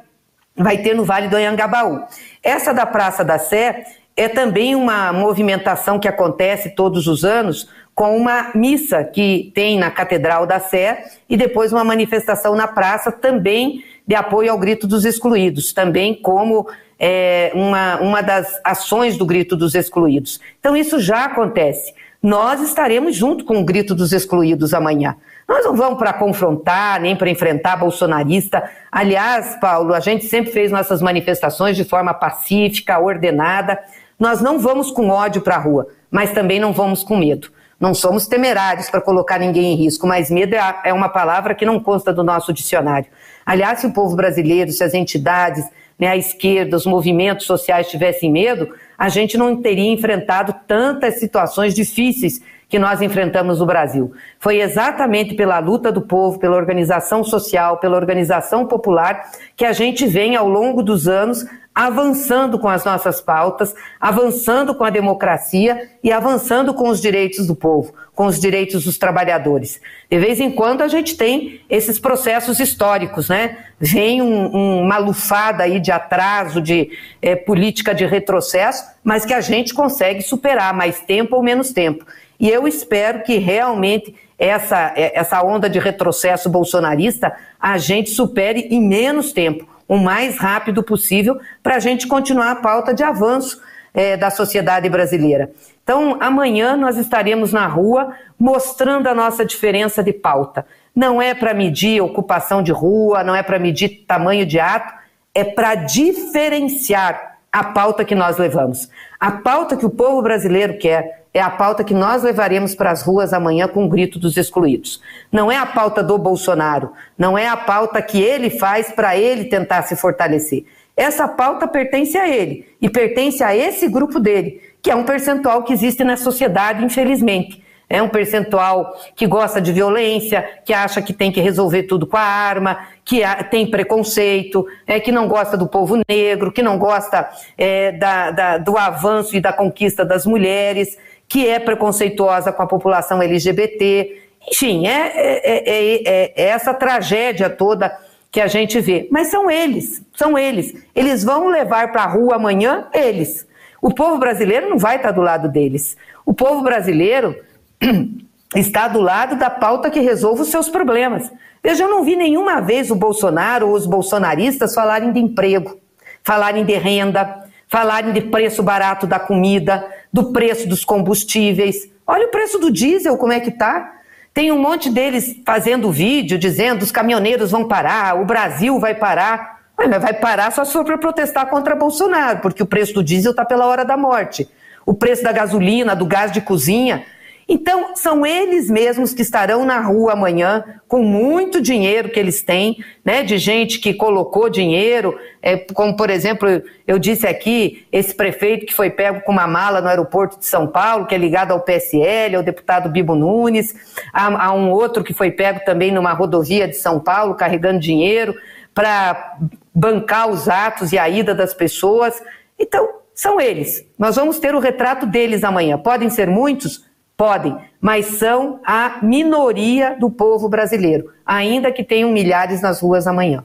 vai 0.56 0.78
ter 0.78 0.94
no 0.94 1.04
Vale 1.04 1.26
do 1.26 1.34
Anhangabaú. 1.34 2.04
Essa 2.40 2.72
da 2.72 2.86
Praça 2.86 3.24
da 3.24 3.40
Sé 3.40 3.84
é 4.16 4.28
também 4.28 4.76
uma 4.76 5.12
movimentação 5.12 5.98
que 5.98 6.06
acontece 6.06 6.76
todos 6.76 7.08
os 7.08 7.24
anos 7.24 7.68
com 7.92 8.16
uma 8.16 8.52
missa 8.54 9.02
que 9.02 9.50
tem 9.52 9.76
na 9.76 9.90
Catedral 9.90 10.46
da 10.46 10.60
Sé 10.60 11.06
e 11.28 11.36
depois 11.36 11.72
uma 11.72 11.82
manifestação 11.82 12.54
na 12.54 12.68
praça 12.68 13.10
também 13.10 13.82
de 14.06 14.14
apoio 14.14 14.52
ao 14.52 14.58
Grito 14.58 14.86
dos 14.86 15.04
Excluídos, 15.04 15.72
também 15.72 16.14
como 16.14 16.68
é, 17.00 17.50
uma, 17.52 17.96
uma 17.96 18.22
das 18.22 18.60
ações 18.62 19.18
do 19.18 19.26
Grito 19.26 19.56
dos 19.56 19.74
Excluídos. 19.74 20.38
Então 20.60 20.76
isso 20.76 21.00
já 21.00 21.24
acontece. 21.24 21.92
Nós 22.22 22.60
estaremos 22.60 23.14
junto 23.14 23.44
com 23.44 23.60
o 23.60 23.64
Grito 23.64 23.94
dos 23.94 24.12
Excluídos 24.12 24.74
amanhã. 24.74 25.16
Nós 25.48 25.64
não 25.64 25.76
vamos 25.76 25.98
para 25.98 26.12
confrontar, 26.12 27.00
nem 27.00 27.14
para 27.14 27.30
enfrentar 27.30 27.76
bolsonarista. 27.76 28.68
Aliás, 28.90 29.56
Paulo, 29.60 29.94
a 29.94 30.00
gente 30.00 30.26
sempre 30.26 30.50
fez 30.50 30.72
nossas 30.72 31.00
manifestações 31.00 31.76
de 31.76 31.84
forma 31.84 32.12
pacífica, 32.12 32.98
ordenada. 32.98 33.78
Nós 34.18 34.40
não 34.40 34.58
vamos 34.58 34.90
com 34.90 35.08
ódio 35.10 35.42
para 35.42 35.54
a 35.54 35.60
rua, 35.60 35.86
mas 36.10 36.32
também 36.32 36.58
não 36.58 36.72
vamos 36.72 37.04
com 37.04 37.16
medo. 37.16 37.52
Não 37.78 37.94
somos 37.94 38.26
temerários 38.26 38.90
para 38.90 39.00
colocar 39.00 39.38
ninguém 39.38 39.74
em 39.74 39.76
risco, 39.76 40.04
mas 40.04 40.28
medo 40.28 40.56
é, 40.56 40.76
é 40.86 40.92
uma 40.92 41.08
palavra 41.08 41.54
que 41.54 41.64
não 41.64 41.78
consta 41.78 42.12
do 42.12 42.24
nosso 42.24 42.52
dicionário. 42.52 43.06
Aliás, 43.46 43.78
se 43.78 43.86
o 43.86 43.92
povo 43.92 44.16
brasileiro, 44.16 44.72
se 44.72 44.82
as 44.82 44.92
entidades, 44.92 45.64
né, 45.96 46.08
a 46.08 46.16
esquerda, 46.16 46.76
os 46.76 46.84
movimentos 46.84 47.46
sociais 47.46 47.88
tivessem 47.88 48.32
medo, 48.32 48.68
a 48.98 49.08
gente 49.08 49.38
não 49.38 49.62
teria 49.62 49.92
enfrentado 49.92 50.52
tantas 50.66 51.20
situações 51.20 51.72
difíceis 51.72 52.42
que 52.68 52.78
nós 52.78 53.00
enfrentamos 53.00 53.60
no 53.60 53.66
Brasil. 53.66 54.12
Foi 54.38 54.60
exatamente 54.60 55.34
pela 55.34 55.58
luta 55.58 55.90
do 55.90 56.02
povo, 56.02 56.38
pela 56.38 56.56
organização 56.56 57.24
social, 57.24 57.78
pela 57.78 57.96
organização 57.96 58.66
popular, 58.66 59.30
que 59.56 59.64
a 59.64 59.72
gente 59.72 60.06
vem 60.06 60.36
ao 60.36 60.48
longo 60.48 60.82
dos 60.82 61.08
anos 61.08 61.46
avançando 61.78 62.58
com 62.58 62.66
as 62.68 62.84
nossas 62.84 63.20
pautas, 63.20 63.72
avançando 64.00 64.74
com 64.74 64.82
a 64.82 64.90
democracia 64.90 65.88
e 66.02 66.10
avançando 66.10 66.74
com 66.74 66.88
os 66.88 67.00
direitos 67.00 67.46
do 67.46 67.54
povo, 67.54 67.94
com 68.16 68.26
os 68.26 68.40
direitos 68.40 68.82
dos 68.82 68.98
trabalhadores. 68.98 69.80
De 70.10 70.18
vez 70.18 70.40
em 70.40 70.50
quando 70.50 70.82
a 70.82 70.88
gente 70.88 71.16
tem 71.16 71.60
esses 71.70 71.96
processos 71.96 72.58
históricos, 72.58 73.28
né? 73.28 73.58
Vem 73.78 74.20
um, 74.20 74.80
uma 74.82 74.98
lufada 74.98 75.62
aí 75.62 75.78
de 75.78 75.92
atraso, 75.92 76.60
de 76.60 76.90
é, 77.22 77.36
política 77.36 77.94
de 77.94 78.04
retrocesso, 78.04 78.84
mas 79.04 79.24
que 79.24 79.32
a 79.32 79.40
gente 79.40 79.72
consegue 79.72 80.20
superar 80.20 80.74
mais 80.74 80.98
tempo 80.98 81.36
ou 81.36 81.44
menos 81.44 81.70
tempo. 81.70 82.04
E 82.40 82.50
eu 82.50 82.66
espero 82.66 83.22
que 83.22 83.38
realmente 83.38 84.16
essa, 84.36 84.92
essa 84.96 85.40
onda 85.44 85.70
de 85.70 85.78
retrocesso 85.78 86.50
bolsonarista 86.50 87.36
a 87.60 87.78
gente 87.78 88.10
supere 88.10 88.66
em 88.68 88.80
menos 88.80 89.32
tempo, 89.32 89.77
o 89.88 89.96
mais 89.96 90.38
rápido 90.38 90.82
possível, 90.82 91.40
para 91.62 91.76
a 91.76 91.80
gente 91.80 92.06
continuar 92.06 92.50
a 92.50 92.56
pauta 92.56 92.92
de 92.92 93.02
avanço 93.02 93.60
é, 93.94 94.16
da 94.16 94.30
sociedade 94.30 94.88
brasileira. 94.88 95.50
Então, 95.82 96.18
amanhã 96.20 96.76
nós 96.76 96.98
estaremos 96.98 97.52
na 97.52 97.66
rua 97.66 98.14
mostrando 98.38 99.08
a 99.08 99.14
nossa 99.14 99.44
diferença 99.44 100.02
de 100.02 100.12
pauta. 100.12 100.66
Não 100.94 101.20
é 101.22 101.34
para 101.34 101.54
medir 101.54 102.02
ocupação 102.02 102.62
de 102.62 102.70
rua, 102.70 103.24
não 103.24 103.34
é 103.34 103.42
para 103.42 103.58
medir 103.58 104.04
tamanho 104.06 104.44
de 104.44 104.60
ato, 104.60 104.92
é 105.34 105.42
para 105.42 105.74
diferenciar 105.74 107.37
a 107.58 107.64
pauta 107.64 108.04
que 108.04 108.14
nós 108.14 108.36
levamos. 108.38 108.88
A 109.18 109.32
pauta 109.32 109.76
que 109.76 109.84
o 109.84 109.90
povo 109.90 110.22
brasileiro 110.22 110.78
quer, 110.78 111.26
é 111.34 111.40
a 111.40 111.50
pauta 111.50 111.82
que 111.82 111.92
nós 111.92 112.22
levaremos 112.22 112.74
para 112.74 112.90
as 112.90 113.02
ruas 113.02 113.32
amanhã 113.32 113.66
com 113.66 113.84
o 113.84 113.88
grito 113.88 114.18
dos 114.18 114.36
excluídos. 114.36 115.02
Não 115.30 115.50
é 115.50 115.56
a 115.56 115.66
pauta 115.66 116.02
do 116.02 116.16
Bolsonaro, 116.16 116.92
não 117.18 117.36
é 117.36 117.48
a 117.48 117.56
pauta 117.56 118.00
que 118.00 118.22
ele 118.22 118.48
faz 118.48 118.92
para 118.92 119.16
ele 119.16 119.46
tentar 119.46 119.82
se 119.82 119.96
fortalecer. 119.96 120.64
Essa 120.96 121.26
pauta 121.26 121.66
pertence 121.66 122.16
a 122.16 122.28
ele 122.28 122.66
e 122.80 122.88
pertence 122.88 123.42
a 123.42 123.54
esse 123.54 123.88
grupo 123.88 124.18
dele, 124.18 124.60
que 124.80 124.90
é 124.90 124.94
um 124.94 125.04
percentual 125.04 125.62
que 125.64 125.72
existe 125.72 126.02
na 126.04 126.16
sociedade, 126.16 126.84
infelizmente. 126.84 127.62
É 127.90 128.02
um 128.02 128.08
percentual 128.08 128.94
que 129.16 129.26
gosta 129.26 129.60
de 129.60 129.72
violência, 129.72 130.46
que 130.64 130.74
acha 130.74 131.00
que 131.00 131.12
tem 131.12 131.32
que 131.32 131.40
resolver 131.40 131.84
tudo 131.84 132.06
com 132.06 132.16
a 132.16 132.22
arma, 132.22 132.86
que 133.04 133.22
tem 133.50 133.70
preconceito, 133.70 134.66
é, 134.86 135.00
que 135.00 135.10
não 135.10 135.26
gosta 135.26 135.56
do 135.56 135.66
povo 135.66 135.98
negro, 136.08 136.52
que 136.52 136.62
não 136.62 136.78
gosta 136.78 137.30
é, 137.56 137.92
da, 137.92 138.30
da, 138.30 138.58
do 138.58 138.76
avanço 138.76 139.34
e 139.36 139.40
da 139.40 139.52
conquista 139.52 140.04
das 140.04 140.26
mulheres 140.26 140.98
que 141.28 141.46
é 141.46 141.58
preconceituosa 141.58 142.50
com 142.50 142.62
a 142.62 142.66
população 142.66 143.22
LGBT. 143.22 144.22
Enfim, 144.50 144.86
é, 144.86 145.12
é, 145.14 145.62
é, 145.66 146.02
é, 146.06 146.42
essa 146.48 146.72
tragédia 146.72 147.50
toda 147.50 147.96
que 148.30 148.40
a 148.40 148.46
gente 148.46 148.80
vê. 148.80 149.06
Mas 149.10 149.28
são 149.28 149.50
eles, 149.50 150.02
são 150.16 150.38
eles. 150.38 150.74
Eles 150.94 151.22
vão 151.22 151.48
levar 151.48 151.92
para 151.92 152.02
a 152.02 152.06
rua 152.06 152.36
amanhã, 152.36 152.86
eles. 152.94 153.46
O 153.80 153.92
povo 153.92 154.18
brasileiro 154.18 154.70
não 154.70 154.78
vai 154.78 154.96
estar 154.96 155.12
do 155.12 155.20
lado 155.20 155.48
deles. 155.48 155.96
O 156.24 156.32
povo 156.32 156.62
brasileiro 156.62 157.36
está 158.54 158.88
do 158.88 159.00
lado 159.00 159.36
da 159.36 159.50
pauta 159.50 159.90
que 159.90 160.00
resolve 160.00 160.42
os 160.42 160.48
seus 160.48 160.68
problemas. 160.68 161.30
Veja, 161.62 161.84
eu 161.84 161.90
não 161.90 162.04
vi 162.04 162.16
nenhuma 162.16 162.60
vez 162.60 162.90
o 162.90 162.94
Bolsonaro 162.94 163.68
ou 163.68 163.74
os 163.74 163.86
bolsonaristas 163.86 164.74
falarem 164.74 165.12
de 165.12 165.20
emprego, 165.20 165.78
falarem 166.22 166.64
de 166.64 166.74
renda, 166.74 167.44
falarem 167.68 168.12
de 168.12 168.22
preço 168.22 168.62
barato 168.62 169.06
da 169.06 169.18
comida, 169.18 169.86
do 170.12 170.32
preço 170.32 170.68
dos 170.68 170.84
combustíveis. 170.84 171.88
Olha 172.06 172.26
o 172.26 172.30
preço 172.30 172.58
do 172.58 172.70
diesel, 172.70 173.16
como 173.16 173.32
é 173.32 173.40
que 173.40 173.50
tá? 173.50 173.94
Tem 174.32 174.52
um 174.52 174.58
monte 174.58 174.88
deles 174.88 175.36
fazendo 175.44 175.90
vídeo 175.90 176.38
dizendo 176.38 176.82
os 176.82 176.92
caminhoneiros 176.92 177.50
vão 177.50 177.66
parar, 177.66 178.20
o 178.20 178.24
Brasil 178.24 178.78
vai 178.78 178.94
parar. 178.94 179.58
Mas 179.76 180.02
vai 180.02 180.12
parar 180.12 180.50
só 180.50 180.64
se 180.64 180.72
for 180.72 180.84
para 180.84 180.98
protestar 180.98 181.46
contra 181.46 181.76
Bolsonaro, 181.76 182.40
porque 182.40 182.62
o 182.62 182.66
preço 182.66 182.94
do 182.94 183.04
diesel 183.04 183.30
está 183.30 183.44
pela 183.44 183.66
hora 183.66 183.84
da 183.84 183.96
morte. 183.96 184.48
O 184.84 184.92
preço 184.92 185.22
da 185.22 185.30
gasolina, 185.30 185.94
do 185.94 186.04
gás 186.04 186.32
de 186.32 186.40
cozinha. 186.40 187.04
Então, 187.50 187.96
são 187.96 188.26
eles 188.26 188.68
mesmos 188.68 189.14
que 189.14 189.22
estarão 189.22 189.64
na 189.64 189.80
rua 189.80 190.12
amanhã 190.12 190.62
com 190.86 191.02
muito 191.02 191.62
dinheiro 191.62 192.10
que 192.10 192.20
eles 192.20 192.42
têm, 192.42 192.84
né, 193.02 193.22
de 193.22 193.38
gente 193.38 193.80
que 193.80 193.94
colocou 193.94 194.50
dinheiro, 194.50 195.18
é, 195.40 195.56
como 195.56 195.96
por 195.96 196.10
exemplo, 196.10 196.46
eu 196.86 196.98
disse 196.98 197.26
aqui, 197.26 197.86
esse 197.90 198.14
prefeito 198.14 198.66
que 198.66 198.74
foi 198.74 198.90
pego 198.90 199.22
com 199.22 199.32
uma 199.32 199.46
mala 199.46 199.80
no 199.80 199.88
aeroporto 199.88 200.38
de 200.38 200.44
São 200.44 200.66
Paulo, 200.66 201.06
que 201.06 201.14
é 201.14 201.18
ligado 201.18 201.52
ao 201.52 201.60
PSL, 201.60 202.36
ao 202.36 202.42
deputado 202.42 202.90
Bibo 202.90 203.14
Nunes, 203.14 203.74
há, 204.12 204.46
há 204.46 204.52
um 204.52 204.70
outro 204.70 205.02
que 205.02 205.14
foi 205.14 205.30
pego 205.30 205.60
também 205.64 205.90
numa 205.90 206.12
rodovia 206.12 206.68
de 206.68 206.76
São 206.76 207.00
Paulo, 207.00 207.34
carregando 207.34 207.80
dinheiro 207.80 208.34
para 208.74 209.38
bancar 209.74 210.28
os 210.28 210.50
atos 210.50 210.92
e 210.92 210.98
a 210.98 211.08
ida 211.08 211.34
das 211.34 211.54
pessoas. 211.54 212.22
Então, 212.58 212.88
são 213.14 213.40
eles. 213.40 213.84
Nós 213.98 214.16
vamos 214.16 214.38
ter 214.38 214.54
o 214.54 214.60
retrato 214.60 215.06
deles 215.06 215.42
amanhã. 215.42 215.78
Podem 215.78 216.10
ser 216.10 216.28
muitos? 216.28 216.86
Podem, 217.18 217.56
mas 217.80 218.06
são 218.06 218.60
a 218.64 219.00
minoria 219.02 219.96
do 219.98 220.08
povo 220.08 220.48
brasileiro, 220.48 221.10
ainda 221.26 221.72
que 221.72 221.82
tenham 221.82 222.12
milhares 222.12 222.62
nas 222.62 222.80
ruas 222.80 223.08
amanhã. 223.08 223.42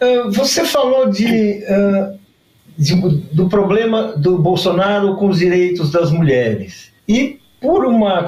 Uh, 0.00 0.32
você 0.32 0.64
falou 0.64 1.10
de, 1.10 1.62
uh, 1.68 2.18
de, 2.78 2.94
do 3.30 3.46
problema 3.46 4.14
do 4.16 4.38
Bolsonaro 4.38 5.16
com 5.16 5.28
os 5.28 5.38
direitos 5.38 5.92
das 5.92 6.10
mulheres. 6.10 6.92
E, 7.06 7.38
por 7.60 7.84
uma 7.84 8.24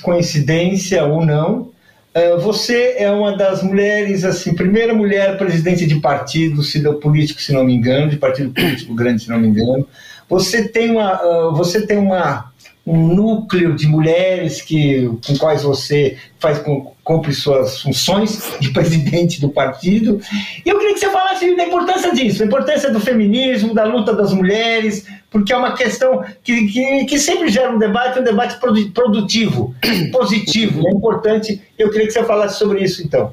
coincidência 0.00 1.04
ou 1.04 1.26
não, 1.26 1.72
uh, 2.14 2.38
você 2.38 2.94
é 2.98 3.10
uma 3.10 3.36
das 3.36 3.64
mulheres, 3.64 4.22
assim, 4.22 4.54
primeira 4.54 4.94
mulher 4.94 5.36
presidente 5.36 5.84
de 5.86 5.96
partido 5.96 6.62
se 6.62 6.80
político, 7.00 7.42
se 7.42 7.52
não 7.52 7.64
me 7.64 7.74
engano, 7.74 8.10
de 8.10 8.16
partido 8.16 8.52
político 8.52 8.94
grande, 8.94 9.22
se 9.24 9.28
não 9.28 9.40
me 9.40 9.48
engano. 9.48 9.88
Você 10.28 10.68
tem 10.68 10.92
uma, 10.92 11.50
você 11.50 11.84
tem 11.84 11.98
uma 11.98 12.52
um 12.86 13.08
núcleo 13.08 13.74
de 13.74 13.88
mulheres 13.88 14.62
que, 14.62 15.10
com 15.26 15.36
quais 15.36 15.64
você 15.64 16.16
faz 16.38 16.62
cumpre 17.02 17.32
suas 17.32 17.82
funções 17.82 18.54
de 18.60 18.70
presidente 18.72 19.40
do 19.40 19.48
partido. 19.48 20.20
E 20.64 20.68
eu 20.68 20.78
queria 20.78 20.94
que 20.94 21.00
você 21.00 21.10
falasse 21.10 21.56
da 21.56 21.64
importância 21.64 22.14
disso, 22.14 22.44
a 22.44 22.46
importância 22.46 22.92
do 22.92 23.00
feminismo, 23.00 23.74
da 23.74 23.84
luta 23.84 24.14
das 24.14 24.32
mulheres, 24.32 25.04
porque 25.30 25.52
é 25.52 25.56
uma 25.56 25.74
questão 25.74 26.24
que, 26.44 26.68
que, 26.68 27.04
que 27.06 27.18
sempre 27.18 27.48
gera 27.48 27.74
um 27.74 27.78
debate, 27.78 28.20
um 28.20 28.24
debate 28.24 28.56
produtivo, 28.94 29.74
positivo, 30.12 30.86
é 30.86 30.92
importante. 30.92 31.60
Eu 31.76 31.90
queria 31.90 32.06
que 32.06 32.12
você 32.12 32.22
falasse 32.22 32.58
sobre 32.58 32.84
isso, 32.84 33.02
então. 33.02 33.32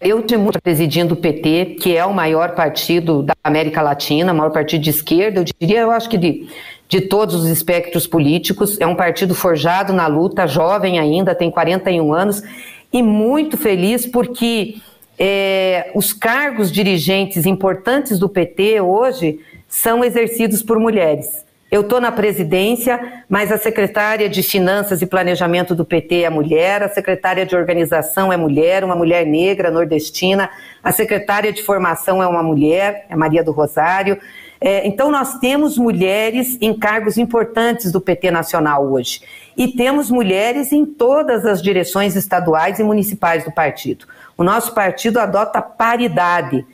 Eu 0.00 0.22
tenho 0.22 0.48
presidindo 0.62 1.14
o 1.14 1.16
PT, 1.16 1.76
que 1.80 1.96
é 1.96 2.04
o 2.04 2.14
maior 2.14 2.54
partido 2.54 3.22
da 3.22 3.34
América 3.42 3.82
Latina, 3.82 4.32
maior 4.32 4.50
partido 4.50 4.80
de 4.80 4.90
esquerda, 4.90 5.40
eu 5.40 5.44
diria, 5.44 5.80
eu 5.80 5.90
acho 5.90 6.08
que 6.08 6.16
de 6.16 6.48
de 6.88 7.02
todos 7.02 7.34
os 7.34 7.46
espectros 7.48 8.06
políticos. 8.06 8.80
É 8.80 8.86
um 8.86 8.96
partido 8.96 9.34
forjado 9.34 9.92
na 9.92 10.06
luta, 10.06 10.46
jovem 10.46 10.98
ainda, 10.98 11.34
tem 11.34 11.50
41 11.50 12.12
anos, 12.12 12.42
e 12.90 13.02
muito 13.02 13.58
feliz 13.58 14.06
porque 14.06 14.76
é, 15.18 15.90
os 15.94 16.12
cargos 16.14 16.72
dirigentes 16.72 17.44
importantes 17.44 18.18
do 18.18 18.28
PT 18.28 18.80
hoje 18.80 19.40
são 19.68 20.02
exercidos 20.02 20.62
por 20.62 20.78
mulheres. 20.80 21.46
Eu 21.70 21.82
estou 21.82 22.00
na 22.00 22.10
presidência, 22.10 23.22
mas 23.28 23.52
a 23.52 23.58
secretária 23.58 24.26
de 24.26 24.42
Finanças 24.42 25.02
e 25.02 25.06
Planejamento 25.06 25.74
do 25.74 25.84
PT 25.84 26.22
é 26.22 26.30
mulher, 26.30 26.82
a 26.82 26.88
secretária 26.88 27.44
de 27.44 27.54
Organização 27.54 28.32
é 28.32 28.38
mulher, 28.38 28.82
uma 28.82 28.96
mulher 28.96 29.26
negra, 29.26 29.70
nordestina, 29.70 30.48
a 30.82 30.92
secretária 30.92 31.52
de 31.52 31.62
Formação 31.62 32.22
é 32.22 32.26
uma 32.26 32.42
mulher, 32.42 33.04
é 33.10 33.14
Maria 33.14 33.44
do 33.44 33.52
Rosário. 33.52 34.18
É, 34.60 34.86
então, 34.86 35.10
nós 35.10 35.38
temos 35.38 35.78
mulheres 35.78 36.58
em 36.60 36.76
cargos 36.76 37.16
importantes 37.16 37.92
do 37.92 38.00
PT 38.00 38.30
nacional 38.30 38.90
hoje. 38.90 39.22
E 39.56 39.68
temos 39.68 40.10
mulheres 40.10 40.72
em 40.72 40.84
todas 40.84 41.46
as 41.46 41.62
direções 41.62 42.16
estaduais 42.16 42.78
e 42.78 42.82
municipais 42.82 43.44
do 43.44 43.52
partido. 43.52 44.06
O 44.36 44.44
nosso 44.44 44.74
partido 44.74 45.18
adota 45.18 45.62
paridade 45.62 46.66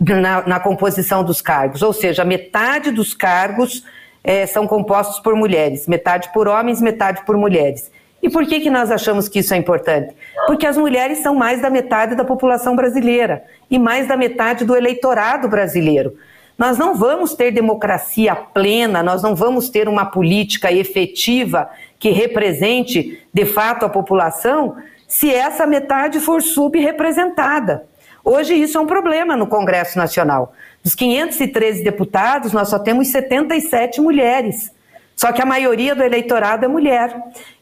na, 0.00 0.46
na 0.46 0.60
composição 0.60 1.22
dos 1.22 1.40
cargos, 1.40 1.82
ou 1.82 1.92
seja, 1.92 2.24
metade 2.24 2.90
dos 2.90 3.14
cargos 3.14 3.84
é, 4.24 4.46
são 4.46 4.66
compostos 4.66 5.20
por 5.20 5.34
mulheres, 5.34 5.86
metade 5.86 6.30
por 6.32 6.48
homens, 6.48 6.80
metade 6.80 7.24
por 7.24 7.36
mulheres. 7.36 7.90
E 8.22 8.30
por 8.30 8.46
que, 8.46 8.60
que 8.60 8.70
nós 8.70 8.90
achamos 8.90 9.28
que 9.28 9.40
isso 9.40 9.52
é 9.52 9.56
importante? 9.56 10.14
Porque 10.46 10.66
as 10.66 10.76
mulheres 10.76 11.18
são 11.18 11.34
mais 11.34 11.60
da 11.60 11.68
metade 11.68 12.14
da 12.14 12.24
população 12.24 12.76
brasileira 12.76 13.44
e 13.68 13.78
mais 13.78 14.06
da 14.06 14.16
metade 14.16 14.64
do 14.64 14.76
eleitorado 14.76 15.48
brasileiro. 15.48 16.16
Nós 16.62 16.78
não 16.78 16.94
vamos 16.94 17.34
ter 17.34 17.50
democracia 17.50 18.36
plena, 18.36 19.02
nós 19.02 19.20
não 19.20 19.34
vamos 19.34 19.68
ter 19.68 19.88
uma 19.88 20.06
política 20.06 20.70
efetiva 20.70 21.68
que 21.98 22.10
represente 22.10 23.20
de 23.34 23.44
fato 23.44 23.84
a 23.84 23.88
população 23.88 24.76
se 25.08 25.34
essa 25.34 25.66
metade 25.66 26.20
for 26.20 26.40
subrepresentada. 26.40 27.84
Hoje 28.24 28.54
isso 28.54 28.78
é 28.78 28.80
um 28.80 28.86
problema 28.86 29.36
no 29.36 29.48
Congresso 29.48 29.98
Nacional. 29.98 30.52
Dos 30.84 30.94
513 30.94 31.82
deputados, 31.82 32.52
nós 32.52 32.68
só 32.68 32.78
temos 32.78 33.08
77 33.08 34.00
mulheres. 34.00 34.70
Só 35.16 35.32
que 35.32 35.42
a 35.42 35.46
maioria 35.46 35.96
do 35.96 36.04
eleitorado 36.04 36.64
é 36.64 36.68
mulher. 36.68 37.12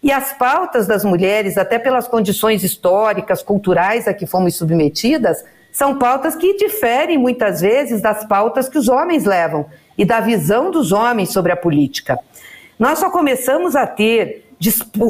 E 0.02 0.12
as 0.12 0.34
pautas 0.34 0.86
das 0.86 1.06
mulheres, 1.06 1.56
até 1.56 1.78
pelas 1.78 2.06
condições 2.06 2.62
históricas, 2.62 3.42
culturais 3.42 4.06
a 4.06 4.12
que 4.12 4.26
fomos 4.26 4.56
submetidas, 4.56 5.42
são 5.72 5.98
pautas 5.98 6.34
que 6.34 6.56
diferem 6.56 7.18
muitas 7.18 7.60
vezes 7.60 8.00
das 8.00 8.24
pautas 8.24 8.68
que 8.68 8.78
os 8.78 8.88
homens 8.88 9.24
levam 9.24 9.66
e 9.96 10.04
da 10.04 10.20
visão 10.20 10.70
dos 10.70 10.92
homens 10.92 11.30
sobre 11.30 11.52
a 11.52 11.56
política. 11.56 12.18
Nós 12.78 12.98
só 12.98 13.10
começamos 13.10 13.76
a 13.76 13.86
ter 13.86 14.46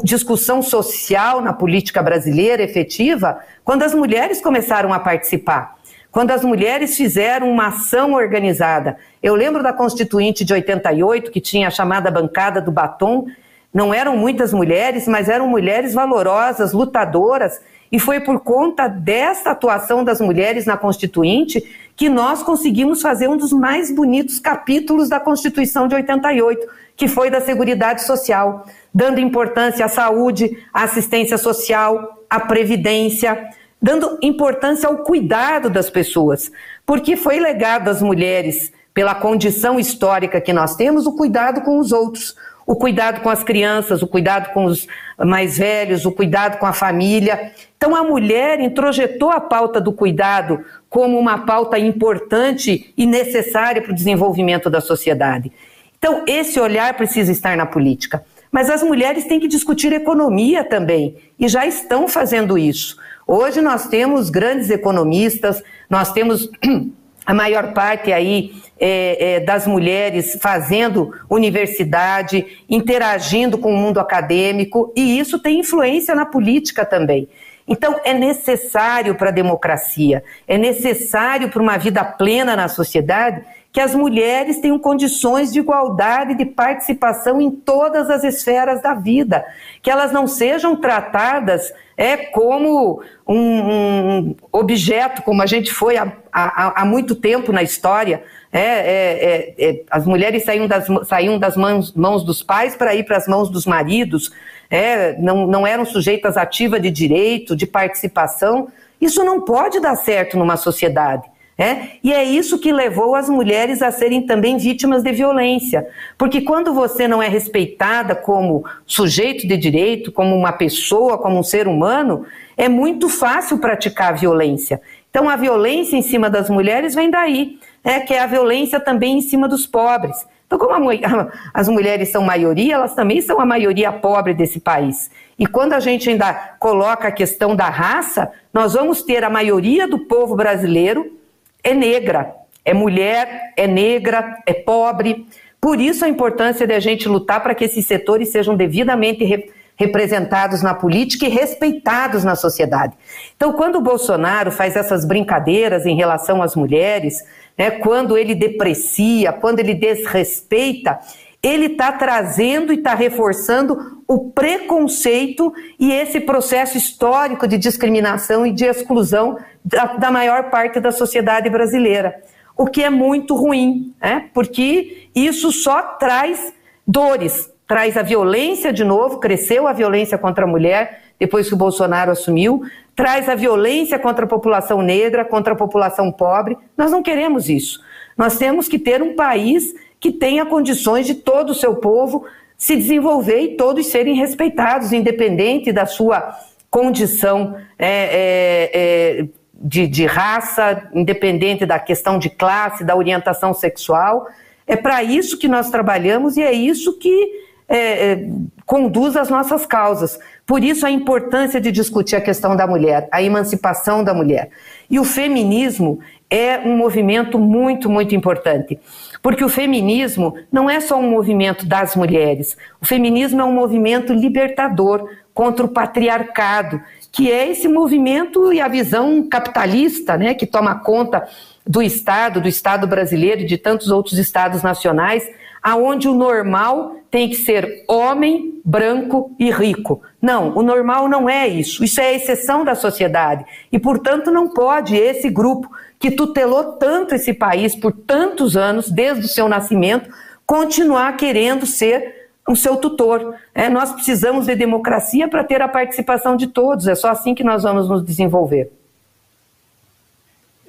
discussão 0.04 0.62
social 0.62 1.40
na 1.40 1.52
política 1.52 2.02
brasileira 2.02 2.62
efetiva 2.62 3.40
quando 3.64 3.82
as 3.82 3.94
mulheres 3.94 4.40
começaram 4.40 4.92
a 4.92 4.98
participar. 5.00 5.76
Quando 6.10 6.32
as 6.32 6.44
mulheres 6.44 6.96
fizeram 6.96 7.50
uma 7.50 7.68
ação 7.68 8.14
organizada. 8.14 8.96
Eu 9.22 9.34
lembro 9.34 9.62
da 9.62 9.72
Constituinte 9.72 10.44
de 10.44 10.52
88, 10.52 11.30
que 11.30 11.40
tinha 11.40 11.68
a 11.68 11.70
chamada 11.70 12.10
bancada 12.10 12.60
do 12.60 12.72
batom. 12.72 13.26
Não 13.72 13.94
eram 13.94 14.16
muitas 14.16 14.52
mulheres, 14.52 15.06
mas 15.06 15.28
eram 15.28 15.46
mulheres 15.46 15.94
valorosas, 15.94 16.72
lutadoras, 16.72 17.60
e 17.90 17.98
foi 17.98 18.20
por 18.20 18.40
conta 18.40 18.86
desta 18.86 19.50
atuação 19.50 20.04
das 20.04 20.20
mulheres 20.20 20.66
na 20.66 20.76
Constituinte 20.76 21.62
que 21.96 22.08
nós 22.08 22.42
conseguimos 22.42 23.02
fazer 23.02 23.28
um 23.28 23.36
dos 23.36 23.52
mais 23.52 23.94
bonitos 23.94 24.38
capítulos 24.38 25.08
da 25.08 25.18
Constituição 25.18 25.88
de 25.88 25.94
88, 25.94 26.66
que 26.96 27.08
foi 27.08 27.30
da 27.30 27.40
Seguridade 27.40 28.04
Social, 28.04 28.64
dando 28.94 29.20
importância 29.20 29.84
à 29.84 29.88
saúde, 29.88 30.56
à 30.72 30.84
assistência 30.84 31.36
social, 31.36 32.24
à 32.28 32.38
previdência, 32.40 33.50
dando 33.82 34.18
importância 34.22 34.88
ao 34.88 34.98
cuidado 34.98 35.68
das 35.68 35.90
pessoas, 35.90 36.50
porque 36.86 37.16
foi 37.16 37.40
legado 37.40 37.88
às 37.88 38.00
mulheres, 38.00 38.72
pela 38.92 39.14
condição 39.14 39.78
histórica 39.78 40.40
que 40.40 40.52
nós 40.52 40.74
temos, 40.74 41.06
o 41.06 41.16
cuidado 41.16 41.62
com 41.62 41.78
os 41.78 41.92
outros, 41.92 42.36
o 42.66 42.76
cuidado 42.76 43.20
com 43.20 43.28
as 43.28 43.42
crianças, 43.42 44.02
o 44.02 44.06
cuidado 44.06 44.52
com 44.52 44.64
os 44.64 44.86
mais 45.18 45.58
velhos, 45.58 46.06
o 46.06 46.12
cuidado 46.12 46.58
com 46.58 46.66
a 46.66 46.72
família. 46.72 47.52
Então, 47.76 47.94
a 47.96 48.02
mulher 48.02 48.60
introjetou 48.60 49.30
a 49.30 49.40
pauta 49.40 49.80
do 49.80 49.92
cuidado 49.92 50.64
como 50.88 51.18
uma 51.18 51.38
pauta 51.38 51.78
importante 51.78 52.92
e 52.96 53.06
necessária 53.06 53.82
para 53.82 53.92
o 53.92 53.94
desenvolvimento 53.94 54.70
da 54.70 54.80
sociedade. 54.80 55.52
Então, 55.98 56.24
esse 56.26 56.58
olhar 56.58 56.94
precisa 56.94 57.30
estar 57.30 57.56
na 57.56 57.66
política. 57.66 58.24
Mas 58.50 58.68
as 58.68 58.82
mulheres 58.82 59.24
têm 59.24 59.38
que 59.38 59.46
discutir 59.46 59.92
economia 59.92 60.64
também, 60.64 61.16
e 61.38 61.46
já 61.48 61.66
estão 61.66 62.08
fazendo 62.08 62.58
isso. 62.58 62.96
Hoje 63.26 63.60
nós 63.60 63.86
temos 63.86 64.28
grandes 64.28 64.70
economistas, 64.70 65.62
nós 65.88 66.12
temos 66.12 66.50
a 67.30 67.34
maior 67.34 67.72
parte 67.72 68.12
aí 68.12 68.60
é, 68.76 69.34
é, 69.36 69.40
das 69.40 69.64
mulheres 69.64 70.36
fazendo 70.42 71.14
universidade, 71.30 72.44
interagindo 72.68 73.56
com 73.56 73.72
o 73.72 73.76
mundo 73.76 74.00
acadêmico, 74.00 74.92
e 74.96 75.16
isso 75.16 75.38
tem 75.38 75.60
influência 75.60 76.12
na 76.12 76.26
política 76.26 76.84
também. 76.84 77.28
Então, 77.68 78.00
é 78.02 78.12
necessário 78.12 79.14
para 79.14 79.28
a 79.28 79.32
democracia, 79.32 80.24
é 80.48 80.58
necessário 80.58 81.50
para 81.50 81.62
uma 81.62 81.78
vida 81.78 82.02
plena 82.02 82.56
na 82.56 82.66
sociedade 82.66 83.44
que 83.72 83.80
as 83.80 83.94
mulheres 83.94 84.58
tenham 84.58 84.78
condições 84.78 85.52
de 85.52 85.60
igualdade 85.60 86.34
de 86.34 86.44
participação 86.44 87.40
em 87.40 87.50
todas 87.50 88.10
as 88.10 88.24
esferas 88.24 88.82
da 88.82 88.94
vida, 88.94 89.44
que 89.80 89.90
elas 89.90 90.10
não 90.10 90.26
sejam 90.26 90.74
tratadas 90.76 91.72
é 91.96 92.16
como 92.16 93.02
um, 93.28 93.36
um 93.36 94.36
objeto, 94.50 95.20
como 95.20 95.42
a 95.42 95.46
gente 95.46 95.70
foi 95.70 95.98
há, 95.98 96.10
há, 96.32 96.80
há 96.80 96.84
muito 96.86 97.14
tempo 97.14 97.52
na 97.52 97.62
história. 97.62 98.24
É, 98.50 98.58
é, 98.58 99.54
é, 99.58 99.68
é 99.68 99.82
as 99.90 100.06
mulheres 100.06 100.42
saíam 100.44 100.66
das, 100.66 100.86
saíam 101.06 101.38
das 101.38 101.58
mãos, 101.58 101.92
mãos 101.92 102.24
dos 102.24 102.42
pais 102.42 102.74
para 102.74 102.94
ir 102.94 103.04
para 103.04 103.18
as 103.18 103.28
mãos 103.28 103.50
dos 103.50 103.66
maridos, 103.66 104.32
é, 104.70 105.12
não, 105.18 105.46
não 105.46 105.66
eram 105.66 105.84
sujeitas 105.84 106.38
ativa 106.38 106.80
de 106.80 106.90
direito, 106.90 107.54
de 107.54 107.66
participação. 107.66 108.68
Isso 108.98 109.22
não 109.22 109.42
pode 109.42 109.78
dar 109.78 109.96
certo 109.96 110.38
numa 110.38 110.56
sociedade. 110.56 111.28
É? 111.60 111.98
E 112.02 112.10
é 112.10 112.24
isso 112.24 112.58
que 112.58 112.72
levou 112.72 113.14
as 113.14 113.28
mulheres 113.28 113.82
a 113.82 113.90
serem 113.90 114.22
também 114.22 114.56
vítimas 114.56 115.02
de 115.02 115.12
violência. 115.12 115.86
Porque 116.16 116.40
quando 116.40 116.72
você 116.72 117.06
não 117.06 117.22
é 117.22 117.28
respeitada 117.28 118.14
como 118.14 118.64
sujeito 118.86 119.46
de 119.46 119.58
direito, 119.58 120.10
como 120.10 120.34
uma 120.34 120.52
pessoa, 120.52 121.18
como 121.18 121.38
um 121.38 121.42
ser 121.42 121.68
humano, 121.68 122.24
é 122.56 122.66
muito 122.66 123.10
fácil 123.10 123.58
praticar 123.58 124.16
violência. 124.16 124.80
Então 125.10 125.28
a 125.28 125.36
violência 125.36 125.98
em 125.98 126.02
cima 126.02 126.30
das 126.30 126.48
mulheres 126.48 126.94
vem 126.94 127.10
daí, 127.10 127.58
é 127.84 128.00
que 128.00 128.14
é 128.14 128.20
a 128.20 128.26
violência 128.26 128.80
também 128.80 129.18
em 129.18 129.20
cima 129.20 129.46
dos 129.46 129.66
pobres. 129.66 130.16
Então, 130.46 130.58
como 130.58 130.90
a, 130.90 130.94
as 131.52 131.68
mulheres 131.68 132.08
são 132.08 132.22
maioria, 132.22 132.76
elas 132.76 132.94
também 132.94 133.20
são 133.20 133.38
a 133.38 133.44
maioria 133.44 133.92
pobre 133.92 134.32
desse 134.32 134.60
país. 134.60 135.10
E 135.38 135.46
quando 135.46 135.74
a 135.74 135.80
gente 135.80 136.08
ainda 136.08 136.32
coloca 136.58 137.08
a 137.08 137.12
questão 137.12 137.54
da 137.54 137.68
raça, 137.68 138.32
nós 138.50 138.72
vamos 138.72 139.02
ter 139.02 139.22
a 139.24 139.28
maioria 139.28 139.86
do 139.86 139.98
povo 139.98 140.34
brasileiro 140.34 141.19
é 141.62 141.74
negra, 141.74 142.34
é 142.64 142.74
mulher, 142.74 143.52
é 143.56 143.66
negra, 143.66 144.38
é 144.46 144.54
pobre. 144.54 145.26
Por 145.60 145.80
isso 145.80 146.04
a 146.04 146.08
importância 146.08 146.66
de 146.66 146.74
a 146.74 146.80
gente 146.80 147.08
lutar 147.08 147.42
para 147.42 147.54
que 147.54 147.64
esses 147.64 147.86
setores 147.86 148.30
sejam 148.30 148.56
devidamente 148.56 149.24
re 149.24 149.50
representados 149.76 150.60
na 150.60 150.74
política 150.74 151.24
e 151.24 151.30
respeitados 151.30 152.22
na 152.22 152.36
sociedade. 152.36 152.92
Então, 153.34 153.54
quando 153.54 153.76
o 153.76 153.80
Bolsonaro 153.80 154.52
faz 154.52 154.76
essas 154.76 155.06
brincadeiras 155.06 155.86
em 155.86 155.96
relação 155.96 156.42
às 156.42 156.54
mulheres, 156.54 157.24
né, 157.56 157.70
quando 157.70 158.18
ele 158.18 158.34
deprecia, 158.34 159.32
quando 159.32 159.58
ele 159.58 159.72
desrespeita, 159.72 160.98
ele 161.42 161.66
está 161.66 161.90
trazendo 161.92 162.72
e 162.72 162.76
está 162.76 162.94
reforçando 162.94 164.02
o 164.06 164.30
preconceito 164.30 165.52
e 165.78 165.92
esse 165.92 166.20
processo 166.20 166.76
histórico 166.76 167.46
de 167.46 167.56
discriminação 167.56 168.46
e 168.46 168.52
de 168.52 168.64
exclusão 168.64 169.38
da, 169.64 169.96
da 169.96 170.10
maior 170.10 170.50
parte 170.50 170.80
da 170.80 170.92
sociedade 170.92 171.48
brasileira. 171.48 172.22
O 172.56 172.66
que 172.66 172.82
é 172.82 172.90
muito 172.90 173.34
ruim, 173.34 173.94
né? 174.00 174.28
porque 174.34 175.08
isso 175.14 175.50
só 175.50 175.80
traz 175.80 176.52
dores, 176.86 177.50
traz 177.66 177.96
a 177.96 178.02
violência 178.02 178.72
de 178.72 178.84
novo, 178.84 179.18
cresceu 179.18 179.66
a 179.66 179.72
violência 179.72 180.18
contra 180.18 180.44
a 180.44 180.48
mulher 180.48 181.00
depois 181.18 181.48
que 181.48 181.54
o 181.54 181.56
Bolsonaro 181.56 182.10
assumiu, 182.10 182.62
traz 182.96 183.28
a 183.28 183.34
violência 183.34 183.98
contra 183.98 184.24
a 184.24 184.28
população 184.28 184.82
negra, 184.82 185.24
contra 185.24 185.52
a 185.52 185.56
população 185.56 186.10
pobre. 186.10 186.56
Nós 186.76 186.90
não 186.90 187.02
queremos 187.02 187.48
isso. 187.48 187.80
Nós 188.16 188.38
temos 188.38 188.68
que 188.68 188.78
ter 188.78 189.02
um 189.02 189.14
país 189.14 189.74
que 190.00 190.10
tenha 190.10 190.46
condições 190.46 191.06
de 191.06 191.14
todo 191.14 191.50
o 191.50 191.54
seu 191.54 191.76
povo 191.76 192.24
se 192.56 192.74
desenvolver 192.74 193.40
e 193.40 193.56
todos 193.56 193.86
serem 193.86 194.14
respeitados, 194.14 194.92
independente 194.92 195.72
da 195.72 195.86
sua 195.86 196.36
condição 196.70 197.56
é, 197.78 197.88
é, 197.88 198.70
é, 198.72 199.28
de, 199.54 199.86
de 199.86 200.06
raça, 200.06 200.88
independente 200.94 201.66
da 201.66 201.78
questão 201.78 202.18
de 202.18 202.30
classe, 202.30 202.84
da 202.84 202.96
orientação 202.96 203.52
sexual. 203.52 204.26
É 204.66 204.76
para 204.76 205.02
isso 205.02 205.38
que 205.38 205.48
nós 205.48 205.70
trabalhamos 205.70 206.36
e 206.36 206.42
é 206.42 206.52
isso 206.52 206.98
que 206.98 207.48
é, 207.68 208.12
é, 208.12 208.28
conduz 208.66 209.16
as 209.16 209.30
nossas 209.30 209.64
causas. 209.64 210.18
Por 210.46 210.62
isso 210.62 210.84
a 210.84 210.90
importância 210.90 211.60
de 211.60 211.70
discutir 211.70 212.16
a 212.16 212.20
questão 212.20 212.56
da 212.56 212.66
mulher, 212.66 213.08
a 213.10 213.22
emancipação 213.22 214.02
da 214.02 214.12
mulher. 214.12 214.50
E 214.90 214.98
o 214.98 215.04
feminismo 215.04 216.00
é 216.28 216.58
um 216.58 216.76
movimento 216.76 217.38
muito, 217.38 217.88
muito 217.88 218.14
importante. 218.14 218.78
Porque 219.22 219.44
o 219.44 219.48
feminismo 219.48 220.34
não 220.50 220.68
é 220.68 220.80
só 220.80 220.98
um 220.98 221.10
movimento 221.10 221.66
das 221.66 221.94
mulheres. 221.94 222.56
O 222.80 222.86
feminismo 222.86 223.40
é 223.40 223.44
um 223.44 223.52
movimento 223.52 224.12
libertador 224.12 225.08
contra 225.34 225.64
o 225.64 225.68
patriarcado 225.68 226.80
que 227.12 227.30
é 227.30 227.50
esse 227.50 227.68
movimento 227.68 228.52
e 228.52 228.60
a 228.60 228.68
visão 228.68 229.26
capitalista, 229.28 230.16
né, 230.16 230.34
que 230.34 230.46
toma 230.46 230.76
conta 230.76 231.28
do 231.66 231.82
Estado, 231.82 232.40
do 232.40 232.48
Estado 232.48 232.86
brasileiro 232.86 233.42
e 233.42 233.46
de 233.46 233.58
tantos 233.58 233.90
outros 233.90 234.18
estados 234.18 234.62
nacionais, 234.62 235.28
aonde 235.62 236.08
o 236.08 236.14
normal 236.14 236.96
tem 237.10 237.28
que 237.28 237.36
ser 237.36 237.84
homem, 237.88 238.60
branco 238.64 239.34
e 239.38 239.50
rico. 239.50 240.00
Não, 240.22 240.56
o 240.56 240.62
normal 240.62 241.08
não 241.08 241.28
é 241.28 241.48
isso. 241.48 241.82
Isso 241.82 242.00
é 242.00 242.08
a 242.08 242.12
exceção 242.12 242.64
da 242.64 242.74
sociedade. 242.74 243.44
E, 243.72 243.78
portanto, 243.78 244.30
não 244.30 244.48
pode 244.48 244.96
esse 244.96 245.28
grupo 245.28 245.68
que 245.98 246.10
tutelou 246.10 246.72
tanto 246.72 247.14
esse 247.14 247.34
país 247.34 247.74
por 247.74 247.92
tantos 247.92 248.56
anos, 248.56 248.90
desde 248.90 249.26
o 249.26 249.28
seu 249.28 249.48
nascimento, 249.48 250.08
continuar 250.46 251.16
querendo 251.16 251.66
ser 251.66 252.30
o 252.48 252.56
seu 252.56 252.76
tutor. 252.76 253.34
É, 253.54 253.68
nós 253.68 253.92
precisamos 253.92 254.46
de 254.46 254.54
democracia 254.54 255.28
para 255.28 255.44
ter 255.44 255.60
a 255.60 255.68
participação 255.68 256.36
de 256.36 256.46
todos, 256.46 256.88
é 256.88 256.94
só 256.94 257.10
assim 257.10 257.34
que 257.34 257.44
nós 257.44 257.62
vamos 257.62 257.88
nos 257.88 258.04
desenvolver. 258.04 258.72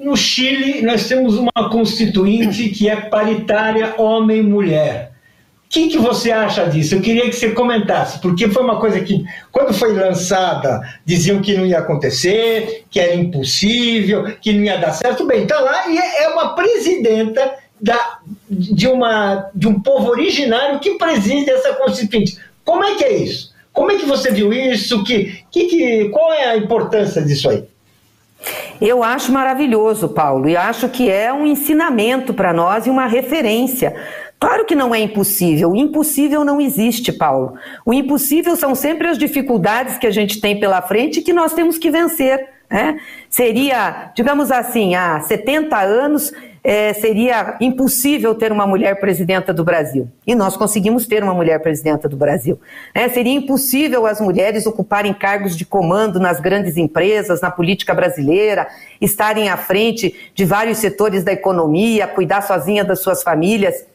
No 0.02 0.18
Chile, 0.18 0.82
nós 0.82 1.08
temos 1.08 1.38
uma 1.38 1.70
constituinte 1.70 2.70
que 2.70 2.89
é 2.89 2.95
paritária 2.95 3.93
homem-mulher. 4.02 5.12
O 5.64 5.70
que, 5.70 5.89
que 5.89 5.99
você 5.99 6.32
acha 6.32 6.66
disso? 6.66 6.95
Eu 6.95 7.02
queria 7.02 7.30
que 7.30 7.34
você 7.34 7.52
comentasse, 7.52 8.20
porque 8.20 8.49
foi 8.49 8.64
uma 8.64 8.80
coisa 8.80 8.99
que, 8.99 9.24
quando 9.52 9.72
foi 9.76 9.93
lançada, 9.93 10.82
diziam 11.06 11.39
que 11.39 11.56
não 11.56 11.68
ia 11.68 11.78
acontecer, 11.78 12.84
que 12.89 12.99
era 12.99 13.14
impossível, 13.14 14.36
que 14.41 14.52
não 14.52 14.64
ia 14.64 14.80
dar 14.80 14.91
certo. 14.91 15.28
Bem, 15.28 15.43
está 15.43 15.60
lá 15.60 15.88
e 15.88 15.99
é 15.99 16.30
uma 16.30 16.56
presidenta 16.56 17.58
da, 17.80 18.22
de, 18.49 18.88
uma, 18.88 19.52
de 19.54 19.68
um 19.68 19.80
povo 19.80 20.10
originário 20.10 20.80
que 20.80 20.97
preside 20.97 21.52
essa 21.52 21.74
constituinte. 21.74 22.39
Como 22.66 22.84
é 22.84 22.95
que 22.95 23.04
é 23.04 23.18
isso? 23.18 23.54
Como 23.72 23.91
é 23.91 23.97
que 23.97 24.06
você 24.06 24.32
viu 24.32 24.52
isso? 24.52 25.04
Que, 25.04 25.43
que, 25.52 25.66
que, 25.66 26.10
qual 26.10 26.34
é 26.34 26.45
a 26.45 26.58
importância 26.58 27.22
disso 27.22 27.47
aí? 27.52 27.64
Eu 28.82 29.04
acho 29.04 29.32
maravilhoso, 29.32 30.10
Paulo, 30.10 30.50
e 30.50 30.58
acho 30.58 30.90
que 30.90 31.08
é 31.08 31.32
um 31.32 31.46
ensinamento 31.46 32.34
para 32.34 32.52
nós 32.52 32.88
e 32.88 32.90
uma 32.90 33.06
referência. 33.06 33.96
Claro 34.40 34.66
que 34.66 34.74
não 34.74 34.94
é 34.96 35.00
impossível. 35.00 35.70
O 35.70 35.76
impossível 35.76 36.44
não 36.44 36.60
existe, 36.60 37.14
Paulo. 37.14 37.54
O 37.86 37.94
impossível 37.94 38.56
são 38.56 38.74
sempre 38.74 39.08
as 39.08 39.20
dificuldades 39.20 40.00
que 40.00 40.08
a 40.08 40.12
gente 40.12 40.42
tem 40.42 40.60
pela 40.60 40.82
frente 40.82 41.20
e 41.20 41.22
que 41.22 41.32
nós 41.32 41.54
temos 41.54 41.78
que 41.78 41.92
vencer. 41.92 42.50
Né? 42.68 43.00
Seria, 43.30 44.12
digamos 44.16 44.50
assim, 44.50 44.96
há 44.96 45.20
70 45.20 45.80
anos 45.80 46.34
é, 46.64 46.93
seria 46.93 47.57
impossível 47.59 48.36
ter 48.36 48.51
uma 48.51 48.68
mulher 48.68 48.99
presidenta 48.99 49.53
do 49.53 49.64
Brasil. 49.64 50.07
E 50.28 50.36
nós 50.36 50.55
conseguimos 50.55 51.07
ter 51.07 51.24
uma 51.24 51.34
mulher 51.34 51.59
presidenta 51.59 52.07
do 52.07 52.16
Brasil. 52.16 52.59
É, 52.93 53.09
seria 53.09 53.34
impossível 53.34 54.05
as 54.05 54.22
mulheres 54.22 54.68
ocuparem 54.68 55.14
cargos 55.14 55.57
de 55.57 55.66
comando 55.66 56.20
nas 56.20 56.39
grandes 56.39 56.78
empresas, 56.78 57.41
na 57.41 57.49
política 57.49 57.93
brasileira, 57.93 58.68
estarem 58.99 59.49
à 59.49 59.57
frente 59.57 60.32
de 60.36 60.45
vários 60.45 60.78
setores 60.78 61.24
da 61.24 61.34
economia, 61.34 62.07
cuidar 62.07 62.41
sozinha 62.41 62.84
das 62.84 62.99
suas 63.01 63.24
famílias. 63.24 63.91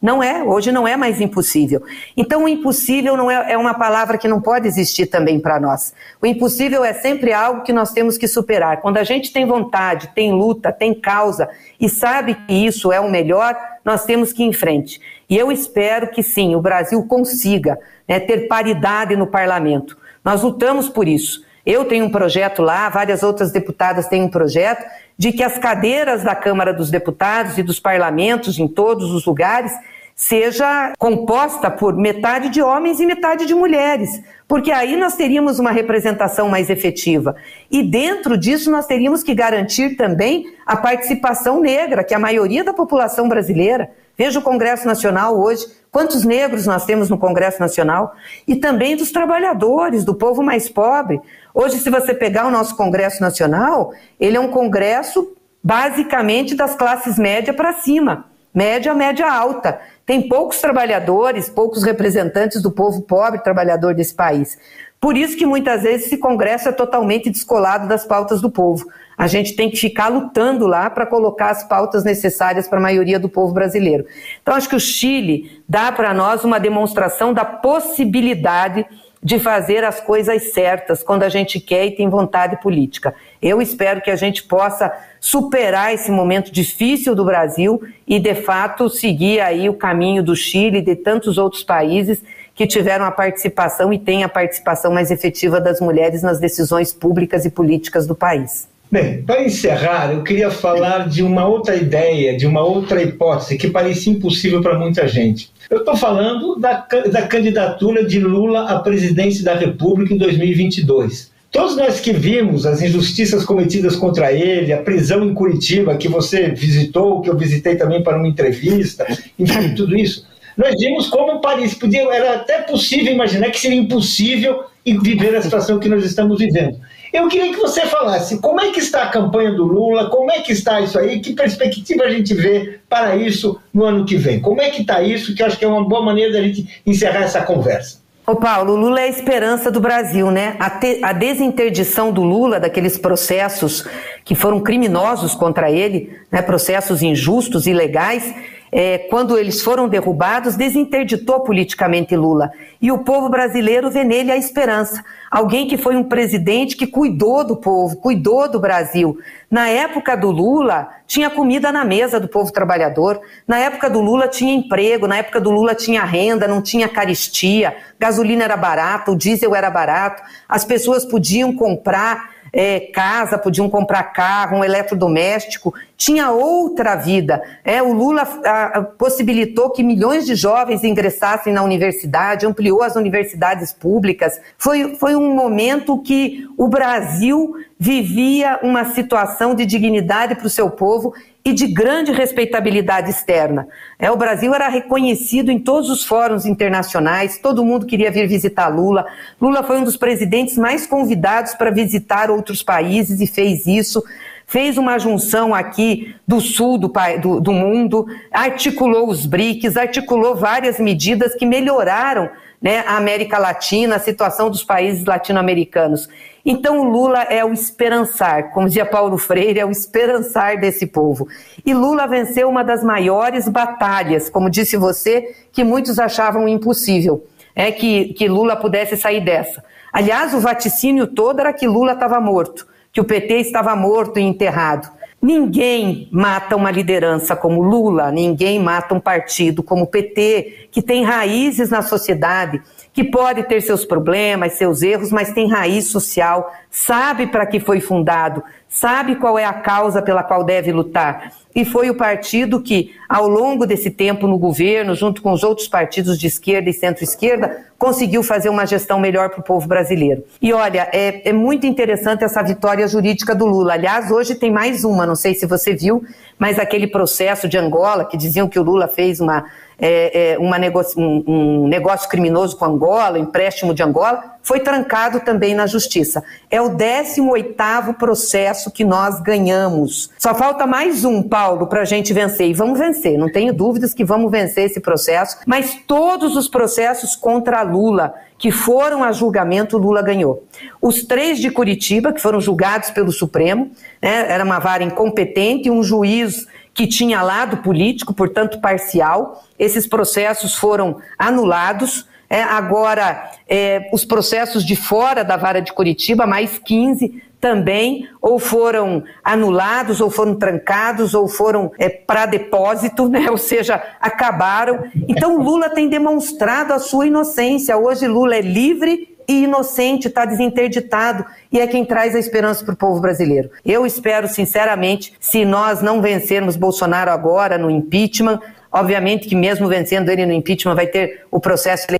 Não 0.00 0.22
é, 0.22 0.44
hoje 0.44 0.70
não 0.70 0.86
é 0.86 0.96
mais 0.96 1.20
impossível. 1.20 1.82
Então, 2.16 2.44
o 2.44 2.48
impossível 2.48 3.16
não 3.16 3.28
é, 3.28 3.52
é 3.52 3.58
uma 3.58 3.74
palavra 3.74 4.16
que 4.16 4.28
não 4.28 4.40
pode 4.40 4.68
existir 4.68 5.06
também 5.06 5.40
para 5.40 5.58
nós. 5.58 5.92
O 6.22 6.26
impossível 6.26 6.84
é 6.84 6.92
sempre 6.92 7.32
algo 7.32 7.62
que 7.62 7.72
nós 7.72 7.92
temos 7.92 8.16
que 8.16 8.28
superar. 8.28 8.80
Quando 8.80 8.98
a 8.98 9.04
gente 9.04 9.32
tem 9.32 9.44
vontade, 9.44 10.10
tem 10.14 10.32
luta, 10.32 10.70
tem 10.72 10.94
causa 10.94 11.48
e 11.80 11.88
sabe 11.88 12.36
que 12.46 12.54
isso 12.54 12.92
é 12.92 13.00
o 13.00 13.10
melhor, 13.10 13.58
nós 13.84 14.04
temos 14.04 14.32
que 14.32 14.44
ir 14.44 14.46
em 14.46 14.52
frente. 14.52 15.00
E 15.28 15.36
eu 15.36 15.50
espero 15.50 16.08
que 16.08 16.22
sim, 16.22 16.54
o 16.54 16.60
Brasil 16.60 17.02
consiga 17.04 17.76
né, 18.06 18.20
ter 18.20 18.46
paridade 18.46 19.16
no 19.16 19.26
parlamento. 19.26 19.98
Nós 20.24 20.42
lutamos 20.42 20.88
por 20.88 21.08
isso. 21.08 21.47
Eu 21.68 21.84
tenho 21.84 22.06
um 22.06 22.10
projeto 22.10 22.62
lá, 22.62 22.88
várias 22.88 23.22
outras 23.22 23.52
deputadas 23.52 24.08
têm 24.08 24.22
um 24.22 24.30
projeto 24.30 24.86
de 25.18 25.32
que 25.32 25.42
as 25.42 25.58
cadeiras 25.58 26.24
da 26.24 26.34
Câmara 26.34 26.72
dos 26.72 26.90
Deputados 26.90 27.58
e 27.58 27.62
dos 27.62 27.78
parlamentos 27.78 28.58
em 28.58 28.66
todos 28.66 29.12
os 29.12 29.26
lugares 29.26 29.70
seja 30.16 30.94
composta 30.96 31.70
por 31.70 31.94
metade 31.94 32.48
de 32.48 32.62
homens 32.62 33.00
e 33.00 33.04
metade 33.06 33.44
de 33.44 33.54
mulheres, 33.54 34.22
porque 34.48 34.72
aí 34.72 34.96
nós 34.96 35.14
teríamos 35.14 35.58
uma 35.58 35.70
representação 35.70 36.48
mais 36.48 36.70
efetiva. 36.70 37.36
E 37.70 37.82
dentro 37.82 38.38
disso 38.38 38.70
nós 38.70 38.86
teríamos 38.86 39.22
que 39.22 39.34
garantir 39.34 39.94
também 39.94 40.46
a 40.64 40.74
participação 40.74 41.60
negra, 41.60 42.02
que 42.02 42.14
é 42.14 42.16
a 42.16 42.20
maioria 42.20 42.64
da 42.64 42.72
população 42.72 43.28
brasileira. 43.28 43.90
Veja 44.18 44.40
o 44.40 44.42
Congresso 44.42 44.84
Nacional 44.84 45.38
hoje, 45.38 45.64
quantos 45.92 46.24
negros 46.24 46.66
nós 46.66 46.84
temos 46.84 47.08
no 47.08 47.16
Congresso 47.16 47.60
Nacional, 47.60 48.16
e 48.48 48.56
também 48.56 48.96
dos 48.96 49.12
trabalhadores, 49.12 50.04
do 50.04 50.12
povo 50.12 50.42
mais 50.42 50.68
pobre. 50.68 51.20
Hoje, 51.54 51.78
se 51.78 51.88
você 51.88 52.12
pegar 52.12 52.48
o 52.48 52.50
nosso 52.50 52.76
Congresso 52.76 53.20
Nacional, 53.20 53.92
ele 54.18 54.36
é 54.36 54.40
um 54.40 54.50
congresso 54.50 55.36
basicamente 55.62 56.56
das 56.56 56.74
classes 56.74 57.16
média 57.16 57.54
para 57.54 57.74
cima, 57.74 58.24
média, 58.52 58.92
média 58.92 59.32
alta. 59.32 59.80
Tem 60.04 60.28
poucos 60.28 60.60
trabalhadores, 60.60 61.48
poucos 61.48 61.84
representantes 61.84 62.60
do 62.60 62.72
povo 62.72 63.02
pobre 63.02 63.38
trabalhador 63.38 63.94
desse 63.94 64.14
país. 64.14 64.58
Por 65.00 65.16
isso 65.16 65.36
que 65.36 65.46
muitas 65.46 65.82
vezes 65.82 66.06
esse 66.06 66.18
congresso 66.18 66.68
é 66.68 66.72
totalmente 66.72 67.30
descolado 67.30 67.86
das 67.86 68.04
pautas 68.04 68.40
do 68.40 68.50
povo. 68.50 68.84
A 69.18 69.26
gente 69.26 69.56
tem 69.56 69.68
que 69.68 69.76
ficar 69.76 70.06
lutando 70.06 70.64
lá 70.64 70.88
para 70.88 71.04
colocar 71.04 71.50
as 71.50 71.64
pautas 71.64 72.04
necessárias 72.04 72.68
para 72.68 72.78
a 72.78 72.82
maioria 72.82 73.18
do 73.18 73.28
povo 73.28 73.52
brasileiro. 73.52 74.06
Então, 74.40 74.54
acho 74.54 74.68
que 74.68 74.76
o 74.76 74.80
Chile 74.80 75.60
dá 75.68 75.90
para 75.90 76.14
nós 76.14 76.44
uma 76.44 76.60
demonstração 76.60 77.34
da 77.34 77.44
possibilidade 77.44 78.86
de 79.20 79.40
fazer 79.40 79.82
as 79.82 80.00
coisas 80.00 80.52
certas 80.52 81.02
quando 81.02 81.24
a 81.24 81.28
gente 81.28 81.58
quer 81.58 81.86
e 81.86 81.90
tem 81.90 82.08
vontade 82.08 82.62
política. 82.62 83.12
Eu 83.42 83.60
espero 83.60 84.00
que 84.00 84.12
a 84.12 84.16
gente 84.16 84.44
possa 84.44 84.92
superar 85.18 85.92
esse 85.92 86.12
momento 86.12 86.52
difícil 86.52 87.16
do 87.16 87.24
Brasil 87.24 87.82
e, 88.06 88.20
de 88.20 88.36
fato, 88.36 88.88
seguir 88.88 89.40
aí 89.40 89.68
o 89.68 89.74
caminho 89.74 90.22
do 90.22 90.36
Chile 90.36 90.78
e 90.78 90.82
de 90.82 90.94
tantos 90.94 91.36
outros 91.36 91.64
países 91.64 92.22
que 92.54 92.68
tiveram 92.68 93.04
a 93.04 93.10
participação 93.10 93.92
e 93.92 93.98
têm 93.98 94.22
a 94.22 94.28
participação 94.28 94.92
mais 94.92 95.10
efetiva 95.10 95.60
das 95.60 95.80
mulheres 95.80 96.22
nas 96.22 96.38
decisões 96.38 96.92
públicas 96.92 97.44
e 97.44 97.50
políticas 97.50 98.06
do 98.06 98.14
país. 98.14 98.68
Bem, 98.90 99.22
para 99.22 99.44
encerrar, 99.44 100.12
eu 100.12 100.22
queria 100.22 100.50
falar 100.50 101.08
de 101.08 101.22
uma 101.22 101.46
outra 101.46 101.76
ideia, 101.76 102.36
de 102.36 102.46
uma 102.46 102.62
outra 102.62 103.02
hipótese 103.02 103.58
que 103.58 103.68
parecia 103.68 104.12
impossível 104.12 104.62
para 104.62 104.78
muita 104.78 105.06
gente. 105.06 105.50
Eu 105.68 105.80
estou 105.80 105.94
falando 105.94 106.58
da, 106.58 106.86
da 107.12 107.22
candidatura 107.22 108.02
de 108.02 108.18
Lula 108.18 108.70
à 108.70 108.78
presidência 108.78 109.44
da 109.44 109.54
República 109.54 110.14
em 110.14 110.16
2022. 110.16 111.30
Todos 111.50 111.76
nós 111.76 112.00
que 112.00 112.12
vimos 112.12 112.64
as 112.64 112.80
injustiças 112.80 113.44
cometidas 113.44 113.94
contra 113.94 114.32
ele, 114.32 114.72
a 114.72 114.78
prisão 114.78 115.22
em 115.24 115.34
Curitiba, 115.34 115.96
que 115.96 116.08
você 116.08 116.48
visitou, 116.48 117.20
que 117.20 117.28
eu 117.28 117.36
visitei 117.36 117.76
também 117.76 118.02
para 118.02 118.16
uma 118.16 118.28
entrevista, 118.28 119.06
enfim, 119.38 119.72
tudo 119.76 119.96
isso, 119.96 120.26
nós 120.56 120.74
vimos 120.78 121.08
como 121.08 121.40
Paris 121.40 121.74
podia, 121.74 122.02
era 122.12 122.34
até 122.34 122.62
possível 122.62 123.12
imaginar 123.12 123.50
que 123.50 123.60
seria 123.60 123.78
impossível 123.78 124.64
viver 124.84 125.36
a 125.36 125.42
situação 125.42 125.78
que 125.78 125.88
nós 125.88 126.04
estamos 126.04 126.38
vivendo. 126.38 126.78
Eu 127.12 127.26
queria 127.28 127.52
que 127.52 127.58
você 127.58 127.82
falasse 127.86 128.38
como 128.38 128.60
é 128.60 128.70
que 128.70 128.80
está 128.80 129.04
a 129.04 129.08
campanha 129.08 129.52
do 129.52 129.64
Lula, 129.64 130.10
como 130.10 130.30
é 130.30 130.40
que 130.40 130.52
está 130.52 130.80
isso 130.80 130.98
aí, 130.98 131.20
que 131.20 131.32
perspectiva 131.32 132.04
a 132.04 132.10
gente 132.10 132.34
vê 132.34 132.80
para 132.88 133.16
isso 133.16 133.60
no 133.72 133.84
ano 133.84 134.04
que 134.04 134.16
vem. 134.16 134.40
Como 134.40 134.60
é 134.60 134.70
que 134.70 134.82
está 134.82 135.02
isso, 135.02 135.34
que 135.34 135.42
eu 135.42 135.46
acho 135.46 135.58
que 135.58 135.64
é 135.64 135.68
uma 135.68 135.88
boa 135.88 136.02
maneira 136.02 136.32
da 136.32 136.42
gente 136.42 136.82
encerrar 136.84 137.22
essa 137.22 137.42
conversa. 137.42 137.98
Ô 138.26 138.36
Paulo, 138.36 138.76
Lula 138.76 139.00
é 139.00 139.04
a 139.04 139.08
esperança 139.08 139.70
do 139.70 139.80
Brasil, 139.80 140.30
né? 140.30 140.54
A, 140.58 140.68
te, 140.68 141.00
a, 141.02 141.14
desinterdição 141.14 142.12
do 142.12 142.22
Lula, 142.22 142.60
daqueles 142.60 142.98
processos 142.98 143.86
que 144.22 144.34
foram 144.34 144.60
criminosos 144.60 145.34
contra 145.34 145.70
ele, 145.70 146.14
né? 146.30 146.42
processos 146.42 147.02
injustos, 147.02 147.66
ilegais, 147.66 148.34
é, 148.70 148.98
quando 149.10 149.38
eles 149.38 149.62
foram 149.62 149.88
derrubados, 149.88 150.56
desinterditou 150.56 151.40
politicamente 151.40 152.14
Lula. 152.16 152.50
E 152.80 152.92
o 152.92 152.98
povo 152.98 153.28
brasileiro 153.28 153.90
vê 153.90 154.04
nele 154.04 154.30
a 154.30 154.36
esperança. 154.36 155.04
Alguém 155.30 155.66
que 155.66 155.76
foi 155.76 155.96
um 155.96 156.04
presidente 156.04 156.76
que 156.76 156.86
cuidou 156.86 157.44
do 157.44 157.56
povo, 157.56 157.96
cuidou 157.96 158.48
do 158.50 158.58
Brasil. 158.60 159.18
Na 159.50 159.68
época 159.68 160.16
do 160.16 160.30
Lula, 160.30 160.88
tinha 161.06 161.28
comida 161.28 161.72
na 161.72 161.84
mesa 161.84 162.20
do 162.20 162.28
povo 162.28 162.52
trabalhador. 162.52 163.20
Na 163.46 163.58
época 163.58 163.90
do 163.90 164.00
Lula, 164.00 164.28
tinha 164.28 164.54
emprego. 164.54 165.06
Na 165.06 165.18
época 165.18 165.40
do 165.40 165.50
Lula, 165.50 165.74
tinha 165.74 166.04
renda, 166.04 166.46
não 166.46 166.62
tinha 166.62 166.88
caristia. 166.88 167.76
Gasolina 167.98 168.44
era 168.44 168.56
barata, 168.56 169.10
o 169.10 169.16
diesel 169.16 169.54
era 169.54 169.70
barato. 169.70 170.22
As 170.48 170.64
pessoas 170.64 171.04
podiam 171.04 171.54
comprar 171.54 172.38
é, 172.52 172.80
casa, 172.80 173.38
podiam 173.38 173.68
comprar 173.68 174.02
carro, 174.04 174.58
um 174.58 174.64
eletrodoméstico, 174.64 175.74
tinha 175.98 176.30
outra 176.30 176.94
vida. 176.94 177.42
É, 177.64 177.82
o 177.82 177.92
Lula 177.92 178.22
a, 178.44 178.64
a, 178.66 178.82
possibilitou 178.84 179.68
que 179.70 179.82
milhões 179.82 180.24
de 180.24 180.36
jovens 180.36 180.84
ingressassem 180.84 181.52
na 181.52 181.64
universidade, 181.64 182.46
ampliou 182.46 182.84
as 182.84 182.94
universidades 182.94 183.72
públicas. 183.72 184.40
Foi, 184.56 184.94
foi 184.94 185.16
um 185.16 185.34
momento 185.34 186.00
que 186.00 186.46
o 186.56 186.68
Brasil 186.68 187.52
vivia 187.76 188.60
uma 188.62 188.84
situação 188.84 189.56
de 189.56 189.66
dignidade 189.66 190.36
para 190.36 190.46
o 190.46 190.50
seu 190.50 190.70
povo 190.70 191.12
e 191.44 191.52
de 191.52 191.66
grande 191.66 192.12
respeitabilidade 192.12 193.10
externa. 193.10 193.66
É, 193.98 194.10
o 194.10 194.16
Brasil 194.16 194.54
era 194.54 194.68
reconhecido 194.68 195.50
em 195.50 195.58
todos 195.58 195.90
os 195.90 196.04
fóruns 196.04 196.46
internacionais, 196.46 197.38
todo 197.38 197.64
mundo 197.64 197.86
queria 197.86 198.10
vir 198.10 198.28
visitar 198.28 198.68
Lula. 198.68 199.06
Lula 199.40 199.62
foi 199.62 199.78
um 199.78 199.84
dos 199.84 199.96
presidentes 199.96 200.56
mais 200.58 200.86
convidados 200.86 201.54
para 201.54 201.70
visitar 201.70 202.30
outros 202.30 202.62
países 202.62 203.20
e 203.20 203.26
fez 203.26 203.66
isso. 203.66 204.04
Fez 204.48 204.78
uma 204.78 204.98
junção 204.98 205.54
aqui 205.54 206.16
do 206.26 206.40
sul 206.40 206.78
do, 206.78 206.90
do, 207.20 207.38
do 207.38 207.52
mundo, 207.52 208.06
articulou 208.32 209.10
os 209.10 209.26
BRICS, 209.26 209.76
articulou 209.76 210.34
várias 210.34 210.80
medidas 210.80 211.34
que 211.34 211.44
melhoraram 211.44 212.30
né, 212.60 212.82
a 212.86 212.96
América 212.96 213.36
Latina, 213.36 213.96
a 213.96 213.98
situação 213.98 214.48
dos 214.48 214.64
países 214.64 215.04
latino-americanos. 215.04 216.08
Então, 216.46 216.80
o 216.80 216.84
Lula 216.84 217.24
é 217.24 217.44
o 217.44 217.52
esperançar, 217.52 218.50
como 218.50 218.68
dizia 218.68 218.86
Paulo 218.86 219.18
Freire, 219.18 219.60
é 219.60 219.66
o 219.66 219.70
esperançar 219.70 220.58
desse 220.58 220.86
povo. 220.86 221.28
E 221.62 221.74
Lula 221.74 222.06
venceu 222.06 222.48
uma 222.48 222.64
das 222.64 222.82
maiores 222.82 223.46
batalhas, 223.46 224.30
como 224.30 224.48
disse 224.48 224.78
você, 224.78 225.36
que 225.52 225.62
muitos 225.62 225.98
achavam 225.98 226.48
impossível, 226.48 227.22
é 227.54 227.70
que, 227.70 228.14
que 228.14 228.26
Lula 228.26 228.56
pudesse 228.56 228.96
sair 228.96 229.20
dessa. 229.20 229.62
Aliás, 229.92 230.32
o 230.32 230.40
vaticínio 230.40 231.06
todo 231.06 231.40
era 231.40 231.52
que 231.52 231.68
Lula 231.68 231.92
estava 231.92 232.18
morto, 232.18 232.66
que 232.92 233.00
o 233.00 233.04
PT 233.04 233.34
estava 233.38 233.74
morto 233.76 234.18
e 234.18 234.22
enterrado. 234.22 234.90
Ninguém 235.20 236.08
mata 236.12 236.54
uma 236.54 236.70
liderança 236.70 237.34
como 237.34 237.60
Lula, 237.60 238.12
ninguém 238.12 238.60
mata 238.60 238.94
um 238.94 239.00
partido 239.00 239.62
como 239.62 239.82
o 239.82 239.86
PT, 239.86 240.68
que 240.70 240.80
tem 240.80 241.02
raízes 241.02 241.70
na 241.70 241.82
sociedade 241.82 242.62
que 242.98 243.04
pode 243.04 243.44
ter 243.44 243.60
seus 243.60 243.84
problemas, 243.84 244.54
seus 244.54 244.82
erros, 244.82 245.12
mas 245.12 245.32
tem 245.32 245.48
raiz 245.48 245.86
social, 245.86 246.52
sabe 246.68 247.28
para 247.28 247.46
que 247.46 247.60
foi 247.60 247.80
fundado, 247.80 248.42
sabe 248.68 249.14
qual 249.14 249.38
é 249.38 249.44
a 249.44 249.52
causa 249.52 250.02
pela 250.02 250.24
qual 250.24 250.42
deve 250.42 250.72
lutar. 250.72 251.32
E 251.54 251.64
foi 251.64 251.88
o 251.90 251.94
partido 251.94 252.60
que, 252.60 252.92
ao 253.08 253.28
longo 253.28 253.64
desse 253.64 253.88
tempo 253.88 254.26
no 254.26 254.36
governo, 254.36 254.96
junto 254.96 255.22
com 255.22 255.30
os 255.30 255.44
outros 255.44 255.68
partidos 255.68 256.18
de 256.18 256.26
esquerda 256.26 256.70
e 256.70 256.72
centro-esquerda, 256.72 257.66
conseguiu 257.78 258.20
fazer 258.24 258.48
uma 258.48 258.66
gestão 258.66 258.98
melhor 258.98 259.30
para 259.30 259.38
o 259.38 259.44
povo 259.44 259.68
brasileiro. 259.68 260.24
E 260.42 260.52
olha, 260.52 260.88
é, 260.92 261.28
é 261.28 261.32
muito 261.32 261.68
interessante 261.68 262.24
essa 262.24 262.42
vitória 262.42 262.88
jurídica 262.88 263.32
do 263.32 263.46
Lula. 263.46 263.74
Aliás, 263.74 264.10
hoje 264.10 264.34
tem 264.34 264.50
mais 264.50 264.82
uma, 264.82 265.06
não 265.06 265.14
sei 265.14 265.34
se 265.34 265.46
você 265.46 265.72
viu, 265.72 266.02
mas 266.36 266.58
aquele 266.58 266.88
processo 266.88 267.48
de 267.48 267.56
Angola, 267.56 268.04
que 268.04 268.16
diziam 268.16 268.48
que 268.48 268.58
o 268.58 268.62
Lula 268.64 268.88
fez 268.88 269.20
uma 269.20 269.44
é, 269.80 270.32
é, 270.32 270.38
uma 270.38 270.58
negocio, 270.58 271.00
um, 271.00 271.24
um, 271.26 271.68
negócio 271.68 272.08
criminoso 272.08 272.56
com 272.56 272.64
Angola, 272.64 273.18
empréstimo 273.18 273.72
de 273.72 273.82
Angola, 273.82 274.36
foi 274.42 274.60
trancado 274.60 275.20
também 275.20 275.54
na 275.54 275.66
justiça. 275.66 276.22
É 276.50 276.60
o 276.60 276.70
18º 276.70 277.94
processo 277.94 278.70
que 278.70 278.84
nós 278.84 279.20
ganhamos. 279.20 280.10
Só 280.18 280.34
falta 280.34 280.66
mais 280.66 281.04
um, 281.04 281.22
Paulo, 281.22 281.66
para 281.66 281.82
a 281.82 281.84
gente 281.84 282.12
vencer. 282.12 282.48
E 282.48 282.54
vamos 282.54 282.78
vencer, 282.78 283.16
não 283.16 283.30
tenho 283.30 283.52
dúvidas 283.52 283.94
que 283.94 284.04
vamos 284.04 284.30
vencer 284.30 284.64
esse 284.64 284.80
processo, 284.80 285.38
mas 285.46 285.76
todos 285.86 286.36
os 286.36 286.48
processos 286.48 287.14
contra 287.14 287.62
Lula 287.62 288.14
que 288.38 288.52
foram 288.52 289.02
a 289.02 289.10
julgamento, 289.10 289.76
Lula 289.76 290.00
ganhou. 290.00 290.46
Os 290.80 291.02
três 291.02 291.40
de 291.40 291.50
Curitiba, 291.50 292.12
que 292.12 292.20
foram 292.20 292.40
julgados 292.40 292.90
pelo 292.90 293.10
Supremo, 293.10 293.72
né, 294.00 294.26
era 294.32 294.44
uma 294.44 294.60
vara 294.60 294.84
incompetente, 294.84 295.68
um 295.68 295.82
juiz 295.82 296.46
que 296.78 296.86
tinha 296.86 297.20
lado 297.22 297.56
político, 297.56 298.14
portanto 298.14 298.60
parcial. 298.60 299.42
Esses 299.58 299.84
processos 299.84 300.54
foram 300.54 300.98
anulados. 301.18 302.06
É, 302.30 302.40
agora, 302.40 303.32
é, 303.48 303.90
os 303.92 304.04
processos 304.04 304.64
de 304.64 304.76
fora 304.76 305.24
da 305.24 305.36
vara 305.36 305.60
de 305.60 305.72
Curitiba, 305.72 306.24
mais 306.24 306.56
15, 306.56 307.20
também 307.40 308.08
ou 308.22 308.38
foram 308.38 309.02
anulados, 309.24 310.00
ou 310.00 310.08
foram 310.08 310.36
trancados, 310.36 311.14
ou 311.14 311.26
foram 311.26 311.72
é, 311.80 311.88
para 311.88 312.26
depósito, 312.26 313.08
né? 313.08 313.26
ou 313.28 313.36
seja, 313.36 313.82
acabaram. 314.00 314.84
Então, 315.08 315.36
Lula 315.42 315.68
tem 315.68 315.88
demonstrado 315.88 316.72
a 316.72 316.78
sua 316.78 317.08
inocência. 317.08 317.76
Hoje, 317.76 318.06
Lula 318.06 318.36
é 318.36 318.40
livre 318.40 319.17
e 319.28 319.44
inocente, 319.44 320.08
está 320.08 320.24
desinterditado 320.24 321.24
e 321.52 321.60
é 321.60 321.66
quem 321.66 321.84
traz 321.84 322.16
a 322.16 322.18
esperança 322.18 322.64
para 322.64 322.74
o 322.74 322.76
povo 322.76 323.00
brasileiro. 323.00 323.50
Eu 323.64 323.84
espero, 323.84 324.26
sinceramente, 324.26 325.12
se 325.20 325.44
nós 325.44 325.82
não 325.82 326.00
vencermos 326.00 326.56
Bolsonaro 326.56 327.10
agora 327.10 327.58
no 327.58 327.70
impeachment, 327.70 328.40
obviamente 328.72 329.28
que 329.28 329.36
mesmo 329.36 329.68
vencendo 329.68 330.08
ele 330.08 330.24
no 330.24 330.32
impeachment 330.32 330.74
vai 330.74 330.86
ter 330.86 331.26
o 331.30 331.38
processo 331.38 331.86
eleitoral, 331.88 331.97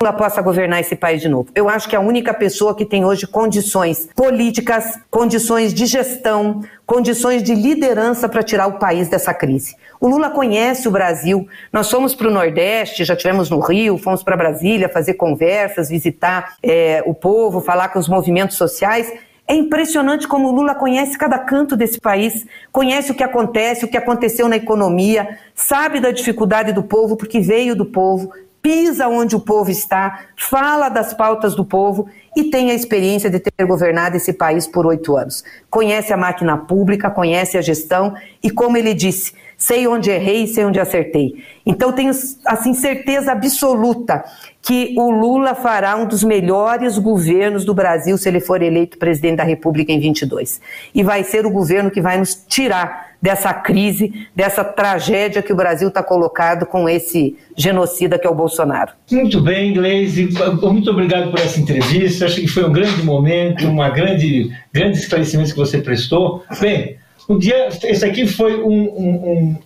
ela 0.00 0.12
possa 0.12 0.40
governar 0.40 0.80
esse 0.80 0.96
país 0.96 1.20
de 1.20 1.28
novo. 1.28 1.48
Eu 1.54 1.68
acho 1.68 1.88
que 1.88 1.94
a 1.94 2.00
única 2.00 2.32
pessoa 2.32 2.74
que 2.74 2.84
tem 2.84 3.04
hoje 3.04 3.26
condições 3.26 4.08
políticas, 4.14 4.98
condições 5.10 5.74
de 5.74 5.86
gestão, 5.86 6.62
condições 6.86 7.42
de 7.42 7.54
liderança 7.54 8.28
para 8.28 8.42
tirar 8.42 8.66
o 8.66 8.78
país 8.78 9.08
dessa 9.08 9.34
crise. 9.34 9.76
O 10.00 10.08
Lula 10.08 10.30
conhece 10.30 10.88
o 10.88 10.90
Brasil. 10.90 11.46
Nós 11.72 11.90
fomos 11.90 12.14
para 12.14 12.28
o 12.28 12.30
Nordeste, 12.30 13.04
já 13.04 13.16
tivemos 13.16 13.50
no 13.50 13.60
Rio, 13.60 13.98
fomos 13.98 14.22
para 14.22 14.36
Brasília 14.36 14.88
fazer 14.88 15.14
conversas, 15.14 15.88
visitar 15.88 16.56
é, 16.62 17.02
o 17.06 17.14
povo, 17.14 17.60
falar 17.60 17.88
com 17.88 17.98
os 17.98 18.08
movimentos 18.08 18.56
sociais. 18.56 19.12
É 19.48 19.54
impressionante 19.54 20.26
como 20.26 20.48
o 20.48 20.52
Lula 20.52 20.74
conhece 20.74 21.16
cada 21.16 21.38
canto 21.38 21.76
desse 21.76 22.00
país, 22.00 22.44
conhece 22.72 23.12
o 23.12 23.14
que 23.14 23.22
acontece, 23.22 23.84
o 23.84 23.88
que 23.88 23.96
aconteceu 23.96 24.48
na 24.48 24.56
economia, 24.56 25.38
sabe 25.54 26.00
da 26.00 26.10
dificuldade 26.10 26.72
do 26.72 26.82
povo, 26.82 27.16
porque 27.16 27.38
veio 27.38 27.76
do 27.76 27.86
povo, 27.86 28.32
pisa 28.66 29.06
onde 29.06 29.36
o 29.36 29.40
povo 29.40 29.70
está, 29.70 30.24
fala 30.34 30.88
das 30.88 31.14
pautas 31.14 31.54
do 31.54 31.64
povo 31.64 32.08
e 32.36 32.50
tem 32.50 32.72
a 32.72 32.74
experiência 32.74 33.30
de 33.30 33.38
ter 33.38 33.64
governado 33.64 34.16
esse 34.16 34.32
país 34.32 34.66
por 34.66 34.84
oito 34.86 35.16
anos. 35.16 35.44
Conhece 35.70 36.12
a 36.12 36.16
máquina 36.16 36.58
pública, 36.58 37.08
conhece 37.08 37.56
a 37.56 37.62
gestão 37.62 38.16
e, 38.42 38.50
como 38.50 38.76
ele 38.76 38.92
disse, 38.92 39.34
sei 39.56 39.86
onde 39.86 40.10
errei 40.10 40.44
e 40.44 40.46
sei 40.46 40.64
onde 40.64 40.78
acertei. 40.78 41.42
Então 41.64 41.92
tenho 41.92 42.12
assim 42.44 42.74
certeza 42.74 43.32
absoluta 43.32 44.24
que 44.60 44.94
o 44.98 45.10
Lula 45.10 45.54
fará 45.54 45.96
um 45.96 46.06
dos 46.06 46.24
melhores 46.24 46.98
governos 46.98 47.64
do 47.64 47.72
Brasil 47.72 48.18
se 48.18 48.28
ele 48.28 48.40
for 48.40 48.62
eleito 48.62 48.98
presidente 48.98 49.36
da 49.36 49.44
República 49.44 49.92
em 49.92 50.00
22. 50.00 50.60
E 50.94 51.02
vai 51.02 51.22
ser 51.22 51.46
o 51.46 51.50
governo 51.50 51.90
que 51.90 52.00
vai 52.00 52.18
nos 52.18 52.34
tirar 52.34 53.06
dessa 53.22 53.52
crise, 53.54 54.26
dessa 54.34 54.62
tragédia 54.62 55.42
que 55.42 55.52
o 55.52 55.56
Brasil 55.56 55.88
está 55.88 56.02
colocado 56.02 56.66
com 56.66 56.88
esse 56.88 57.36
genocida 57.56 58.18
que 58.18 58.26
é 58.26 58.30
o 58.30 58.34
Bolsonaro. 58.34 58.92
Muito 59.10 59.40
bem, 59.40 59.72
Gleisi. 59.72 60.28
Muito 60.62 60.90
obrigado 60.90 61.30
por 61.30 61.40
essa 61.40 61.58
entrevista. 61.58 62.26
Acho 62.26 62.40
que 62.40 62.48
foi 62.48 62.64
um 62.64 62.72
grande 62.72 63.02
momento, 63.02 63.66
uma 63.66 63.88
grande, 63.88 64.50
grande 64.72 64.98
esclarecimento 64.98 65.50
que 65.50 65.56
você 65.56 65.78
prestou. 65.78 66.44
Bem, 66.60 66.98
um 67.28 67.38
dia, 67.38 67.68
esse 67.68 68.04
aqui 68.04 68.26
foi 68.26 68.60
um, 68.62 68.82
um, 68.82 69.56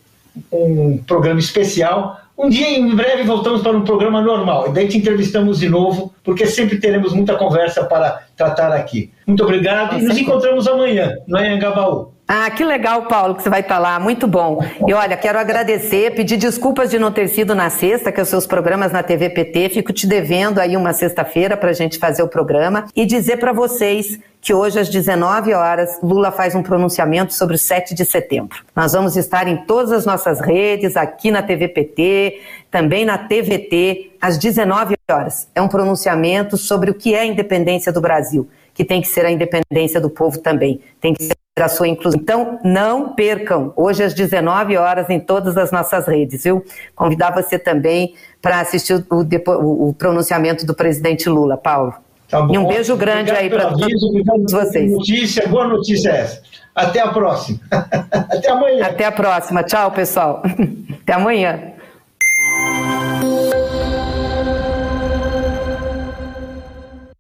um, 0.53 0.93
um 0.93 0.99
programa 0.99 1.41
especial 1.41 2.21
um 2.43 2.49
dia, 2.49 2.71
em 2.71 2.97
breve, 2.97 3.25
voltamos 3.25 3.61
para 3.61 3.77
um 3.77 3.83
programa 3.83 4.23
normal. 4.23 4.69
E 4.69 4.73
daí 4.73 4.89
te 4.89 4.97
entrevistamos 4.97 5.59
de 5.59 5.69
novo, 5.69 6.15
porque 6.25 6.47
sempre 6.47 6.81
teremos 6.81 7.13
muita 7.13 7.35
conversa 7.37 7.85
para 7.85 8.23
tratar 8.35 8.73
aqui. 8.73 9.13
Muito 9.27 9.45
obrigado 9.45 9.99
e 9.99 10.03
nos 10.03 10.17
encontramos 10.17 10.67
amanhã, 10.67 11.19
no 11.29 11.37
Anhangabaú. 11.37 12.15
Ah, 12.33 12.49
que 12.49 12.65
legal, 12.65 13.07
Paulo, 13.07 13.35
que 13.35 13.43
você 13.43 13.51
vai 13.51 13.59
estar 13.59 13.81
lá. 13.81 13.99
Muito 13.99 14.29
bom. 14.29 14.61
E 14.87 14.95
olha, 14.95 15.17
quero 15.17 15.37
agradecer, 15.37 16.15
pedir 16.15 16.37
desculpas 16.37 16.89
de 16.89 16.97
não 16.97 17.11
ter 17.11 17.27
sido 17.27 17.57
na 17.57 17.69
sexta, 17.69 18.13
que 18.13 18.21
é 18.21 18.23
os 18.23 18.29
seus 18.29 18.47
programas 18.47 18.93
na 18.93 19.03
TV 19.03 19.31
PT. 19.31 19.71
Fico 19.71 19.93
te 19.93 20.07
devendo 20.07 20.61
aí 20.61 20.77
uma 20.77 20.93
sexta-feira 20.93 21.57
para 21.57 21.71
a 21.71 21.73
gente 21.73 21.99
fazer 21.99 22.23
o 22.23 22.29
programa. 22.29 22.87
E 22.95 23.05
dizer 23.05 23.39
para 23.39 23.53
vocês 23.53 24.21
que 24.41 24.55
hoje 24.55 24.79
às 24.79 24.89
19 24.89 25.53
horas 25.55 25.99
Lula 26.01 26.31
faz 26.31 26.55
um 26.55 26.63
pronunciamento 26.63 27.35
sobre 27.35 27.57
o 27.57 27.59
7 27.59 27.97
de 27.97 28.05
setembro. 28.05 28.63
Nós 28.77 28.93
vamos 28.93 29.17
estar 29.17 29.49
em 29.49 29.57
todas 29.65 29.91
as 29.91 30.07
nossas 30.07 30.39
redes, 30.41 30.97
aqui 30.97 31.33
na 31.33 31.43
TV 31.43 31.67
PT, 31.67 32.43
também 32.71 33.05
na 33.05 33.19
TVT, 33.19 34.13
às 34.21 34.39
19 34.39 34.95
horas. 35.11 35.49
É 35.53 35.61
um 35.61 35.67
pronunciamento 35.67 36.57
sobre 36.57 36.93
o 36.93 36.95
que 36.95 37.13
é 37.13 37.23
a 37.23 37.27
independência 37.27 37.93
do 37.93 38.01
Brasil, 38.01 38.49
que 38.73 38.85
tem 38.85 39.01
que 39.01 39.09
ser 39.09 39.27
a 39.27 39.33
independência 39.33 40.01
do 40.01 40.09
povo 40.09 40.39
também. 40.39 40.81
Tem 41.01 41.13
que 41.13 41.25
ser 41.25 41.35
a 41.59 41.69
sua 41.69 41.89
inclusão. 41.89 42.21
Então, 42.21 42.59
não 42.65 43.15
percam, 43.15 43.73
hoje 43.77 44.03
às 44.03 44.15
19 44.15 44.77
horas 44.77 45.11
em 45.11 45.19
todas 45.19 45.57
as 45.57 45.71
nossas 45.71 46.07
redes, 46.07 46.45
viu? 46.45 46.65
Convidar 46.95 47.33
você 47.33 47.59
também 47.59 48.15
para 48.41 48.61
assistir 48.61 48.95
o, 48.95 49.05
o, 49.11 49.89
o 49.89 49.95
pronunciamento 49.95 50.65
do 50.65 50.75
presidente 50.75 51.29
Lula, 51.29 51.57
Paulo. 51.57 51.95
Tá 52.29 52.47
e 52.49 52.57
um 52.57 52.67
beijo 52.67 52.97
grande 52.97 53.33
aí 53.33 53.51
para 53.51 53.73
todos 53.73 54.53
vocês. 54.53 54.93
Notícia, 54.93 55.47
boa 55.49 55.67
notícia 55.67 56.11
essa. 56.11 56.41
Até 56.75 57.01
a 57.01 57.09
próxima. 57.09 57.59
Até 57.71 58.49
amanhã. 58.49 58.87
Até 58.87 59.05
a 59.05 59.13
próxima. 59.13 59.63
Tchau, 59.65 59.91
pessoal. 59.91 60.43
Até 61.03 61.13
amanhã. 61.13 61.73